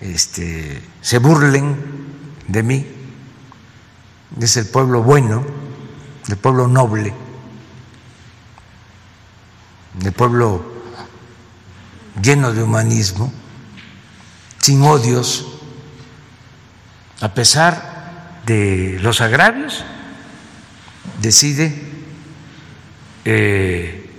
[0.00, 1.76] este, se burlen
[2.48, 2.86] de mí,
[4.40, 5.44] es el pueblo bueno,
[6.28, 7.12] el pueblo noble,
[10.02, 10.64] el pueblo
[12.22, 13.32] lleno de humanismo,
[14.58, 15.46] sin odios,
[17.20, 19.84] a pesar de los agravios,
[21.20, 21.89] decide
[23.24, 24.10] eh,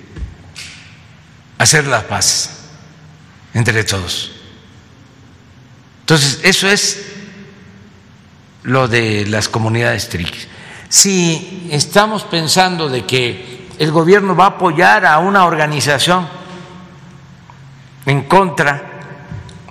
[1.57, 2.67] hacer la paz
[3.53, 4.31] entre todos.
[6.01, 7.05] Entonces, eso es
[8.63, 10.47] lo de las comunidades triquis.
[10.89, 16.27] Si estamos pensando de que el gobierno va a apoyar a una organización
[18.05, 18.99] en contra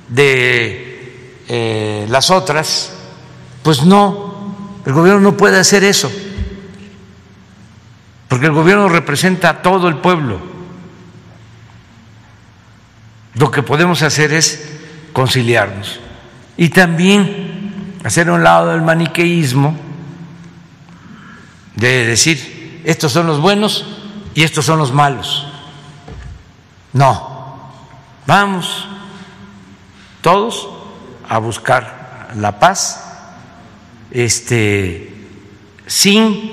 [0.08, 2.92] de eh, las otras,
[3.62, 4.54] pues no,
[4.86, 6.10] el gobierno no puede hacer eso
[8.30, 10.38] porque el gobierno representa a todo el pueblo.
[13.34, 14.78] Lo que podemos hacer es
[15.12, 15.98] conciliarnos
[16.56, 19.76] y también hacer un lado del maniqueísmo
[21.74, 23.84] de decir, estos son los buenos
[24.32, 25.48] y estos son los malos.
[26.92, 27.72] No,
[28.28, 28.86] vamos
[30.20, 30.68] todos
[31.28, 33.12] a buscar la paz
[34.12, 35.12] este,
[35.88, 36.52] sin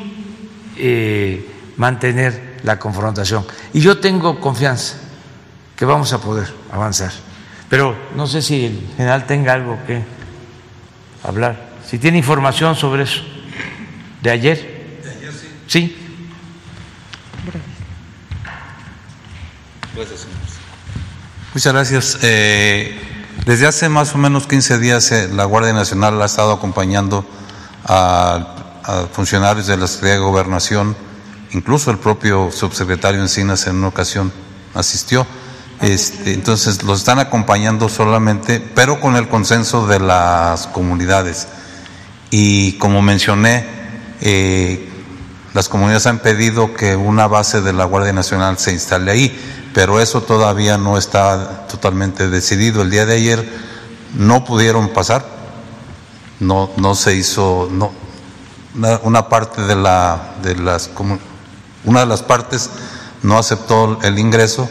[0.76, 3.46] eh, mantener la confrontación.
[3.74, 4.96] Y yo tengo confianza
[5.76, 7.12] que vamos a poder avanzar.
[7.70, 10.04] Pero no sé si el general tenga algo que
[11.24, 11.70] hablar.
[11.86, 13.22] Si tiene información sobre eso.
[14.22, 15.00] ¿De ayer?
[15.04, 15.48] De ayer sí.
[15.68, 15.98] Sí.
[21.54, 22.20] Muchas gracias.
[22.22, 23.00] Eh,
[23.46, 27.26] desde hace más o menos 15 días eh, la Guardia Nacional ha estado acompañando
[27.86, 30.96] a a funcionarios de la Secretaría de Gobernación,
[31.52, 34.32] incluso el propio subsecretario Encinas en una ocasión
[34.74, 35.26] asistió.
[35.82, 41.48] Este, entonces los están acompañando solamente, pero con el consenso de las comunidades.
[42.32, 43.66] Y como mencioné,
[44.22, 44.90] eh,
[45.54, 50.00] las comunidades han pedido que una base de la Guardia Nacional se instale ahí, pero
[50.00, 52.82] eso todavía no está totalmente decidido.
[52.82, 53.50] El día de ayer
[54.16, 55.26] no pudieron pasar,
[56.40, 57.92] no, no se hizo, no,
[59.04, 60.90] una, parte de, la, de las,
[61.86, 62.70] una de las partes
[63.24, 64.70] no aceptó el ingreso,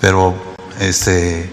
[0.00, 0.34] pero
[0.80, 1.50] este,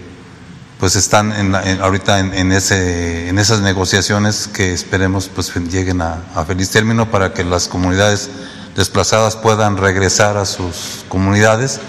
[0.79, 6.69] pues están en, ahorita en, ese, en esas negociaciones que esperemos pues lleguen a, feliz
[6.69, 8.29] término para que las comunidades
[8.75, 11.79] desplazadas puedan regresar a sus comunidades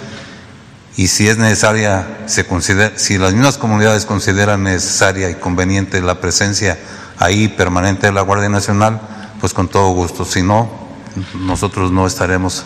[0.96, 6.20] y si es necesaria, se considera, si las mismas comunidades consideran necesaria y conveniente la
[6.20, 6.78] presencia
[7.18, 9.00] ahí permanente de la Guardia Nacional,
[9.40, 10.24] pues con todo gusto.
[10.24, 10.70] Si no,
[11.34, 12.64] nosotros no estaremos,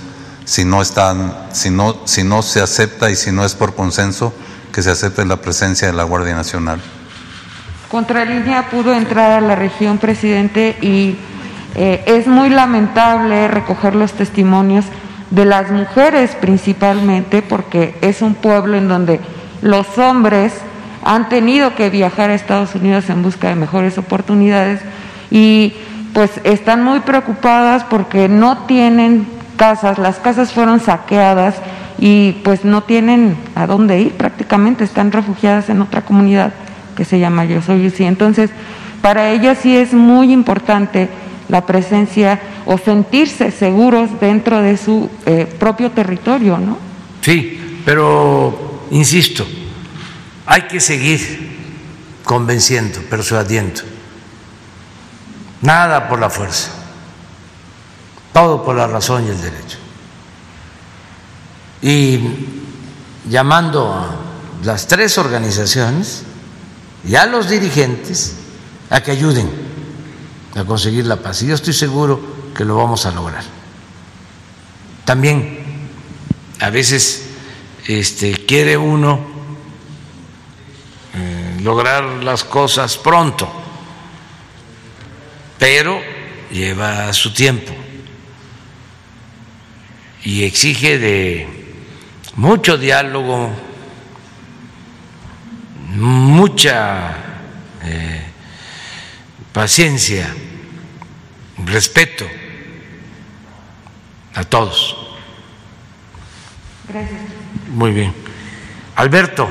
[0.51, 4.35] si no están, si no, si no se acepta y si no es por consenso,
[4.73, 6.81] que se acepte la presencia de la Guardia Nacional.
[7.89, 11.15] Contralínea pudo entrar a la región, presidente, y
[11.77, 14.87] eh, es muy lamentable recoger los testimonios
[15.31, 19.21] de las mujeres principalmente, porque es un pueblo en donde
[19.63, 20.53] los hombres
[21.05, 24.81] han tenido que viajar a Estados Unidos en busca de mejores oportunidades
[25.31, 25.75] y
[26.13, 31.57] pues están muy preocupadas porque no tienen casas, las casas fueron saqueadas
[31.99, 36.55] y pues no tienen a dónde ir prácticamente, están refugiadas en otra comunidad
[36.97, 38.49] que se llama Yo Soy Entonces,
[39.03, 41.11] para ellas sí es muy importante
[41.51, 46.79] la presencia o sentirse seguros dentro de su eh, propio territorio, ¿no?
[47.21, 49.47] Sí, pero insisto,
[50.47, 51.51] hay que seguir
[52.25, 53.83] convenciendo, persuadiendo.
[55.61, 56.80] Nada por la fuerza,
[58.33, 59.79] todo por la razón y el derecho.
[61.83, 62.21] Y
[63.29, 64.17] llamando a
[64.65, 66.23] las tres organizaciones
[67.07, 68.37] y a los dirigentes
[68.91, 69.51] a que ayuden
[70.55, 71.43] a conseguir la paz.
[71.43, 72.21] Y yo estoy seguro
[72.55, 73.45] que lo vamos a lograr.
[75.05, 75.89] También
[76.61, 77.27] a veces
[77.87, 79.21] este, quiere uno
[81.15, 83.49] eh, lograr las cosas pronto,
[85.59, 85.99] pero
[86.51, 87.73] lleva su tiempo
[90.23, 91.49] y exige de
[92.37, 93.51] mucho diálogo,
[95.89, 97.15] mucha
[97.83, 98.23] eh,
[99.53, 100.35] paciencia,
[101.65, 102.27] respeto
[104.35, 104.97] a todos.
[106.89, 107.21] Gracias.
[107.69, 108.13] Muy bien.
[108.97, 109.49] Alberto.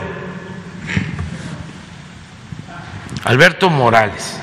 [3.24, 4.40] Alberto Morales.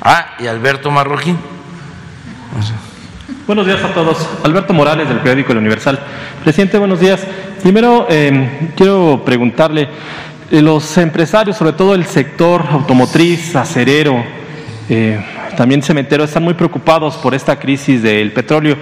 [0.00, 1.38] Ah, y Alberto Marroquín.
[3.50, 4.16] Buenos días a todos.
[4.44, 5.98] Alberto Morales del periódico El Universal.
[6.44, 7.26] Presidente, buenos días.
[7.60, 9.88] Primero, eh, quiero preguntarle,
[10.52, 14.22] eh, los empresarios, sobre todo el sector automotriz, acerero,
[14.88, 15.20] eh,
[15.56, 18.76] también cementero, están muy preocupados por esta crisis del petróleo,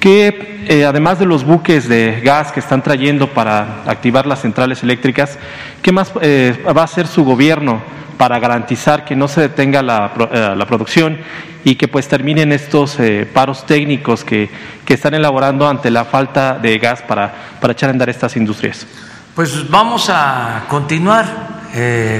[0.00, 4.82] que eh, además de los buques de gas que están trayendo para activar las centrales
[4.82, 5.38] eléctricas,
[5.82, 7.82] ¿qué más eh, va a hacer su gobierno
[8.16, 11.18] para garantizar que no se detenga la, la producción
[11.64, 12.98] y que pues terminen estos
[13.32, 14.50] paros técnicos que,
[14.84, 18.86] que, están elaborando ante la falta de gas para, para echar a andar estas industrias?
[19.34, 21.26] Pues vamos a continuar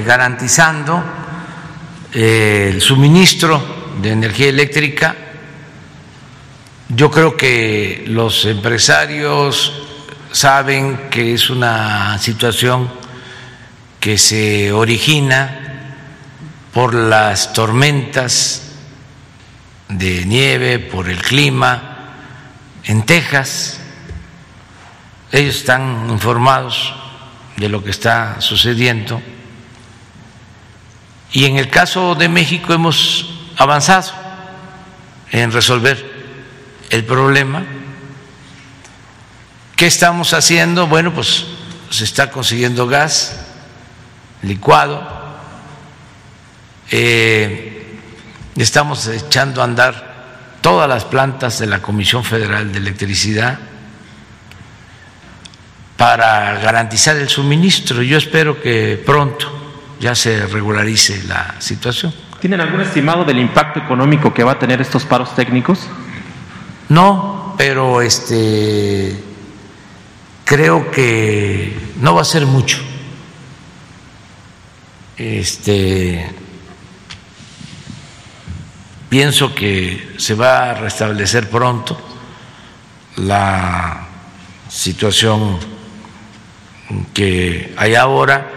[0.06, 1.02] garantizando
[2.14, 3.62] el suministro
[4.00, 5.14] de energía eléctrica.
[6.92, 9.72] Yo creo que los empresarios
[10.32, 12.90] saben que es una situación
[14.00, 15.94] que se origina
[16.74, 18.72] por las tormentas
[19.88, 22.16] de nieve, por el clima
[22.82, 23.78] en Texas.
[25.30, 26.92] Ellos están informados
[27.56, 29.22] de lo que está sucediendo
[31.30, 34.10] y en el caso de México hemos avanzado
[35.30, 36.09] en resolver
[36.90, 37.64] el problema.
[39.76, 40.86] ¿Qué estamos haciendo?
[40.86, 41.46] Bueno, pues
[41.88, 43.46] se está consiguiendo gas
[44.42, 45.06] licuado,
[46.90, 47.98] eh,
[48.56, 50.10] estamos echando a andar
[50.60, 53.58] todas las plantas de la Comisión Federal de Electricidad
[55.96, 58.02] para garantizar el suministro.
[58.02, 59.46] Yo espero que pronto
[60.00, 62.14] ya se regularice la situación.
[62.40, 65.86] ¿Tienen algún estimado del impacto económico que va a tener estos paros técnicos?
[66.90, 69.16] No, pero este
[70.44, 72.78] creo que no va a ser mucho.
[75.16, 76.28] Este
[79.08, 81.96] pienso que se va a restablecer pronto
[83.16, 84.08] la
[84.68, 85.58] situación
[87.14, 88.50] que hay ahora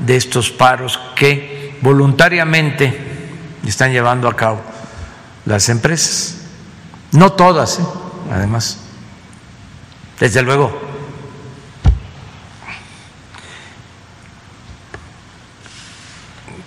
[0.00, 2.98] de estos paros que voluntariamente
[3.66, 4.62] están llevando a cabo
[5.44, 6.33] las empresas.
[7.14, 7.84] No todas, ¿eh?
[8.32, 8.78] además.
[10.18, 10.76] Desde luego.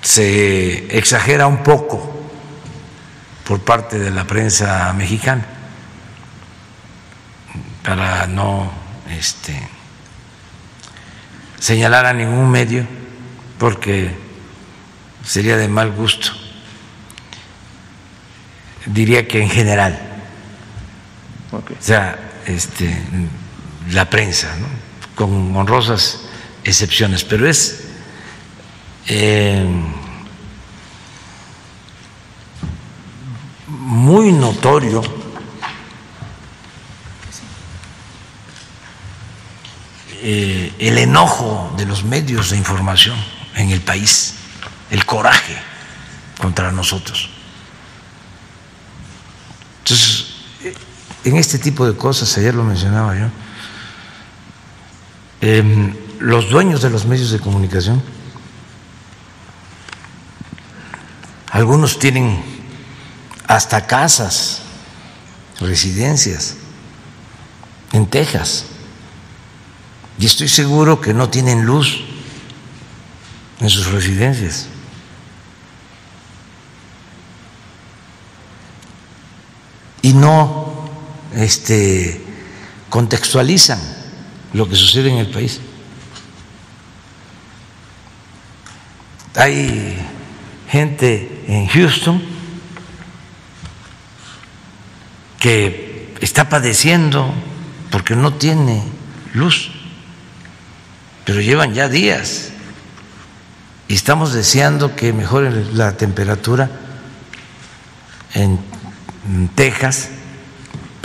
[0.02, 2.14] Se exagera un poco
[3.46, 5.46] por parte de la prensa mexicana
[7.84, 8.72] para no
[9.10, 9.68] este,
[11.60, 12.88] señalar a ningún medio
[13.60, 14.16] porque
[15.26, 16.32] sería de mal gusto.
[18.86, 20.17] Diría que en general.
[21.52, 23.02] O sea, este,
[23.92, 24.54] la prensa,
[25.16, 26.22] con honrosas
[26.64, 27.86] excepciones, pero es
[29.08, 29.66] eh,
[33.68, 35.02] muy notorio
[40.22, 43.18] eh, el enojo de los medios de información
[43.56, 44.36] en el país,
[44.92, 45.56] el coraje
[46.38, 47.30] contra nosotros.
[49.80, 50.27] Entonces,
[51.28, 53.28] en este tipo de cosas, ayer lo mencionaba yo,
[55.42, 58.02] em, los dueños de los medios de comunicación,
[61.52, 62.42] algunos tienen
[63.48, 64.62] hasta casas,
[65.60, 66.56] residencias
[67.94, 68.66] en Texas,
[70.20, 72.02] y estoy seguro que no tienen luz
[73.60, 74.68] en sus residencias.
[80.02, 80.67] Y no
[81.36, 82.22] este,
[82.90, 83.80] contextualizan
[84.54, 85.60] lo que sucede en el país.
[89.36, 89.98] Hay
[90.70, 92.22] gente en Houston
[95.40, 97.34] que está padeciendo
[97.92, 98.82] porque no tiene
[99.34, 99.72] luz,
[101.24, 102.50] pero llevan ya días
[103.88, 106.70] y estamos deseando que mejore la temperatura
[108.34, 108.60] en
[109.56, 110.10] Texas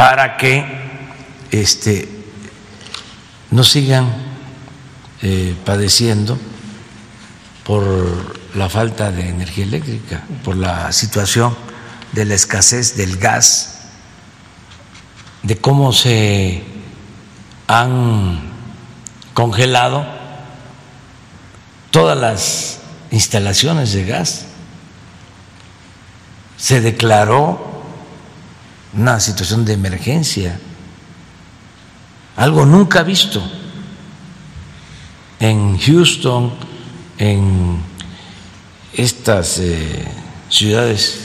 [0.03, 0.66] para que
[1.53, 2.09] este,
[3.53, 4.12] no sigan
[5.23, 6.37] eh, padeciendo
[7.62, 11.57] por la falta de energía eléctrica, por la situación
[12.11, 13.83] de la escasez del gas,
[15.45, 16.65] de cómo se
[17.69, 18.41] han
[19.35, 20.05] congelado
[21.93, 22.81] todas las
[23.12, 24.47] instalaciones de gas.
[26.57, 27.72] Se declaró
[28.94, 30.59] una situación de emergencia,
[32.36, 33.43] algo nunca visto.
[35.40, 36.52] En Houston,
[37.19, 37.82] en
[38.93, 40.06] estas eh,
[40.48, 41.20] ciudades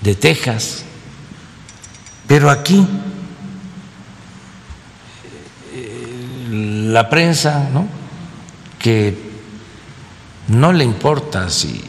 [0.00, 0.84] de Texas,
[2.26, 2.86] pero aquí
[5.74, 6.46] eh,
[6.90, 7.88] la prensa, ¿no?
[8.78, 9.28] que
[10.48, 11.82] no le importa si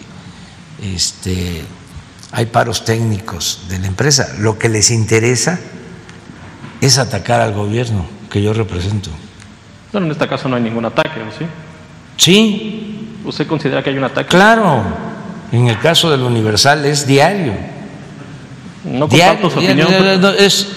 [0.82, 1.66] este,
[2.32, 5.60] hay paros técnicos de la empresa, lo que les interesa
[6.82, 9.10] es atacar al gobierno que yo represento.
[9.92, 11.46] Bueno, en este caso no hay ningún ataque, ¿o sí?
[12.18, 13.18] Sí.
[13.26, 14.30] ¿Usted considera que hay un ataque?
[14.30, 14.84] Claro.
[15.52, 17.54] En el caso del Universal es diario.
[18.84, 19.88] No comparto su opinión.
[20.38, 20.68] es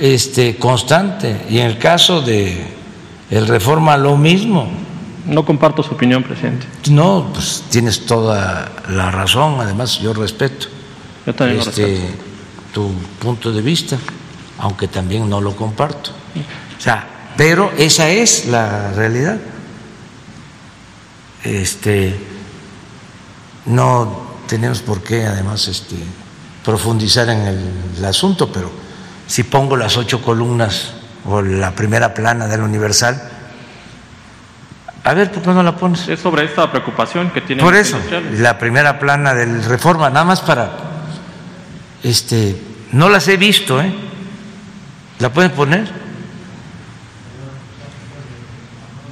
[0.00, 1.42] este, constante.
[1.48, 2.66] Y en el caso de
[3.30, 4.68] el Reforma lo mismo.
[5.26, 6.66] No comparto su opinión, presidente.
[6.90, 10.66] No, pues tienes toda la razón, además yo respeto,
[11.26, 12.00] yo también este,
[12.72, 13.96] tu punto de vista,
[14.58, 16.10] aunque también no lo comparto.
[16.78, 19.38] O sea, pero esa es la realidad.
[21.44, 22.14] Este,
[23.66, 25.96] no tenemos por qué, además, este,
[26.64, 27.40] profundizar en
[27.96, 28.70] el asunto, pero
[29.26, 30.92] si pongo las ocho columnas
[31.24, 33.30] o la primera plana del Universal,
[35.04, 36.06] a ver, ¿por qué no la pones?
[36.06, 37.62] Es sobre esta preocupación que tiene.
[37.62, 37.98] Por eso,
[38.38, 40.91] la primera plana del reforma, nada más para,
[42.02, 42.56] este,
[42.92, 43.92] no las he visto, ¿eh?
[45.18, 45.88] ¿La pueden poner?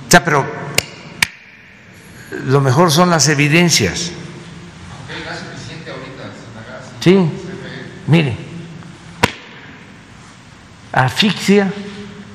[0.06, 0.44] O sea, pero
[2.46, 4.10] lo mejor son las evidencias.
[7.00, 7.16] Sí,
[8.06, 8.36] mire,
[10.92, 11.72] asfixia,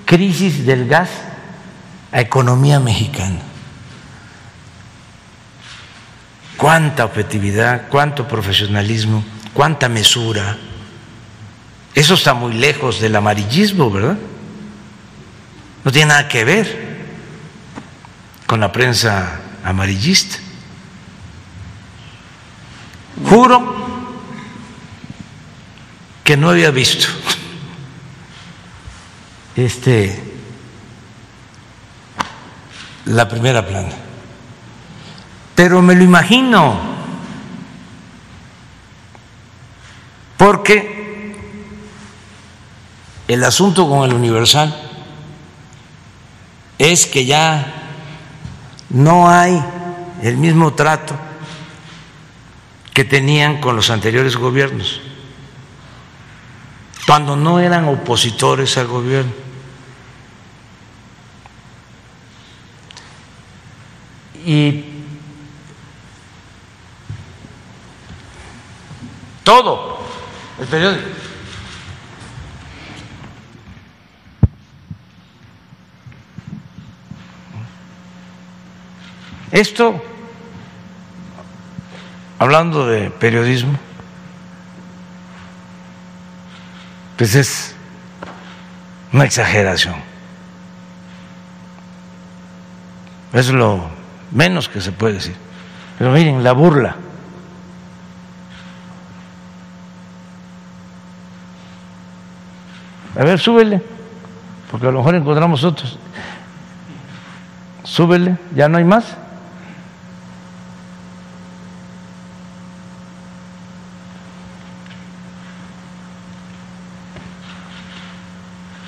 [0.05, 1.09] crisis del gas
[2.11, 3.41] a economía mexicana.
[6.57, 9.23] Cuánta objetividad, cuánto profesionalismo,
[9.55, 10.57] cuánta mesura.
[11.95, 14.17] Eso está muy lejos del amarillismo, ¿verdad?
[15.83, 16.95] No tiene nada que ver
[18.45, 20.35] con la prensa amarillista.
[23.29, 23.75] Juro
[26.23, 27.07] que no había visto.
[29.55, 30.21] Este,
[33.05, 33.93] la primera plana.
[35.55, 36.94] Pero me lo imagino,
[40.37, 41.35] porque
[43.27, 44.75] el asunto con el Universal
[46.77, 47.73] es que ya
[48.89, 49.63] no hay
[50.21, 51.15] el mismo trato
[52.93, 55.01] que tenían con los anteriores gobiernos,
[57.05, 59.45] cuando no eran opositores al gobierno.
[64.45, 64.85] y
[69.43, 69.94] todo
[70.59, 71.07] el periódico.
[79.51, 80.03] Esto,
[82.39, 83.77] hablando de periodismo,
[87.17, 87.75] pues es
[89.13, 89.95] una exageración.
[93.31, 93.89] Es lo
[94.31, 95.35] menos que se puede decir.
[95.97, 96.97] Pero miren, la burla.
[103.17, 103.81] A ver, súbele,
[104.69, 105.97] porque a lo mejor encontramos otros.
[107.83, 109.05] Súbele, ya no hay más.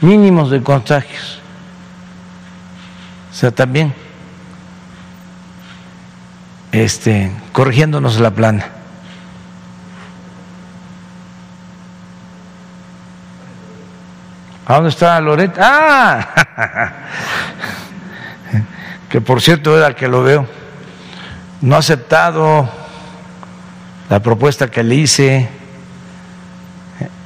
[0.01, 1.39] Mínimos de contagios.
[3.31, 3.93] O sea, también
[6.71, 8.76] este, corrigiéndonos la plana.
[14.69, 15.57] ¿A dónde está Loret?
[15.57, 16.27] ¡Ah!
[19.09, 20.45] que por cierto era el que lo veo.
[21.61, 22.69] No ha aceptado
[24.09, 25.47] la propuesta que le hice.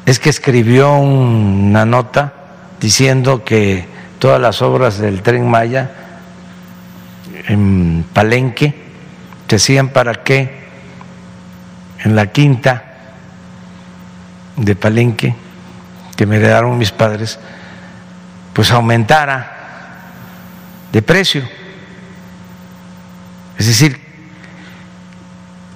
[0.05, 2.31] Es que escribió una nota
[2.79, 3.87] diciendo que
[4.19, 5.89] todas las obras del tren Maya
[7.47, 8.75] en Palenque
[9.47, 10.61] decían para qué
[12.03, 12.83] en la quinta
[14.57, 15.35] de Palenque
[16.21, 17.39] que me heredaron mis padres,
[18.53, 19.57] pues aumentara
[20.91, 21.41] de precio.
[23.57, 23.99] Es decir,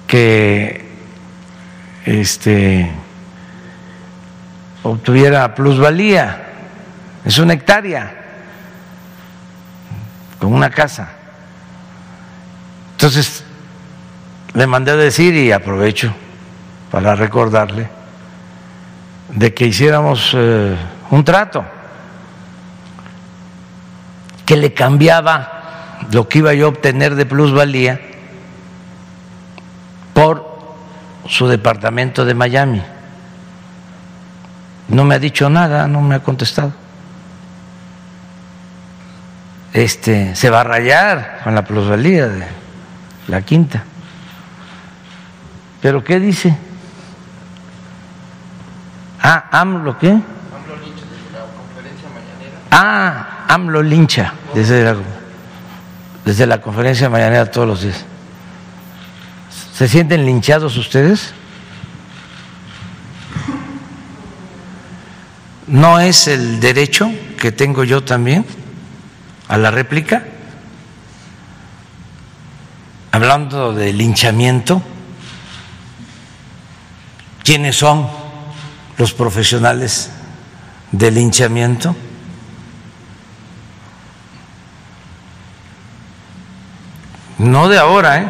[0.06, 0.88] que
[2.04, 2.88] este
[4.84, 6.44] obtuviera plusvalía,
[7.24, 8.14] es una hectárea
[10.38, 11.08] con una casa.
[12.92, 13.42] Entonces,
[14.54, 16.14] le mandé a decir y aprovecho
[16.92, 17.96] para recordarle
[19.28, 20.76] de que hiciéramos eh,
[21.10, 21.64] un trato
[24.44, 25.56] que le cambiaba
[26.12, 28.00] lo que iba yo a obtener de plusvalía
[30.14, 30.56] por
[31.28, 32.82] su departamento de Miami.
[34.88, 36.72] No me ha dicho nada, no me ha contestado.
[39.72, 42.46] Este se va a rayar con la plusvalía de
[43.28, 43.84] la quinta.
[45.82, 46.56] ¿Pero qué dice?
[49.28, 50.06] Ah, AMLO, ¿qué?
[50.10, 52.58] AMLO lincha desde la conferencia mañanera.
[52.70, 54.96] Ah, AMLO lincha desde la,
[56.24, 58.04] desde la conferencia mañanera todos los días.
[59.74, 61.34] ¿Se sienten linchados ustedes?
[65.66, 68.46] ¿No es el derecho que tengo yo también
[69.48, 70.22] a la réplica?
[73.10, 74.80] Hablando de linchamiento
[77.42, 78.25] quiénes son
[78.98, 80.10] los profesionales
[80.92, 81.94] del linchamiento.
[87.38, 88.28] No de ahora, ¿eh?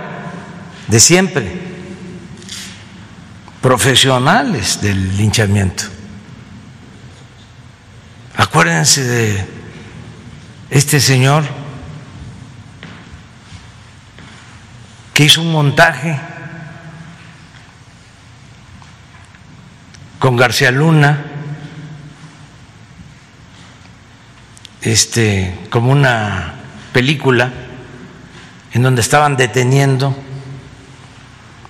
[0.89, 1.67] de siempre.
[3.61, 5.85] Profesionales del linchamiento.
[8.37, 9.47] Acuérdense de
[10.71, 11.45] este señor
[15.15, 16.21] que hizo un montaje
[20.27, 21.25] con García Luna,
[24.83, 26.55] este, como una
[26.93, 27.53] película
[28.73, 30.17] en donde estaban deteniendo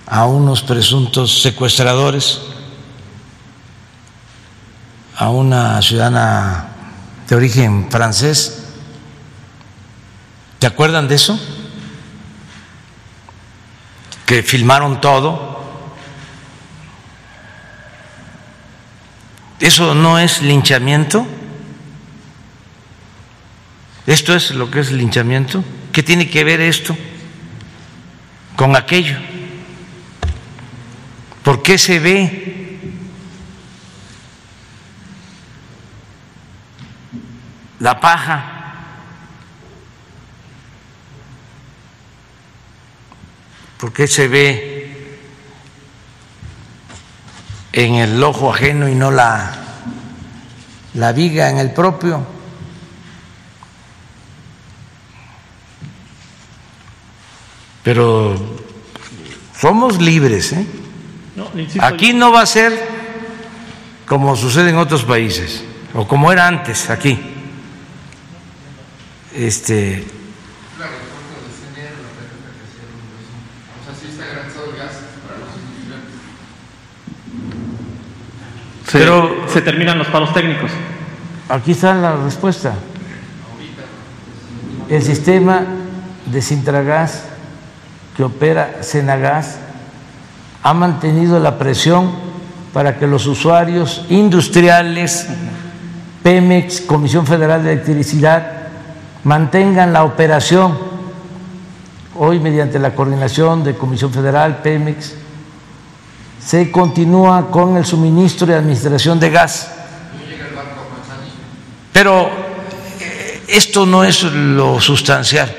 [0.07, 2.41] a unos presuntos secuestradores,
[5.17, 6.69] a una ciudadana
[7.29, 8.69] de origen francés.
[10.57, 11.39] ¿Te acuerdan de eso?
[14.25, 15.56] Que filmaron todo
[19.59, 21.25] ¿Eso no es linchamiento?
[24.05, 25.63] ¿Esto es lo que es linchamiento?
[25.91, 26.95] ¿Qué tiene que ver esto
[28.55, 29.17] con aquello?
[31.43, 32.79] ¿Por qué se ve
[37.79, 38.53] la paja?
[43.79, 44.66] ¿Por qué se ve
[47.77, 49.51] en el ojo ajeno y no la,
[50.95, 52.25] la viga en el propio?
[57.83, 58.35] Pero
[59.55, 60.53] somos libres.
[60.53, 60.65] ¿eh?
[61.79, 62.73] Aquí no va a ser
[64.07, 65.63] como sucede en otros países,
[65.93, 67.19] o como era antes aquí.
[69.35, 70.03] Este,
[78.87, 80.71] Se, Pero se terminan los paros técnicos.
[81.49, 82.73] Aquí está la respuesta.
[84.89, 85.63] El sistema
[86.25, 87.25] de Sintragas
[88.15, 89.59] que opera Senagas
[90.63, 92.11] ha mantenido la presión
[92.73, 95.27] para que los usuarios industriales,
[96.23, 98.51] Pemex, Comisión Federal de Electricidad,
[99.23, 100.77] mantengan la operación.
[102.15, 105.13] Hoy, mediante la coordinación de Comisión Federal, Pemex,
[106.43, 109.71] se continúa con el suministro y administración de gas.
[111.91, 112.29] Pero
[112.99, 115.53] eh, esto no es lo sustancial.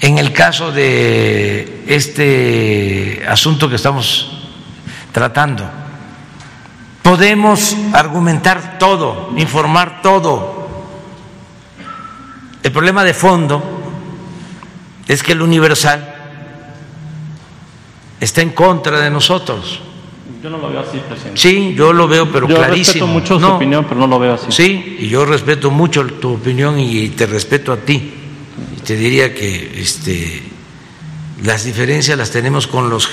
[0.00, 4.30] En el caso de este asunto que estamos
[5.12, 5.68] tratando,
[7.02, 10.68] podemos argumentar todo, informar todo.
[12.62, 13.62] El problema de fondo
[15.06, 16.19] es que el universal
[18.20, 19.80] está en contra de nosotros.
[20.42, 21.40] Yo no lo veo así, presidente.
[21.40, 22.84] Sí, yo lo veo, pero yo clarísimo.
[22.84, 24.46] respeto mucho su opinión, pero no lo veo así.
[24.50, 28.14] Sí, y yo respeto mucho tu opinión y te respeto a ti
[28.84, 30.42] te diría que este,
[31.44, 33.08] las diferencias las tenemos con los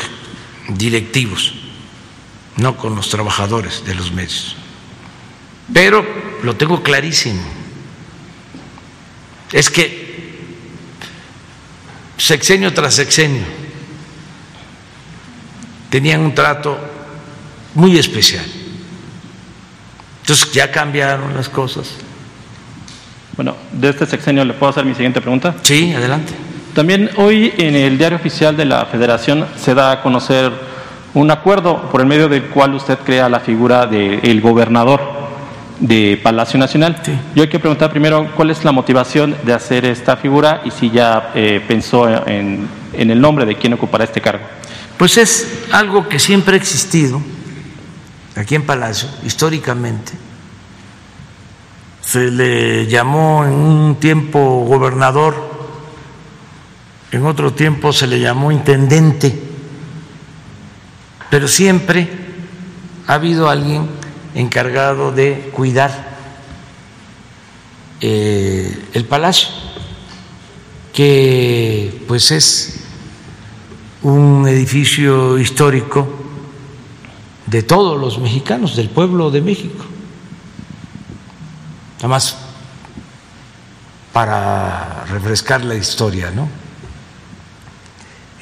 [0.70, 1.54] directivos,
[2.56, 4.56] no con los trabajadores de los medios.
[5.74, 6.06] Pero
[6.44, 7.42] lo tengo clarísimo.
[9.52, 10.08] Es que
[12.18, 13.44] sexenio tras sexenio
[15.90, 16.78] tenían un trato
[17.76, 18.46] muy especial.
[20.22, 21.94] Entonces ya cambiaron las cosas.
[23.36, 25.56] Bueno, de este sexenio le puedo hacer mi siguiente pregunta.
[25.62, 26.34] Sí, adelante.
[26.74, 30.52] También hoy en el diario oficial de la Federación se da a conocer
[31.14, 35.02] un acuerdo por el medio del cual usted crea la figura del gobernador
[35.80, 37.00] de Palacio Nacional.
[37.04, 37.14] Sí.
[37.36, 40.90] Yo hay que preguntar primero cuál es la motivación de hacer esta figura y si
[40.90, 44.44] ya eh, pensó en, en el nombre de quién ocupará este cargo.
[44.98, 47.22] Pues es algo que siempre ha existido
[48.36, 50.14] aquí en Palacio, históricamente.
[52.02, 55.36] Se le llamó en un tiempo gobernador,
[57.12, 59.38] en otro tiempo se le llamó intendente,
[61.30, 62.10] pero siempre
[63.06, 63.90] ha habido alguien
[64.34, 66.18] encargado de cuidar
[68.00, 69.50] eh, el palacio,
[70.94, 72.87] que pues es
[74.04, 76.08] un edificio histórico
[77.46, 79.86] de todos los mexicanos, del pueblo de México.
[81.98, 82.38] Nada más
[84.14, 86.50] para refrescar la historia, ¿no?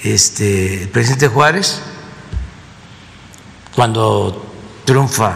[0.03, 1.81] Este, el presidente Juárez,
[3.75, 4.45] cuando
[4.85, 5.35] triunfa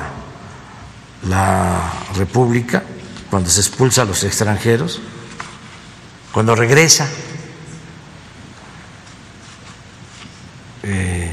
[1.28, 2.84] la República,
[3.30, 5.02] cuando se expulsa a los extranjeros,
[6.32, 7.10] cuando regresa,
[10.90, 11.32] eh,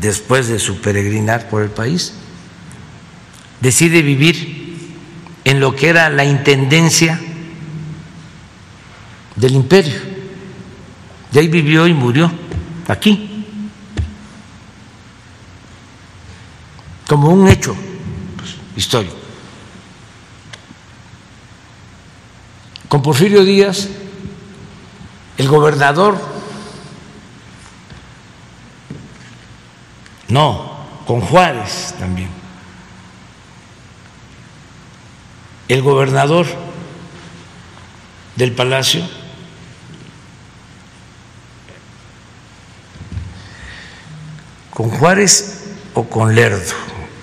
[0.00, 2.14] después de su peregrinar por el país,
[3.60, 4.58] decide vivir
[5.44, 7.20] en lo que era la intendencia
[9.36, 9.98] del imperio.
[11.32, 12.30] Y ahí vivió y murió,
[12.86, 13.44] aquí,
[17.06, 17.74] como un hecho
[18.36, 19.14] pues, histórico.
[22.88, 23.88] Con Porfirio Díaz,
[25.36, 26.18] el gobernador,
[30.28, 30.76] no,
[31.06, 32.38] con Juárez también
[35.68, 36.46] el gobernador
[38.36, 39.06] del palacio
[44.70, 45.64] con Juárez
[45.94, 46.72] o con Lerdo.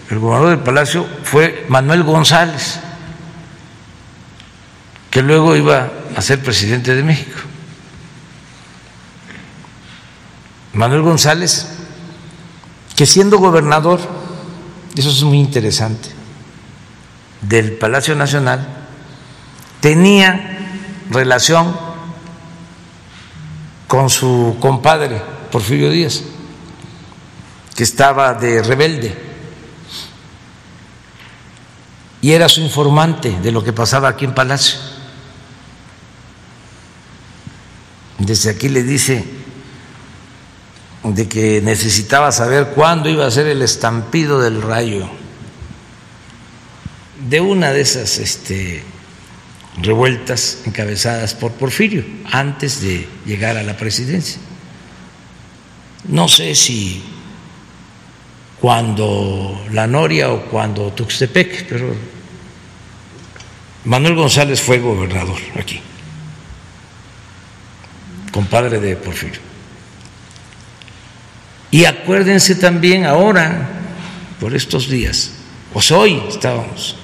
[0.10, 2.80] El gobernador del palacio fue Manuel González,
[5.10, 7.40] que luego iba a ser presidente de México.
[10.74, 11.75] Manuel González,
[12.96, 14.00] que siendo gobernador,
[14.96, 16.10] eso es muy interesante,
[17.42, 18.68] del Palacio Nacional
[19.82, 20.58] tenía
[21.10, 21.76] relación
[23.88, 26.24] con su compadre Porfirio Díaz,
[27.76, 29.26] que estaba de rebelde.
[32.26, 34.80] y era su informante de lo que pasaba aquí en Palacio.
[38.18, 39.24] Desde aquí le dice
[41.14, 45.08] de que necesitaba saber cuándo iba a ser el estampido del rayo
[47.30, 48.84] de una de esas este,
[49.82, 54.40] revueltas encabezadas por Porfirio antes de llegar a la presidencia.
[56.08, 57.04] No sé si
[58.60, 61.96] cuando La Noria o cuando Tuxtepec, pero
[63.86, 65.80] Manuel González fue gobernador aquí,
[68.32, 69.45] compadre de Porfirio.
[71.76, 73.68] Y acuérdense también ahora,
[74.40, 75.32] por estos días,
[75.72, 76.96] o pues hoy estábamos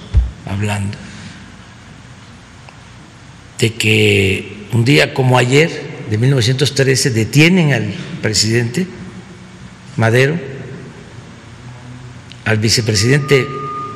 [0.46, 0.96] hablando,
[3.58, 7.92] de que un día como ayer, de 1913, detienen al
[8.22, 8.86] presidente
[9.98, 10.40] Madero,
[12.46, 13.46] al vicepresidente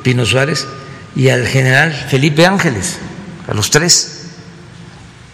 [0.03, 0.67] Pino Suárez
[1.15, 2.99] y al general Felipe Ángeles,
[3.47, 4.27] a los tres,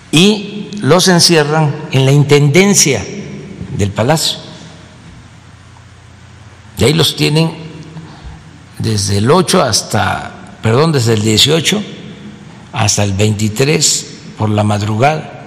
[0.10, 3.06] y los encierran en la intendencia
[3.78, 4.43] del palacio.
[6.78, 7.52] Y ahí los tienen
[8.80, 11.82] desde el 8 hasta, perdón, desde el 18
[12.74, 15.44] hasta el 23 por la madrugada,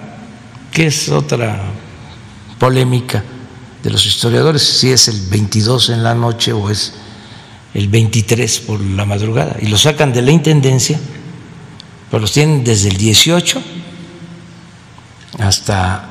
[0.71, 1.61] que es otra
[2.57, 3.23] polémica
[3.83, 6.93] de los historiadores, si es el 22 en la noche o es
[7.73, 9.57] el 23 por la madrugada.
[9.61, 10.99] Y los sacan de la intendencia,
[12.09, 13.61] pero los tienen desde el 18
[15.39, 16.09] hasta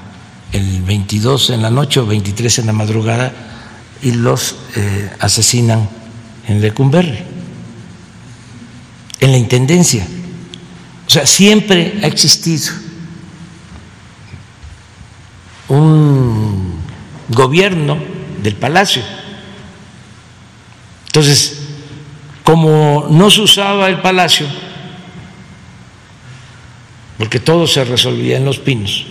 [0.52, 3.32] el 22 en la noche o 23 en la madrugada
[4.02, 5.88] y los eh, asesinan
[6.46, 7.18] en Lecumberri,
[9.20, 10.06] en la intendencia.
[11.06, 12.72] O sea, siempre ha existido
[15.68, 16.78] un
[17.28, 17.98] gobierno
[18.42, 19.02] del palacio.
[21.06, 21.60] Entonces,
[22.44, 24.46] como no se usaba el palacio,
[27.18, 29.06] porque todo se resolvía en los pinos,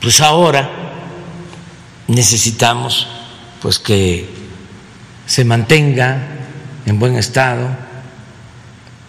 [0.00, 0.91] pues ahora
[2.08, 3.08] necesitamos
[3.60, 4.28] pues que
[5.26, 6.20] se mantenga
[6.86, 7.68] en buen estado,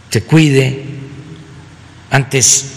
[0.10, 0.86] se cuide.
[2.12, 2.74] Antes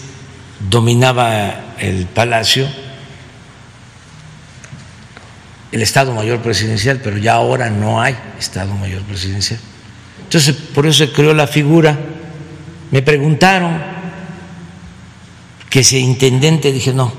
[0.70, 2.66] dominaba el palacio
[5.72, 9.60] el Estado Mayor Presidencial, pero ya ahora no hay Estado Mayor Presidencial.
[10.22, 11.98] Entonces, por eso se creó la figura.
[12.90, 13.82] Me preguntaron
[15.68, 17.12] que si intendente, dije no,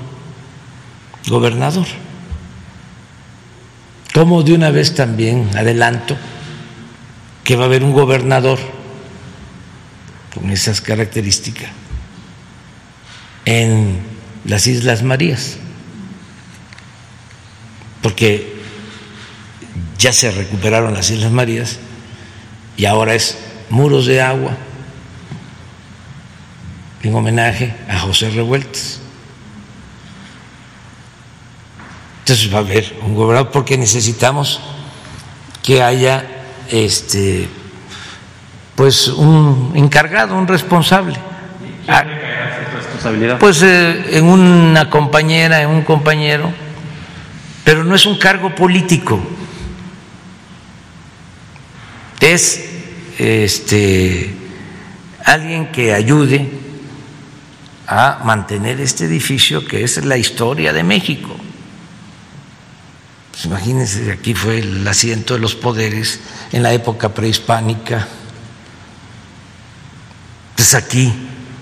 [1.28, 1.86] gobernador.
[4.18, 6.16] Como de una vez también adelanto
[7.44, 8.58] que va a haber un gobernador
[10.34, 11.70] con esas características
[13.44, 14.00] en
[14.44, 15.58] las Islas Marías,
[18.02, 18.56] porque
[20.00, 21.78] ya se recuperaron las Islas Marías
[22.76, 23.38] y ahora es
[23.70, 24.56] muros de agua
[27.04, 28.97] en homenaje a José Revueltas.
[32.28, 34.60] Entonces va a haber un gobernador porque necesitamos
[35.62, 36.26] que haya
[36.70, 37.48] este
[38.74, 41.16] pues un encargado, un responsable.
[41.86, 42.04] Ah,
[42.74, 43.38] responsabilidad?
[43.38, 46.52] Pues eh, en una compañera, en un compañero,
[47.64, 49.18] pero no es un cargo político.
[52.20, 52.62] Es
[53.18, 54.36] este
[55.24, 56.46] alguien que ayude
[57.86, 61.37] a mantener este edificio que es la historia de México.
[63.38, 66.18] Pues imagínense, aquí fue el asiento de los poderes
[66.50, 68.08] en la época prehispánica.
[70.56, 71.12] Pues aquí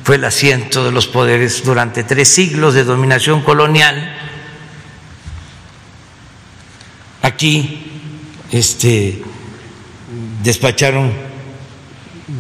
[0.03, 4.11] fue el asiento de los poderes durante tres siglos de dominación colonial.
[7.20, 8.01] Aquí
[8.53, 9.23] este,
[10.43, 11.12] despacharon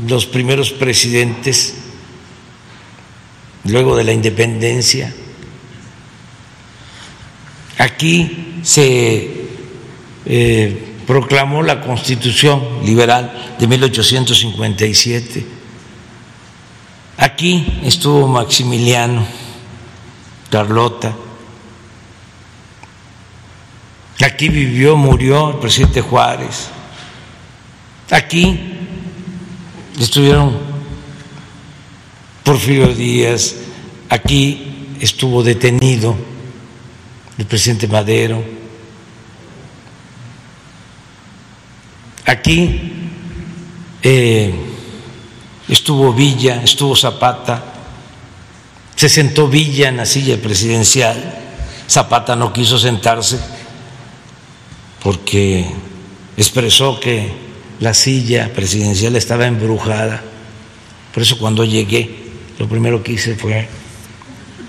[0.08, 1.74] los primeros presidentes
[3.64, 5.14] luego de la independencia.
[7.76, 9.30] Aquí se
[10.26, 15.46] eh, proclamó la Constitución Liberal de 1857.
[17.16, 19.24] Aquí estuvo Maximiliano,
[20.50, 21.14] Carlota.
[24.20, 26.68] Aquí vivió, murió el presidente Juárez.
[28.10, 28.58] Aquí
[30.00, 30.58] estuvieron
[32.42, 33.54] Porfirio Díaz,
[34.08, 36.16] aquí estuvo detenido
[37.38, 38.55] el presidente Madero,
[42.26, 42.92] aquí
[44.02, 44.52] eh,
[45.68, 47.62] estuvo Villa, estuvo Zapata,
[48.94, 51.16] se sentó Villa en la silla presidencial,
[51.88, 53.38] Zapata no quiso sentarse
[55.02, 55.64] porque
[56.36, 57.30] expresó que
[57.78, 60.22] la silla presidencial estaba embrujada.
[61.14, 62.10] Por eso cuando llegué,
[62.58, 63.68] lo primero que hice fue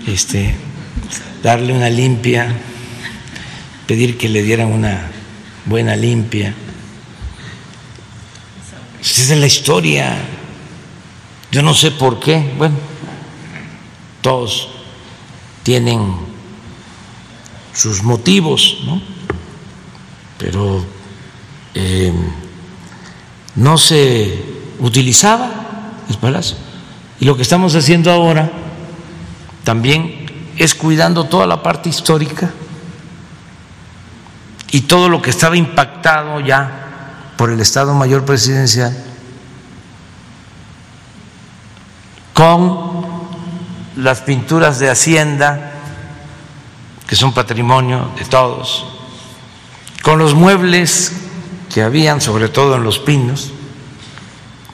[0.06, 0.54] este,
[1.42, 2.54] darle una limpia,
[3.86, 5.10] pedir que le dieran una
[5.64, 6.54] buena limpia.
[9.00, 10.16] Esa es la historia.
[11.50, 12.52] Yo no sé por qué.
[12.56, 12.76] Bueno,
[14.20, 14.68] todos
[15.62, 16.14] tienen
[17.72, 19.00] sus motivos, ¿no?
[20.36, 20.84] Pero
[21.74, 22.12] eh,
[23.54, 24.44] no se
[24.80, 25.50] utilizaba
[26.08, 26.56] el palacio.
[27.20, 28.50] Y lo que estamos haciendo ahora
[29.64, 30.26] también
[30.56, 32.50] es cuidando toda la parte histórica
[34.70, 36.87] y todo lo que estaba impactado ya
[37.38, 38.94] por el Estado Mayor Presidencial
[42.34, 43.06] con
[43.96, 45.72] las pinturas de Hacienda,
[47.06, 48.86] que son patrimonio de todos,
[50.02, 51.12] con los muebles
[51.72, 53.52] que habían, sobre todo en los pinos,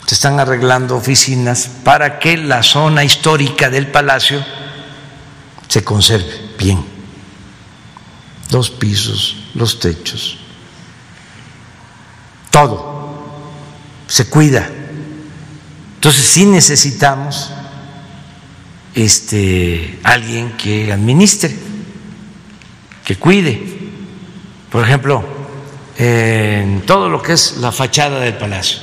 [0.07, 4.45] se están arreglando oficinas para que la zona histórica del palacio
[5.69, 6.85] se conserve bien.
[8.51, 10.39] Los pisos, los techos,
[12.55, 12.94] todo
[14.06, 14.70] se cuida.
[15.97, 17.51] Entonces sí necesitamos
[18.94, 21.52] este alguien que administre,
[23.05, 23.60] que cuide.
[24.70, 25.24] Por ejemplo,
[25.98, 28.78] en todo lo que es la fachada del palacio.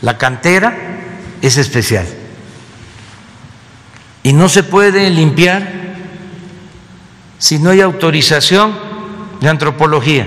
[0.00, 0.74] La cantera
[1.42, 2.06] es especial
[4.22, 5.70] y no se puede limpiar
[7.38, 8.78] si no hay autorización
[9.42, 10.26] de antropología,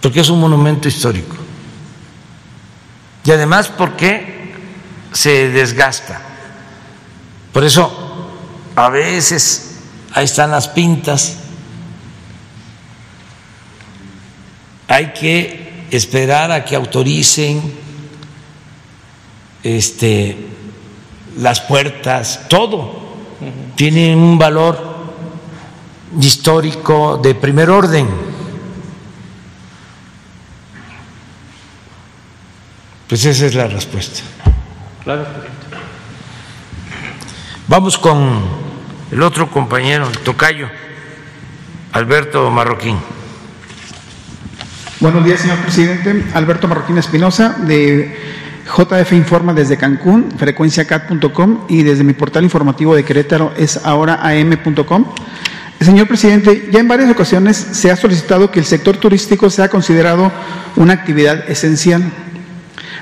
[0.00, 1.36] porque es un monumento histórico.
[3.24, 4.54] Y además porque
[5.12, 6.20] se desgasta.
[7.52, 7.90] Por eso,
[8.76, 9.76] a veces,
[10.12, 11.36] ahí están las pintas,
[14.88, 17.74] hay que esperar a que autoricen
[19.62, 20.36] este,
[21.38, 23.00] las puertas, todo
[23.76, 24.78] tiene un valor
[26.20, 28.29] histórico de primer orden.
[33.10, 34.20] Pues esa es la respuesta.
[35.02, 35.26] Claro.
[37.66, 38.38] Vamos con
[39.10, 40.68] el otro compañero, el tocayo,
[41.90, 42.96] Alberto Marroquín.
[45.00, 46.24] Buenos días, señor presidente.
[46.34, 48.16] Alberto Marroquín Espinosa, de
[48.64, 55.04] JF Informa desde Cancún, frecuenciacat.com y desde mi portal informativo de Querétaro es ahora am.com.
[55.80, 60.30] Señor presidente, ya en varias ocasiones se ha solicitado que el sector turístico sea considerado
[60.76, 62.12] una actividad esencial.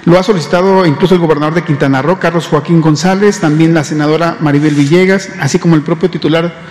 [0.09, 4.39] Lo ha solicitado incluso el gobernador de Quintana Roo, Carlos Joaquín González, también la senadora
[4.40, 6.62] Maribel Villegas, así como el propio titular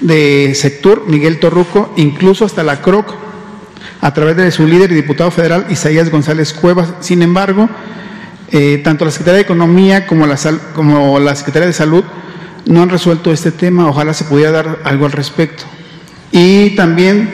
[0.00, 3.16] de sector, Miguel Torruco, incluso hasta la CROC,
[4.00, 6.94] a través de su líder y diputado federal, Isaías González Cuevas.
[7.00, 7.68] Sin embargo,
[8.52, 10.38] eh, tanto la Secretaría de Economía como la,
[10.72, 12.04] como la Secretaría de Salud
[12.66, 13.88] no han resuelto este tema.
[13.88, 15.64] Ojalá se pudiera dar algo al respecto.
[16.30, 17.28] Y también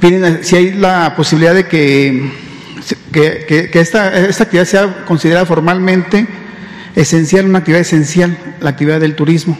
[0.00, 2.45] piden si hay la posibilidad de que,
[3.12, 6.26] que, esta, esta actividad sea considerada formalmente
[6.94, 9.58] esencial, una actividad esencial, la actividad del turismo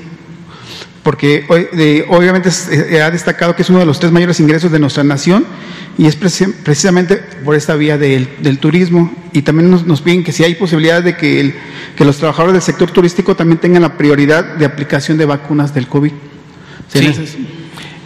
[1.07, 1.45] porque
[2.09, 2.51] obviamente
[3.01, 5.47] ha destacado que es uno de los tres mayores ingresos de nuestra nación
[5.97, 9.15] y es precisamente por esta vía del, turismo.
[9.33, 11.55] Y también nos, piden que si hay posibilidad de que,
[12.01, 16.11] los trabajadores del sector turístico también tengan la prioridad de aplicación de vacunas del COVID.
[16.89, 17.15] Sí.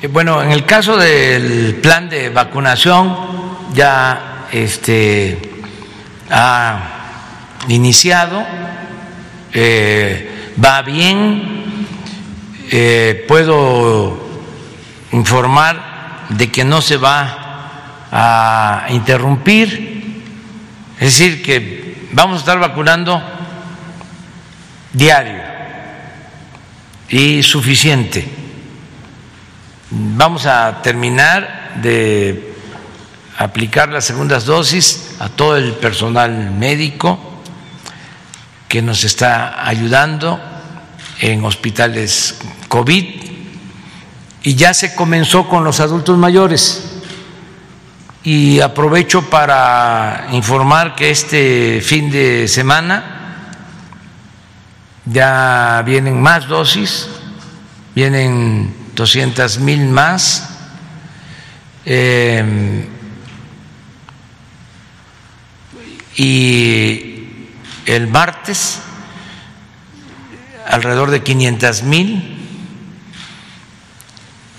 [0.02, 3.16] Eh, bueno, en el caso del plan de vacunación
[3.72, 5.38] ya este,
[6.30, 6.80] ha
[7.68, 8.44] iniciado,
[9.52, 11.60] eh, va bien
[12.72, 14.16] eh, puedo
[15.10, 20.22] informar de que no se va a interrumpir,
[21.00, 23.20] es decir, que vamos a estar vacunando
[24.92, 25.42] diario
[27.08, 28.24] y suficiente.
[29.90, 32.49] Vamos a terminar de
[33.40, 37.18] aplicar las segundas dosis a todo el personal médico
[38.68, 40.38] que nos está ayudando
[41.20, 42.38] en hospitales
[42.68, 43.04] COVID
[44.42, 47.00] y ya se comenzó con los adultos mayores.
[48.22, 53.56] Y aprovecho para informar que este fin de semana
[55.06, 57.08] ya vienen más dosis,
[57.94, 60.46] vienen 200 mil más.
[61.86, 62.98] Eh,
[66.16, 67.46] y
[67.86, 68.80] el martes
[70.66, 72.36] alrededor de 500 mil.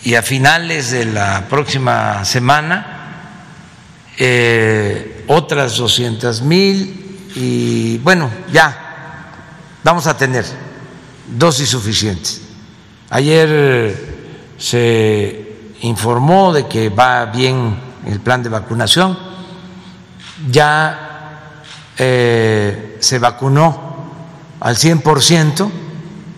[0.03, 2.97] Y a finales de la próxima semana
[4.17, 7.29] eh, otras 200 mil.
[7.35, 9.31] Y bueno, ya
[9.83, 10.45] vamos a tener
[11.27, 12.41] dosis suficientes.
[13.09, 13.95] Ayer
[14.57, 15.51] se
[15.81, 17.75] informó de que va bien
[18.05, 19.17] el plan de vacunación,
[20.49, 21.10] ya
[22.03, 23.79] eh, se vacunó
[24.59, 25.69] al 100%,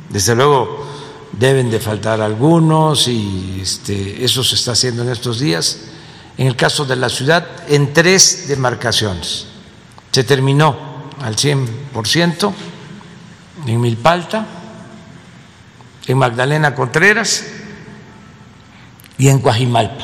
[0.10, 0.86] desde luego
[1.32, 5.80] deben de faltar algunos y este, eso se está haciendo en estos días.
[6.38, 9.46] En el caso de la ciudad, en tres demarcaciones.
[10.12, 10.76] Se terminó
[11.22, 12.54] al 100%
[13.66, 14.46] en Milpalta,
[16.08, 17.46] en Magdalena Contreras
[19.18, 20.04] y en Coajimalpa.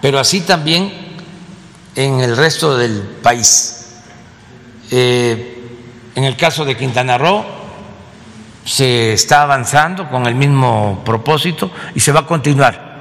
[0.00, 0.92] Pero así también
[1.96, 3.81] en el resto del país.
[4.94, 5.58] Eh,
[6.14, 7.42] en el caso de Quintana Roo
[8.62, 12.92] se está avanzando con el mismo propósito y se va a continuar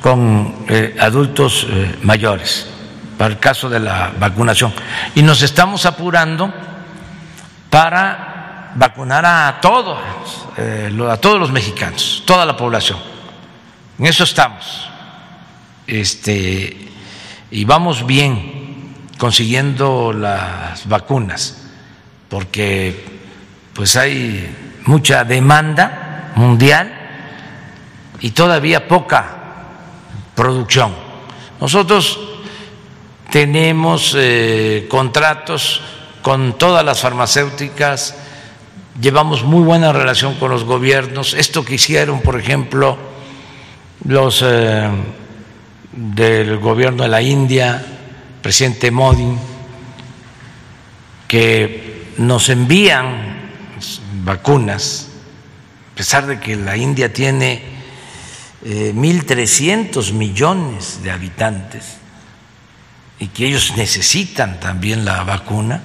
[0.00, 2.68] con eh, adultos eh, mayores
[3.18, 4.72] para el caso de la vacunación.
[5.16, 6.54] Y nos estamos apurando
[7.68, 9.98] para vacunar a todos,
[11.10, 12.98] a todos los mexicanos, toda la población.
[13.98, 14.88] En eso estamos.
[15.88, 16.88] Este,
[17.50, 18.61] y vamos bien
[19.22, 21.56] consiguiendo las vacunas,
[22.28, 23.04] porque
[23.72, 24.52] pues hay
[24.86, 26.92] mucha demanda mundial
[28.18, 29.36] y todavía poca
[30.34, 30.92] producción.
[31.60, 32.18] Nosotros
[33.30, 35.82] tenemos eh, contratos
[36.20, 38.16] con todas las farmacéuticas,
[39.00, 41.34] llevamos muy buena relación con los gobiernos.
[41.34, 42.98] Esto que hicieron, por ejemplo,
[44.04, 44.90] los eh,
[45.92, 48.00] del gobierno de la India,
[48.42, 49.36] presidente Modi,
[51.28, 53.50] que nos envían
[54.24, 55.08] vacunas,
[55.92, 57.62] a pesar de que la India tiene
[58.64, 61.96] eh, 1.300 millones de habitantes
[63.18, 65.82] y que ellos necesitan también la vacuna,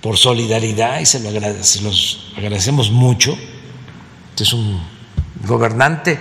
[0.00, 3.38] por solidaridad y se, lo se los agradecemos mucho.
[4.30, 4.82] Este es un
[5.46, 6.18] gobernante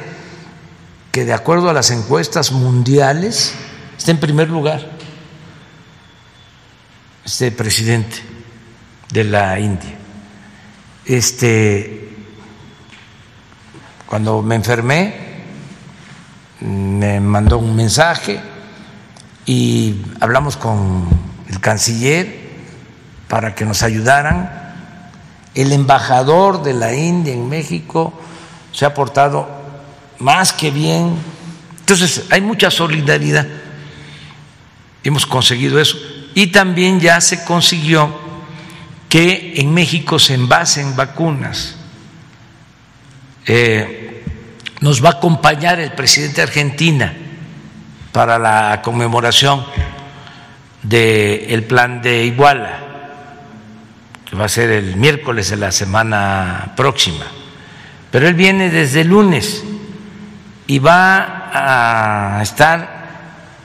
[1.12, 3.54] que de acuerdo a las encuestas mundiales
[3.98, 5.01] está en primer lugar,
[7.26, 8.18] este presidente
[9.12, 9.98] de la India.
[11.06, 12.10] Este,
[14.06, 15.14] cuando me enfermé,
[16.62, 18.40] me mandó un mensaje
[19.46, 21.08] y hablamos con
[21.50, 22.42] el canciller
[23.28, 24.60] para que nos ayudaran.
[25.54, 28.14] El embajador de la India en México
[28.72, 29.48] se ha portado
[30.20, 31.16] más que bien.
[31.80, 33.48] Entonces, hay mucha solidaridad.
[35.04, 35.98] Hemos conseguido eso.
[36.34, 38.20] Y también ya se consiguió
[39.10, 41.76] que en México se envasen vacunas.
[43.46, 44.24] Eh,
[44.80, 47.14] nos va a acompañar el presidente de Argentina
[48.12, 49.66] para la conmemoración
[50.82, 52.80] del plan de Iguala,
[54.26, 57.26] que va a ser el miércoles de la semana próxima.
[58.12, 59.64] Pero él viene desde el lunes
[60.68, 63.01] y va a estar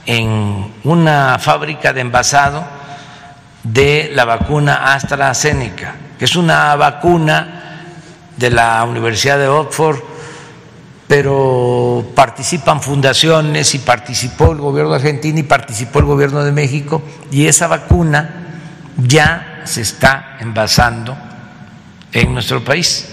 [0.07, 2.65] en una fábrica de envasado
[3.63, 7.83] de la vacuna AstraZeneca, que es una vacuna
[8.37, 9.99] de la Universidad de Oxford,
[11.09, 17.03] pero participan fundaciones y participó el gobierno de Argentina y participó el gobierno de México
[17.31, 18.47] y esa vacuna
[18.97, 21.17] ya se está envasando
[22.13, 23.09] en nuestro país.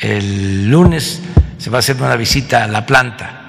[0.00, 1.20] El lunes
[1.58, 3.40] se va a hacer una visita a la planta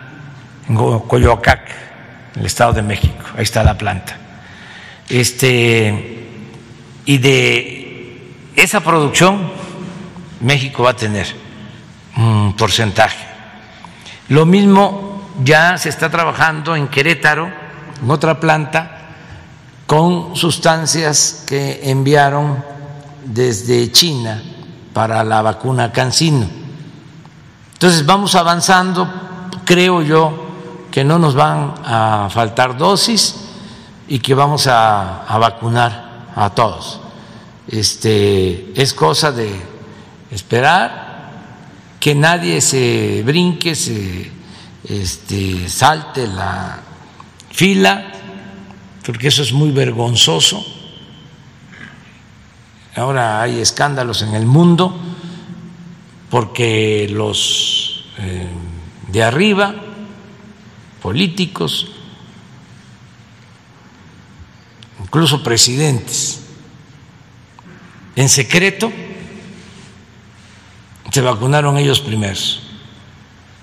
[0.67, 1.90] en Coyoacac,
[2.35, 3.23] el Estado de México.
[3.35, 4.17] Ahí está la planta.
[5.09, 6.27] Este,
[7.05, 9.51] y de esa producción,
[10.41, 11.27] México va a tener
[12.17, 13.25] un porcentaje.
[14.29, 17.51] Lo mismo ya se está trabajando en Querétaro,
[18.01, 18.97] en otra planta,
[19.85, 22.63] con sustancias que enviaron
[23.25, 24.41] desde China
[24.93, 26.61] para la vacuna Cancino
[27.81, 29.09] entonces vamos avanzando,
[29.65, 30.40] creo yo
[30.91, 33.35] que no nos van a faltar dosis
[34.07, 36.99] y que vamos a, vacunar a todos.
[37.67, 39.49] Este, es cosa de
[40.29, 41.11] esperar
[41.99, 44.29] que nadie se brinque, se
[44.83, 46.81] este, salte la
[47.51, 48.11] fila,
[49.05, 50.65] porque eso es muy vergonzoso.
[52.95, 54.99] Ahora hay escándalos en el mundo
[56.29, 58.47] porque los eh,
[59.07, 59.75] de arriba,
[61.01, 61.87] políticos,
[65.03, 66.41] incluso presidentes,
[68.15, 68.91] en secreto,
[71.11, 72.61] se vacunaron ellos primeros,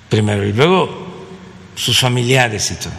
[0.09, 1.07] primero, y luego
[1.75, 2.93] sus familiares y todo.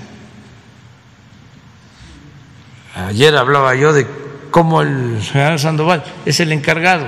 [3.08, 4.08] Ayer hablaba yo de
[4.52, 7.08] cómo el general Sandoval es el encargado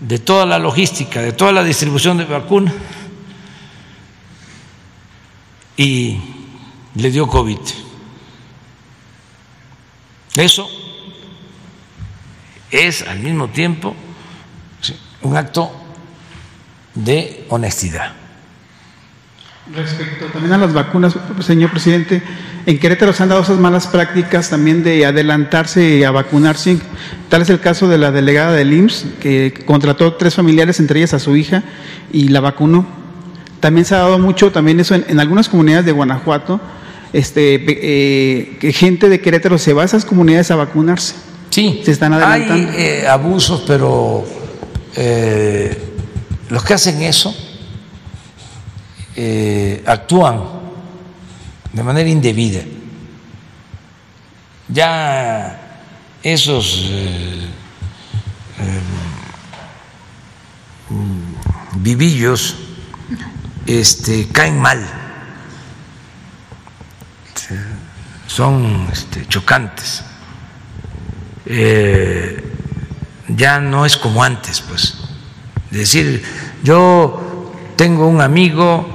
[0.00, 2.74] de toda la logística, de toda la distribución de vacunas
[5.76, 6.31] y
[6.94, 7.58] le dio COVID.
[10.34, 10.68] Eso
[12.70, 13.94] es al mismo tiempo
[15.22, 15.70] un acto
[16.94, 18.12] de honestidad.
[19.74, 22.22] Respecto también a las vacunas, señor presidente,
[22.66, 26.78] en Querétaro se han dado esas malas prácticas también de adelantarse a vacunarse.
[27.28, 31.14] Tal es el caso de la delegada del IMSS, que contrató tres familiares, entre ellas
[31.14, 31.62] a su hija,
[32.12, 32.86] y la vacunó.
[33.60, 36.60] También se ha dado mucho, también eso en, algunas comunidades de Guanajuato,
[37.12, 41.14] este, eh, que gente de Querétaro se va a esas comunidades a vacunarse.
[41.50, 42.54] Sí, se están adelantando.
[42.54, 44.24] Hay eh, abusos, pero
[44.96, 45.76] eh,
[46.48, 47.36] los que hacen eso
[49.86, 50.40] actúan
[51.72, 52.62] de manera indebida.
[54.68, 55.58] Ya
[56.22, 56.88] esos
[58.62, 58.80] eh,
[61.76, 62.56] vivillos
[63.66, 64.80] este, caen mal,
[68.26, 70.04] son este, chocantes.
[73.28, 74.98] ya no es como antes, pues.
[75.70, 76.22] Decir,
[76.62, 78.86] yo tengo un amigo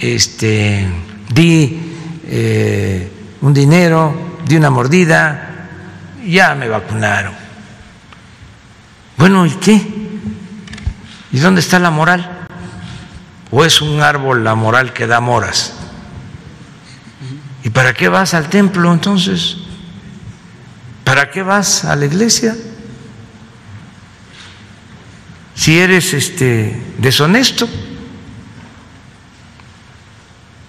[0.00, 0.86] este,
[1.32, 1.80] di
[2.26, 5.68] eh, un dinero, di una mordida,
[6.26, 7.32] ya me vacunaron.
[9.16, 9.80] Bueno, ¿y qué?
[11.32, 12.46] ¿Y dónde está la moral?
[13.50, 15.74] ¿O es un árbol la moral que da moras?
[17.62, 19.56] ¿Y para qué vas al templo entonces?
[21.04, 22.56] ¿Para qué vas a la iglesia?
[25.54, 27.68] Si eres este deshonesto.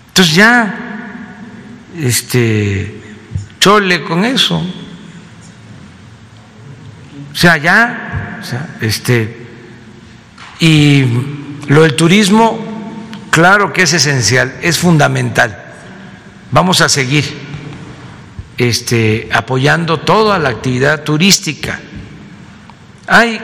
[0.08, 1.38] Entonces ya,
[1.98, 3.02] este,
[3.60, 4.58] chole con eso.
[7.32, 8.42] O sea, ya,
[8.82, 9.48] este,
[10.60, 11.06] y
[11.68, 12.60] lo del turismo,
[13.30, 15.61] claro que es esencial, es fundamental.
[16.52, 17.26] Vamos a seguir
[18.58, 21.80] este, apoyando toda la actividad turística.
[23.08, 23.42] Hay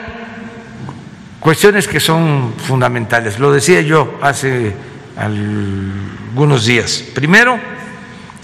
[1.40, 4.74] cuestiones que son fundamentales, lo decía yo hace
[5.16, 7.04] algunos días.
[7.14, 7.58] Primero,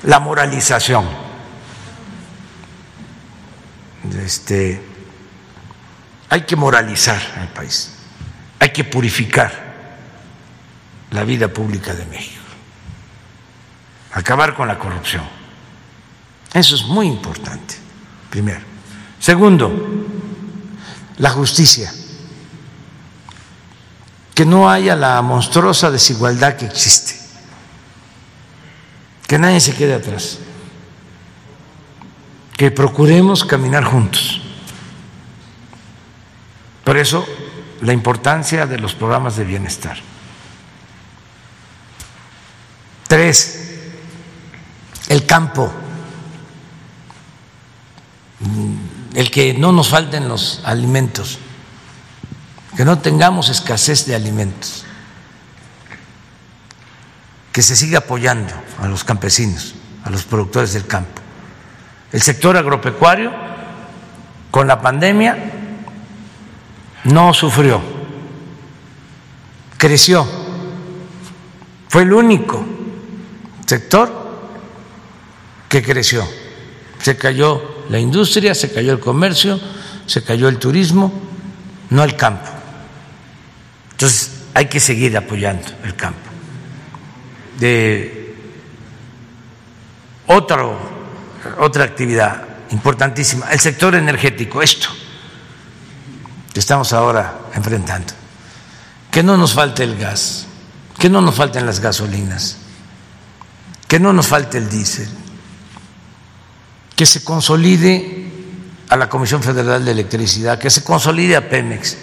[0.04, 1.04] la moralización.
[4.22, 4.80] Este,
[6.28, 7.92] hay que moralizar al país,
[8.58, 9.52] hay que purificar
[11.10, 12.43] la vida pública de México,
[14.14, 15.24] acabar con la corrupción.
[16.52, 17.74] Eso es muy importante,
[18.30, 18.60] primero.
[19.18, 19.72] Segundo,
[21.18, 21.92] la justicia
[24.34, 27.14] que no haya la monstruosa desigualdad que existe,
[29.26, 30.38] que nadie se quede atrás,
[32.56, 34.40] que procuremos caminar juntos.
[36.84, 37.26] Por eso,
[37.80, 39.98] la importancia de los programas de bienestar.
[43.08, 43.63] Tres,
[45.08, 45.72] el campo,
[49.14, 51.38] el que no nos falten los alimentos.
[52.76, 54.84] Que no tengamos escasez de alimentos,
[57.52, 61.22] que se siga apoyando a los campesinos, a los productores del campo.
[62.10, 63.32] El sector agropecuario,
[64.50, 65.36] con la pandemia,
[67.04, 67.80] no sufrió,
[69.76, 70.26] creció,
[71.88, 72.64] fue el único
[73.66, 74.23] sector
[75.74, 76.24] que creció.
[77.02, 79.58] Se cayó la industria, se cayó el comercio,
[80.06, 81.12] se cayó el turismo,
[81.90, 82.48] no el campo.
[83.90, 86.30] Entonces hay que seguir apoyando el campo.
[87.58, 88.36] De
[90.28, 94.90] otra actividad importantísima, el sector energético, esto
[96.52, 98.12] que estamos ahora enfrentando.
[99.10, 100.46] Que no nos falte el gas,
[101.00, 102.58] que no nos falten las gasolinas,
[103.88, 105.08] que no nos falte el diésel,
[106.96, 108.30] que se consolide
[108.88, 111.96] a la Comisión Federal de Electricidad, que se consolide a Pemex,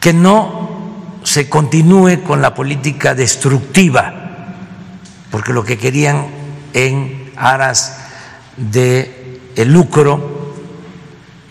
[0.00, 4.56] que no se continúe con la política destructiva,
[5.30, 6.26] porque lo que querían
[6.72, 7.98] en aras
[8.56, 10.54] el lucro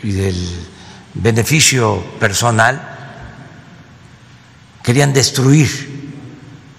[0.04, 0.68] y del
[1.14, 2.96] beneficio personal,
[4.84, 6.12] querían destruir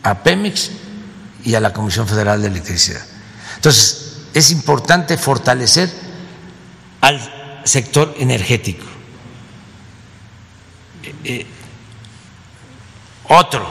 [0.03, 0.71] a Pemex
[1.45, 3.03] y a la Comisión Federal de Electricidad.
[3.57, 5.91] Entonces, es importante fortalecer
[7.01, 7.21] al
[7.65, 8.85] sector energético.
[11.03, 11.47] Eh, eh,
[13.29, 13.67] otro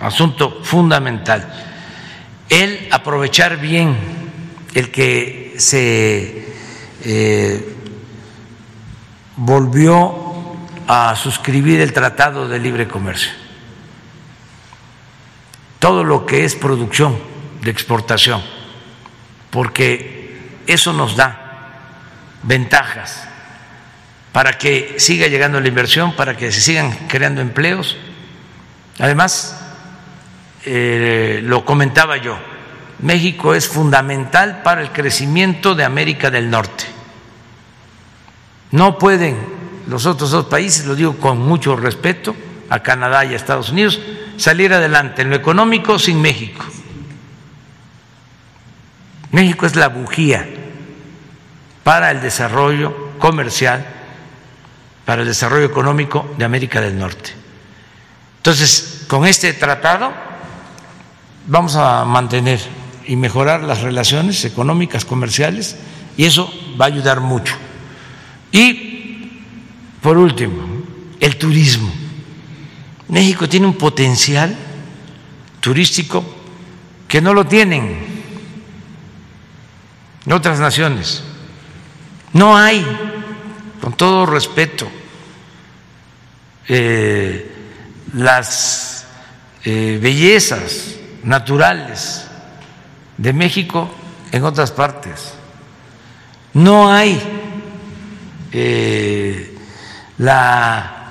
[0.00, 1.46] asunto fundamental,
[2.48, 3.96] el aprovechar bien
[4.74, 6.54] el que se
[7.04, 7.76] eh,
[9.36, 10.26] volvió
[10.86, 13.30] a suscribir el Tratado de Libre Comercio.
[15.78, 17.18] Todo lo que es producción
[17.62, 18.42] de exportación,
[19.56, 21.80] porque eso nos da
[22.42, 23.26] ventajas
[24.30, 27.96] para que siga llegando la inversión, para que se sigan creando empleos.
[28.98, 29.58] Además,
[30.66, 32.36] eh, lo comentaba yo,
[32.98, 36.84] México es fundamental para el crecimiento de América del Norte.
[38.72, 39.38] No pueden
[39.86, 42.36] los otros dos países, lo digo con mucho respeto,
[42.68, 44.02] a Canadá y a Estados Unidos,
[44.36, 46.62] salir adelante en lo económico sin México.
[49.36, 50.48] México es la bujía
[51.84, 53.86] para el desarrollo comercial,
[55.04, 57.32] para el desarrollo económico de América del Norte.
[58.38, 60.10] Entonces, con este tratado
[61.48, 62.60] vamos a mantener
[63.06, 65.76] y mejorar las relaciones económicas, comerciales,
[66.16, 66.50] y eso
[66.80, 67.56] va a ayudar mucho.
[68.52, 69.42] Y,
[70.00, 70.62] por último,
[71.20, 71.92] el turismo.
[73.08, 74.56] México tiene un potencial
[75.60, 76.24] turístico
[77.06, 78.15] que no lo tienen
[80.26, 81.22] en otras naciones.
[82.32, 82.84] No hay,
[83.80, 84.90] con todo respeto,
[86.68, 87.54] eh,
[88.14, 89.06] las
[89.64, 92.26] eh, bellezas naturales
[93.16, 93.90] de México
[94.32, 95.34] en otras partes.
[96.54, 97.20] No hay
[98.52, 99.56] eh,
[100.18, 101.10] la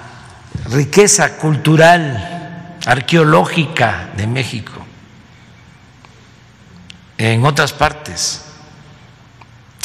[0.70, 4.74] riqueza cultural, arqueológica de México
[7.18, 8.45] en otras partes.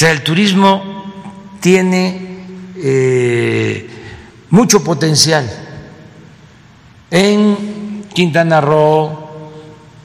[0.01, 1.12] Sea, el turismo
[1.60, 3.86] tiene eh,
[4.48, 5.47] mucho potencial
[7.10, 9.51] en Quintana Roo,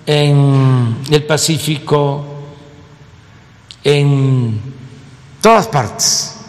[0.05, 2.25] en el Pacífico,
[3.85, 4.59] en
[5.39, 6.39] todas partes.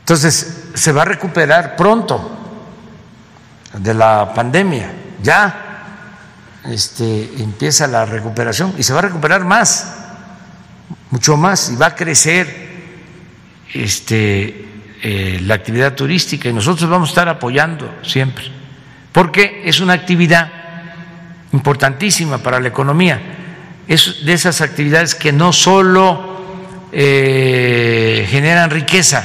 [0.00, 2.32] Entonces, se va a recuperar pronto
[3.74, 4.92] de la pandemia.
[5.22, 9.95] Ya este, empieza la recuperación y se va a recuperar más,
[11.10, 12.66] mucho más, y va a crecer
[13.72, 14.66] este,
[15.02, 18.44] eh, la actividad turística y nosotros vamos a estar apoyando siempre,
[19.12, 20.50] porque es una actividad
[21.52, 23.20] importantísima para la economía.
[23.86, 26.36] Es de esas actividades que no solo
[26.92, 29.24] eh, generan riqueza,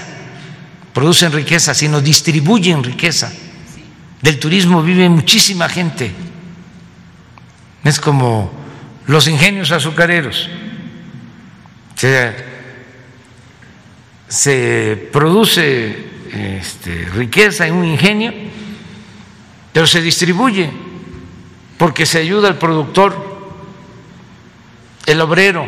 [0.94, 3.32] producen riqueza, sino distribuyen riqueza.
[4.22, 6.12] Del turismo vive muchísima gente.
[7.84, 8.52] Es como
[9.08, 10.48] los ingenios azucareros.
[14.28, 15.96] Se, produce
[16.32, 18.34] este, riqueza en un ingenio,
[19.72, 20.72] pero se distribuye
[21.78, 23.30] porque se ayuda al productor,
[25.06, 25.68] el obrero,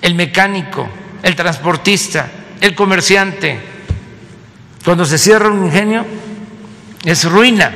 [0.00, 0.88] el mecánico,
[1.22, 2.30] el transportista,
[2.62, 3.60] el comerciante.
[4.82, 6.06] Cuando se cierra un ingenio,
[7.04, 7.70] es ruina.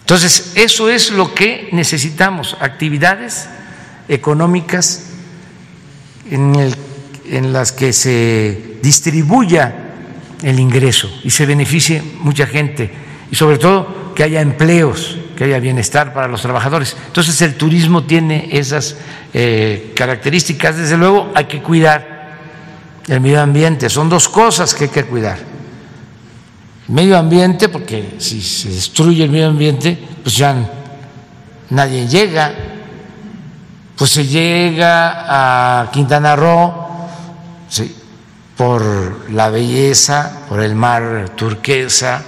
[0.00, 3.48] Entonces, eso es lo que necesitamos, actividades
[4.08, 5.07] económicas
[6.30, 6.74] en, el,
[7.30, 9.74] en las que se distribuya
[10.42, 12.90] el ingreso y se beneficie mucha gente
[13.30, 16.96] y sobre todo que haya empleos, que haya bienestar para los trabajadores.
[17.06, 18.96] Entonces el turismo tiene esas
[19.32, 20.76] eh, características.
[20.76, 22.36] Desde luego hay que cuidar
[23.06, 23.88] el medio ambiente.
[23.88, 25.38] Son dos cosas que hay que cuidar.
[26.88, 30.68] El medio ambiente, porque si se destruye el medio ambiente, pues ya
[31.70, 32.54] nadie llega.
[33.98, 37.08] Pues se llega a Quintana Roo
[37.68, 37.96] ¿sí?
[38.56, 42.22] por la belleza, por el mar turquesa,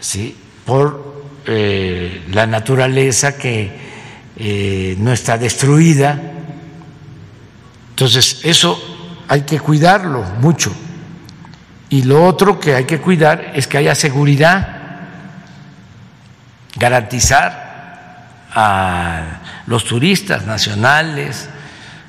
[0.00, 0.34] ¿sí?
[0.64, 3.70] por eh, la naturaleza que
[4.34, 6.18] eh, no está destruida.
[7.90, 8.80] Entonces, eso
[9.28, 10.74] hay que cuidarlo mucho.
[11.90, 14.68] Y lo otro que hay que cuidar es que haya seguridad,
[16.76, 21.48] garantizar a los turistas nacionales,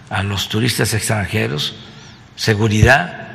[0.10, 1.76] a los turistas extranjeros,
[2.36, 3.28] seguridad,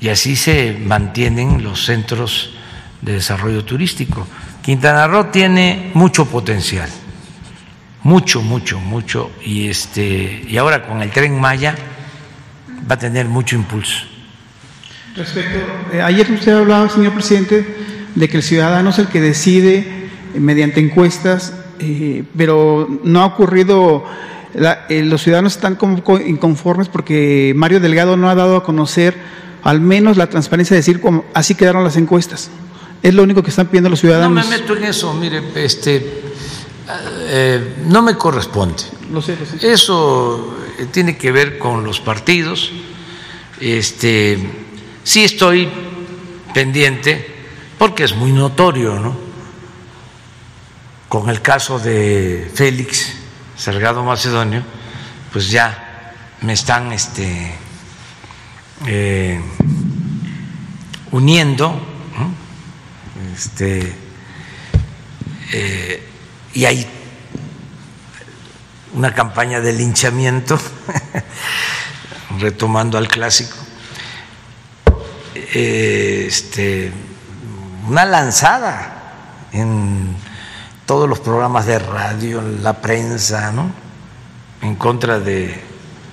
[0.00, 2.50] y así se mantienen los centros
[3.00, 4.26] de desarrollo turístico.
[4.62, 6.88] Quintana Roo tiene mucho potencial,
[8.02, 11.74] mucho, mucho, mucho, y este y ahora con el tren Maya
[12.90, 14.06] va a tener mucho impulso.
[15.14, 15.58] Respecto,
[15.92, 17.64] eh, ayer usted hablaba, señor presidente,
[18.14, 21.52] de que el ciudadano es el que decide eh, mediante encuestas,
[21.84, 24.04] eh, pero no ha ocurrido.
[24.88, 29.14] los ciudadanos están como inconformes porque Mario Delgado no ha dado a conocer
[29.64, 32.50] al menos la transparencia de decir cómo así quedaron las encuestas.
[33.02, 34.44] Es lo único que están pidiendo los ciudadanos.
[34.44, 36.22] No me meto en eso, mire, este,
[37.28, 38.82] eh, no me corresponde.
[39.12, 39.72] Lo sé, lo sé.
[39.72, 42.72] Eso eh, tiene que ver con los partidos.
[43.60, 44.38] Este,
[45.02, 45.68] sí estoy
[46.52, 47.34] pendiente
[47.78, 49.23] porque es muy notorio, ¿no?
[51.14, 53.12] Con el caso de Félix
[53.56, 54.64] Salgado Macedonio,
[55.32, 57.54] pues ya me están este,
[58.84, 59.40] eh,
[61.12, 61.80] uniendo,
[63.32, 63.94] este,
[65.52, 66.08] eh,
[66.52, 66.84] y hay
[68.94, 70.58] una campaña de linchamiento,
[72.40, 73.56] retomando al clásico,
[75.36, 76.92] eh, este,
[77.86, 80.23] una lanzada en
[80.86, 83.70] todos los programas de radio, la prensa, ¿no?
[84.60, 85.62] En contra de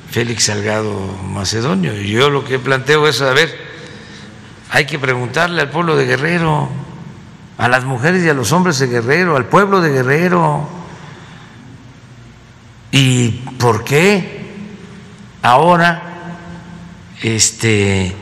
[0.09, 0.93] Félix Salgado
[1.25, 1.93] Macedonio.
[1.93, 3.53] Yo lo que planteo es, a ver,
[4.69, 6.69] hay que preguntarle al pueblo de Guerrero,
[7.57, 10.67] a las mujeres y a los hombres de Guerrero, al pueblo de Guerrero,
[12.91, 13.29] ¿y
[13.59, 14.41] por qué
[15.41, 16.01] ahora
[17.21, 18.15] este,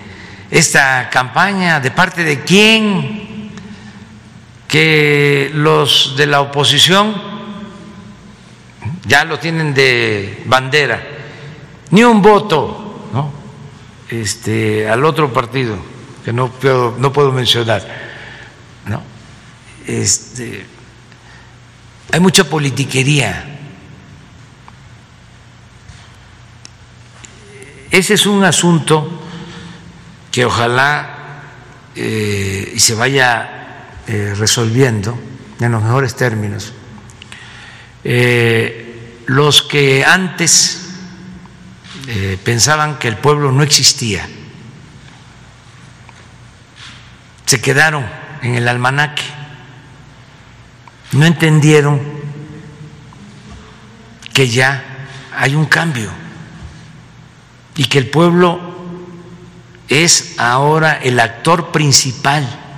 [0.52, 1.80] esta campaña?
[1.80, 3.19] ¿De parte de quién?
[4.70, 7.20] Que los de la oposición
[9.06, 11.02] ya lo tienen de bandera,
[11.90, 13.34] ni un voto ¿no?
[14.10, 15.76] este, al otro partido,
[16.24, 17.84] que no puedo, no puedo mencionar.
[18.86, 19.02] ¿no?
[19.88, 20.68] Este,
[22.12, 23.58] hay mucha politiquería.
[27.90, 29.24] Ese es un asunto
[30.32, 31.16] que ojalá
[31.96, 33.59] eh, y se vaya
[34.12, 35.16] eh, resolviendo
[35.60, 36.74] en los mejores términos.
[38.04, 40.90] Eh, los que antes
[42.08, 44.28] eh, pensaban que el pueblo no existía,
[47.46, 48.04] se quedaron
[48.42, 49.22] en el almanaque,
[51.12, 52.02] no entendieron
[54.34, 55.06] que ya
[55.38, 56.10] hay un cambio
[57.76, 58.60] y que el pueblo
[59.88, 62.69] es ahora el actor principal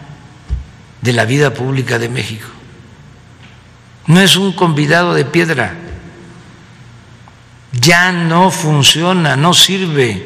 [1.01, 2.47] de la vida pública de México.
[4.07, 5.75] No es un convidado de piedra.
[7.73, 10.25] Ya no funciona, no sirve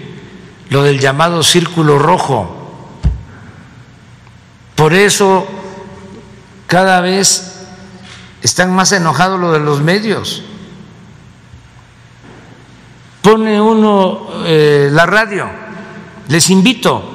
[0.70, 2.62] lo del llamado círculo rojo.
[4.76, 5.48] Por eso
[6.68, 7.68] cada vez
[8.42, 10.44] están más enojados lo de los medios.
[13.22, 15.50] Pone uno eh, la radio,
[16.28, 17.12] les invito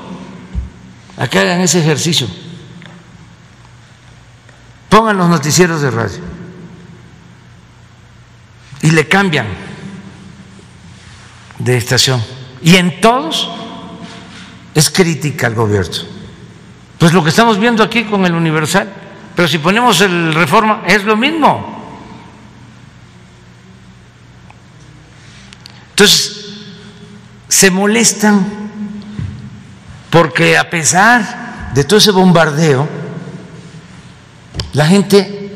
[1.16, 2.26] a que hagan ese ejercicio
[4.90, 6.18] Pongan los noticieros de radio
[8.82, 9.46] y le cambian
[11.58, 12.22] de estación.
[12.60, 13.48] Y en todos
[14.74, 15.96] es crítica al gobierno.
[16.98, 18.92] Pues lo que estamos viendo aquí con el Universal,
[19.34, 21.78] pero si ponemos el reforma es lo mismo.
[25.90, 26.56] Entonces,
[27.48, 28.44] se molestan
[30.10, 32.99] porque a pesar de todo ese bombardeo,
[34.72, 35.50] la gente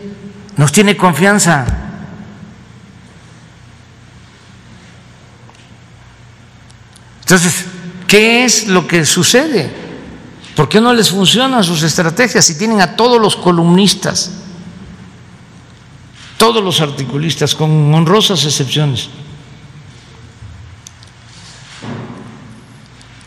[0.57, 1.67] nos tiene confianza.
[7.21, 7.65] Entonces,
[8.07, 9.71] ¿qué es lo que sucede?
[10.55, 14.31] ¿Por qué no les funcionan sus estrategias si tienen a todos los columnistas,
[16.37, 19.09] todos los articulistas, con honrosas excepciones,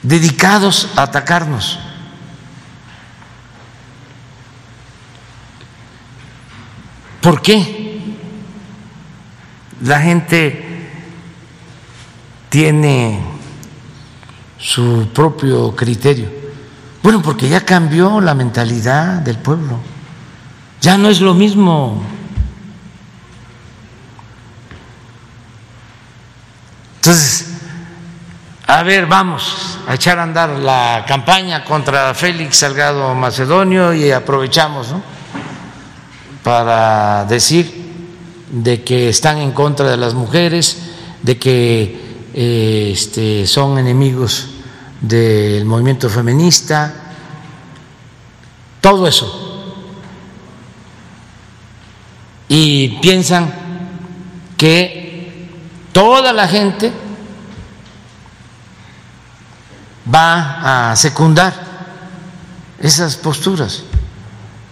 [0.03, 1.79] dedicados a atacarnos?
[7.27, 8.15] ¿Por qué
[9.81, 10.89] la gente
[12.47, 13.19] tiene
[14.57, 16.29] su propio criterio?
[17.03, 19.77] Bueno, porque ya cambió la mentalidad del pueblo.
[20.79, 22.01] Ya no es lo mismo.
[26.95, 27.57] Entonces,
[28.67, 34.91] a ver, vamos a echar a andar la campaña contra Félix Salgado Macedonio y aprovechamos,
[34.91, 35.16] ¿no?
[36.47, 37.69] Para decir
[38.49, 40.77] de que están en contra de las mujeres,
[41.21, 44.47] de que eh, este, son enemigos
[45.01, 46.93] del movimiento feminista,
[48.79, 49.75] todo eso.
[52.47, 53.53] Y piensan
[54.55, 55.49] que
[55.91, 56.93] toda la gente
[60.15, 61.53] va a secundar
[62.79, 63.83] esas posturas.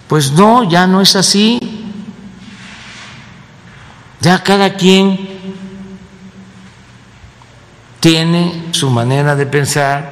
[0.07, 1.59] Pues no, ya no es así.
[4.21, 5.35] Ya cada quien
[7.99, 10.11] tiene su manera de pensar,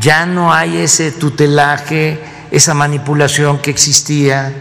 [0.00, 2.20] ya no hay ese tutelaje,
[2.50, 4.52] esa manipulación que existía.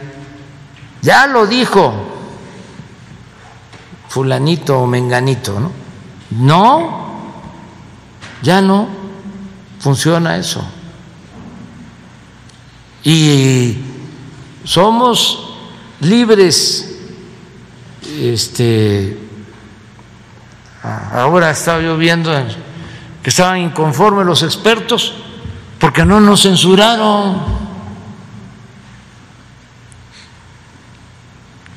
[1.02, 1.94] Ya lo dijo
[4.08, 5.72] fulanito o menganito, ¿no?
[6.32, 7.12] No,
[8.42, 8.88] ya no
[9.80, 10.64] funciona eso.
[13.04, 13.78] Y
[14.64, 15.56] somos
[16.02, 16.88] libres.
[18.20, 19.18] Este,
[20.84, 22.32] ahora estaba yo viendo
[23.24, 25.14] que estaban inconformes los expertos
[25.80, 27.42] porque no nos censuraron.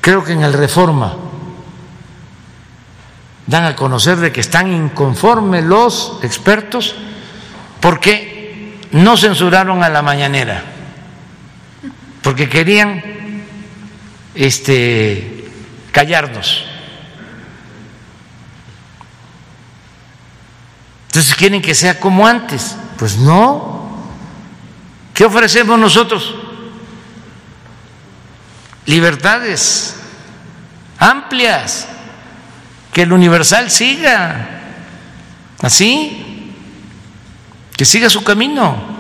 [0.01, 1.15] Creo que en el Reforma
[3.47, 6.95] dan a conocer de que están inconformes los expertos
[7.81, 10.65] porque no censuraron a la mañanera,
[12.25, 13.03] porque querían
[14.35, 15.47] este
[15.93, 16.65] callarnos.
[21.09, 22.77] Entonces quieren que sea como antes.
[22.97, 24.09] Pues no.
[25.13, 26.35] ¿Qué ofrecemos nosotros?
[28.87, 29.97] Libertades
[30.99, 31.87] amplias
[32.93, 34.49] que el universal siga
[35.61, 36.53] así,
[37.77, 38.94] que siga su camino,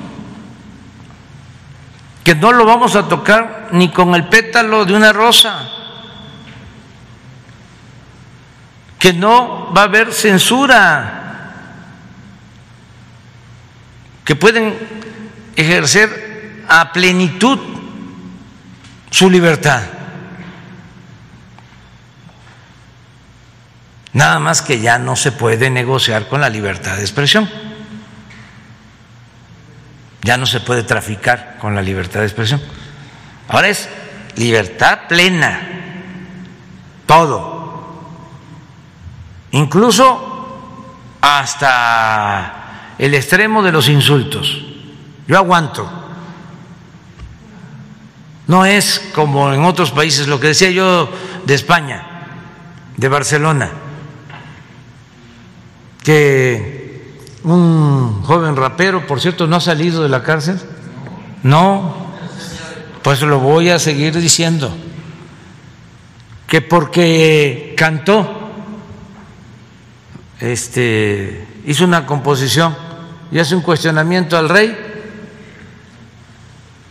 [2.24, 5.68] que no lo vamos a tocar ni con el pétalo de una rosa,
[8.98, 11.52] que no va a haber censura,
[14.24, 14.74] que pueden
[15.54, 17.58] ejercer a plenitud
[19.10, 19.82] su libertad.
[24.14, 27.63] Nada más que ya no se puede negociar con la libertad de expresión.
[30.24, 32.60] Ya no se puede traficar con la libertad de expresión.
[33.46, 33.88] Ahora es
[34.34, 35.60] libertad plena.
[37.06, 38.02] Todo.
[39.52, 44.64] Incluso hasta el extremo de los insultos.
[45.28, 45.88] Yo aguanto.
[48.48, 51.08] No es como en otros países, lo que decía yo
[51.44, 52.02] de España,
[52.96, 53.70] de Barcelona
[56.04, 56.83] que
[57.44, 60.60] un joven rapero, por cierto, no ha salido de la cárcel.
[61.42, 61.94] No,
[63.02, 64.74] pues lo voy a seguir diciendo.
[66.46, 68.50] Que porque cantó,
[70.40, 72.76] este, hizo una composición
[73.30, 74.76] y hace un cuestionamiento al rey,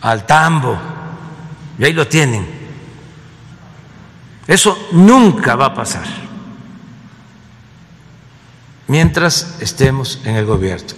[0.02, 0.78] al tambo,
[1.80, 2.46] y ahí lo tienen.
[4.46, 6.33] Eso nunca va a pasar
[8.94, 10.94] mientras estemos en el gobierno.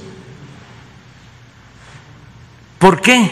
[2.77, 3.31] ¿Por qué?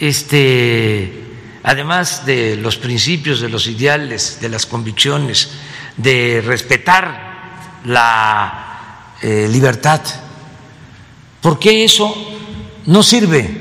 [0.00, 1.22] Este,
[1.62, 5.50] además de los principios, de los ideales, de las convicciones,
[5.94, 10.00] de respetar la eh, libertad,
[11.42, 12.14] ¿por qué eso
[12.86, 13.60] no sirve?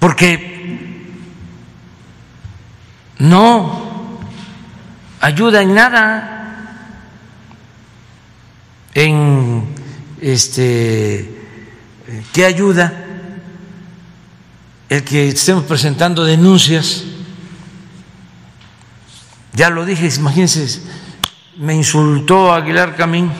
[0.00, 1.04] Porque
[3.20, 3.85] no
[5.20, 6.32] ayuda en nada.
[8.94, 9.74] En
[10.20, 11.36] este
[12.32, 12.92] ¿qué ayuda?
[14.88, 17.04] El que estemos presentando denuncias.
[19.52, 20.82] Ya lo dije, imagínense,
[21.56, 23.30] me insultó Aguilar Camín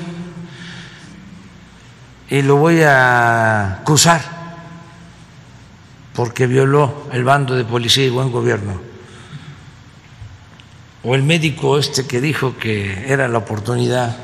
[2.28, 4.22] y lo voy a acusar
[6.14, 8.85] porque violó el bando de policía y buen gobierno
[11.06, 14.16] o el médico este que dijo que era la oportunidad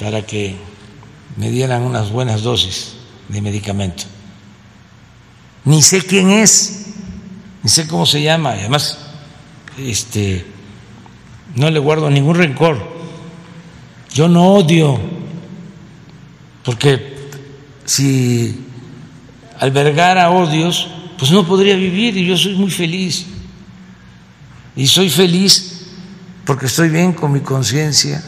[0.00, 0.56] para que
[1.36, 2.94] me dieran unas buenas dosis
[3.28, 4.04] de medicamento.
[5.66, 6.94] Ni sé quién es,
[7.62, 8.98] ni sé cómo se llama, además
[9.76, 10.46] este
[11.56, 12.78] no le guardo ningún rencor.
[14.14, 14.98] Yo no odio
[16.64, 17.28] porque
[17.84, 18.64] si
[19.60, 20.88] albergara odios,
[21.18, 23.26] pues no podría vivir y yo soy muy feliz.
[24.76, 25.86] Y soy feliz
[26.44, 28.22] porque estoy bien con mi conciencia,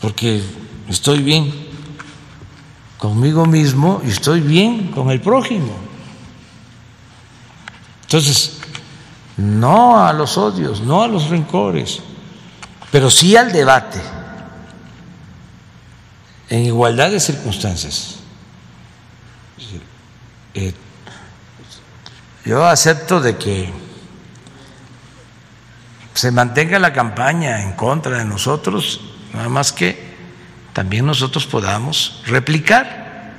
[0.00, 0.42] porque
[0.88, 1.52] estoy bien
[2.98, 5.74] conmigo mismo y estoy bien con el prójimo.
[8.02, 8.58] Entonces,
[9.36, 12.00] no a los odios, no a los rencores,
[12.90, 14.00] pero sí al debate
[16.48, 18.16] en igualdad de circunstancias.
[20.54, 20.74] Eh,
[22.44, 23.72] yo acepto de que
[26.14, 29.00] se mantenga la campaña en contra de nosotros,
[29.32, 30.10] nada más que
[30.72, 33.32] también nosotros podamos replicar,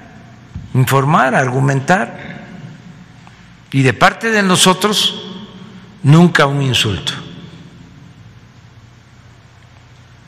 [0.74, 2.32] informar, argumentar.
[3.72, 5.24] Y de parte de nosotros,
[6.04, 7.14] nunca un insulto.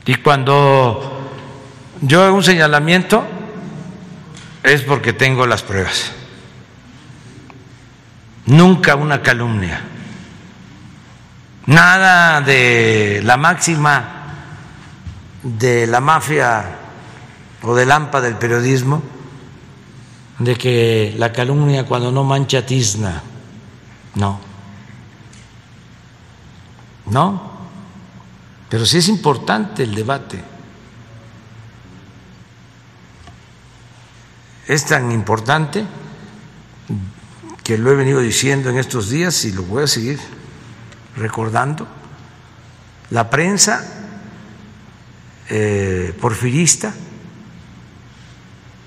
[0.06, 1.30] Y cuando
[2.00, 3.26] yo hago un señalamiento,
[4.62, 6.12] es porque tengo las pruebas.
[8.46, 9.80] Nunca una calumnia.
[11.66, 14.14] Nada de la máxima
[15.42, 16.64] de la mafia
[17.62, 19.02] o del AMPA del periodismo
[20.38, 23.22] de que la calumnia cuando no mancha tizna.
[24.16, 24.40] No.
[27.06, 27.54] No.
[28.68, 30.42] Pero sí es importante el debate.
[34.66, 35.84] Es tan importante
[37.62, 40.18] que lo he venido diciendo en estos días y lo voy a seguir
[41.16, 41.86] recordando.
[43.10, 43.84] La prensa
[45.48, 46.94] eh, porfirista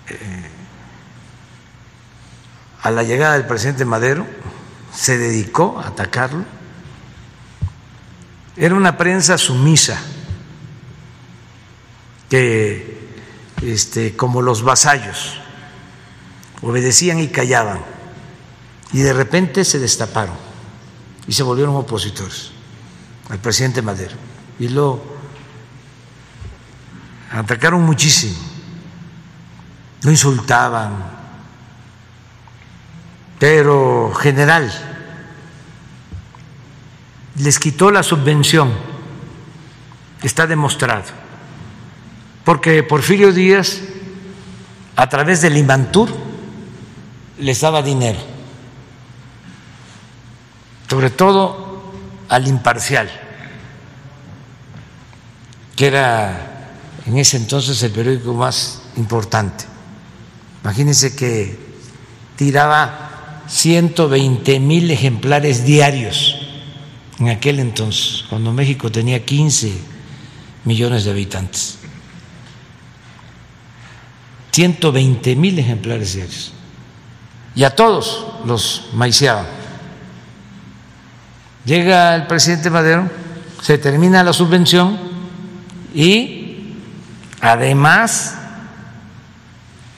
[0.10, 0.50] eh,
[2.82, 4.26] a la llegada del presidente Madero
[4.94, 6.46] se dedicó a atacarlo.
[8.56, 10.02] Era una prensa sumisa,
[12.30, 12.98] que
[13.62, 15.40] este, como los vasallos,
[16.64, 17.82] obedecían y callaban,
[18.92, 20.47] y de repente se destaparon
[21.28, 22.52] y se volvieron opositores
[23.30, 24.16] al presidente Madero.
[24.60, 25.02] Y lo
[27.32, 28.38] atacaron muchísimo,
[30.02, 31.18] lo insultaban,
[33.40, 34.72] pero general,
[37.36, 38.72] les quitó la subvención,
[40.24, 41.06] está demostrado,
[42.44, 43.82] porque Porfirio Díaz,
[44.96, 46.10] a través del Imantur,
[47.38, 48.20] les daba dinero,
[50.90, 51.92] sobre todo
[52.30, 53.10] al imparcial,
[55.76, 59.66] que era en ese entonces el periódico más importante.
[60.64, 61.58] Imagínense que
[62.36, 66.36] tiraba 120 mil ejemplares diarios
[67.20, 69.74] en aquel entonces, cuando México tenía 15
[70.66, 71.80] millones de habitantes.
[74.52, 76.52] 120 mil ejemplares diarios.
[77.56, 79.57] Y a todos los maiciaban.
[81.68, 83.12] Llega el presidente Madero,
[83.62, 84.98] se termina la subvención
[85.94, 86.78] y
[87.42, 88.38] además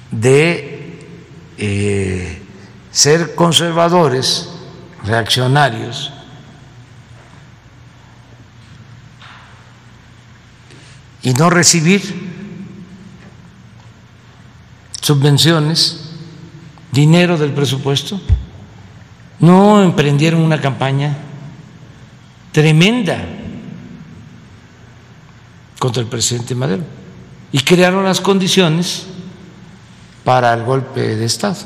[0.09, 1.07] de
[1.59, 2.41] eh,
[2.89, 4.49] ser conservadores,
[5.03, 6.11] reaccionarios,
[11.21, 12.01] y no recibir
[15.01, 16.15] subvenciones,
[16.91, 18.19] dinero del presupuesto,
[19.39, 21.28] no emprendieron una campaña
[22.51, 23.19] tremenda
[25.79, 26.83] contra el presidente Madero
[27.51, 29.05] y crearon las condiciones
[30.23, 31.57] para el golpe de Estado.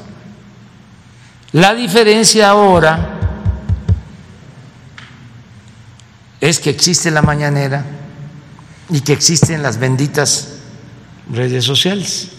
[1.52, 3.20] La diferencia ahora
[6.40, 7.86] es que existe la mañanera
[8.90, 10.56] y que existen las benditas
[11.32, 12.30] redes sociales.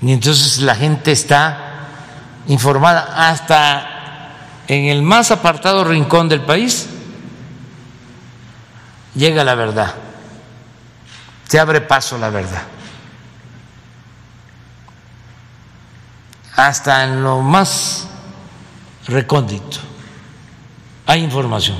[0.00, 1.88] Y entonces la gente está
[2.46, 3.93] informada hasta
[4.68, 6.88] en el más apartado rincón del país.
[9.14, 9.94] Llega la verdad,
[11.48, 12.62] se abre paso la verdad.
[16.56, 18.06] hasta en lo más
[19.06, 19.78] recóndito
[21.06, 21.76] hay información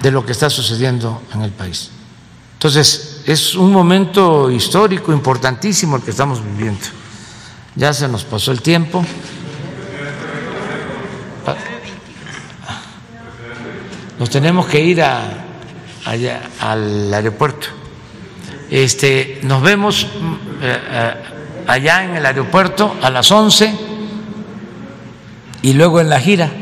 [0.00, 1.90] de lo que está sucediendo en el país.
[2.54, 6.84] Entonces, es un momento histórico importantísimo el que estamos viviendo.
[7.76, 9.04] Ya se nos pasó el tiempo.
[14.22, 15.20] Nos tenemos que ir a,
[16.04, 17.66] allá, al aeropuerto.
[18.70, 20.06] Este, nos vemos.
[20.62, 21.14] Eh, eh,
[21.66, 23.74] allá en el aeropuerto a las 11
[25.62, 26.52] y luego en la gira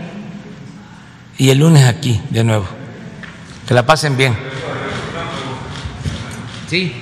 [1.36, 2.66] y el lunes aquí de nuevo.
[3.68, 4.34] Que la pasen bien.
[6.66, 6.94] Sí,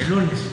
[0.00, 0.51] el lunes.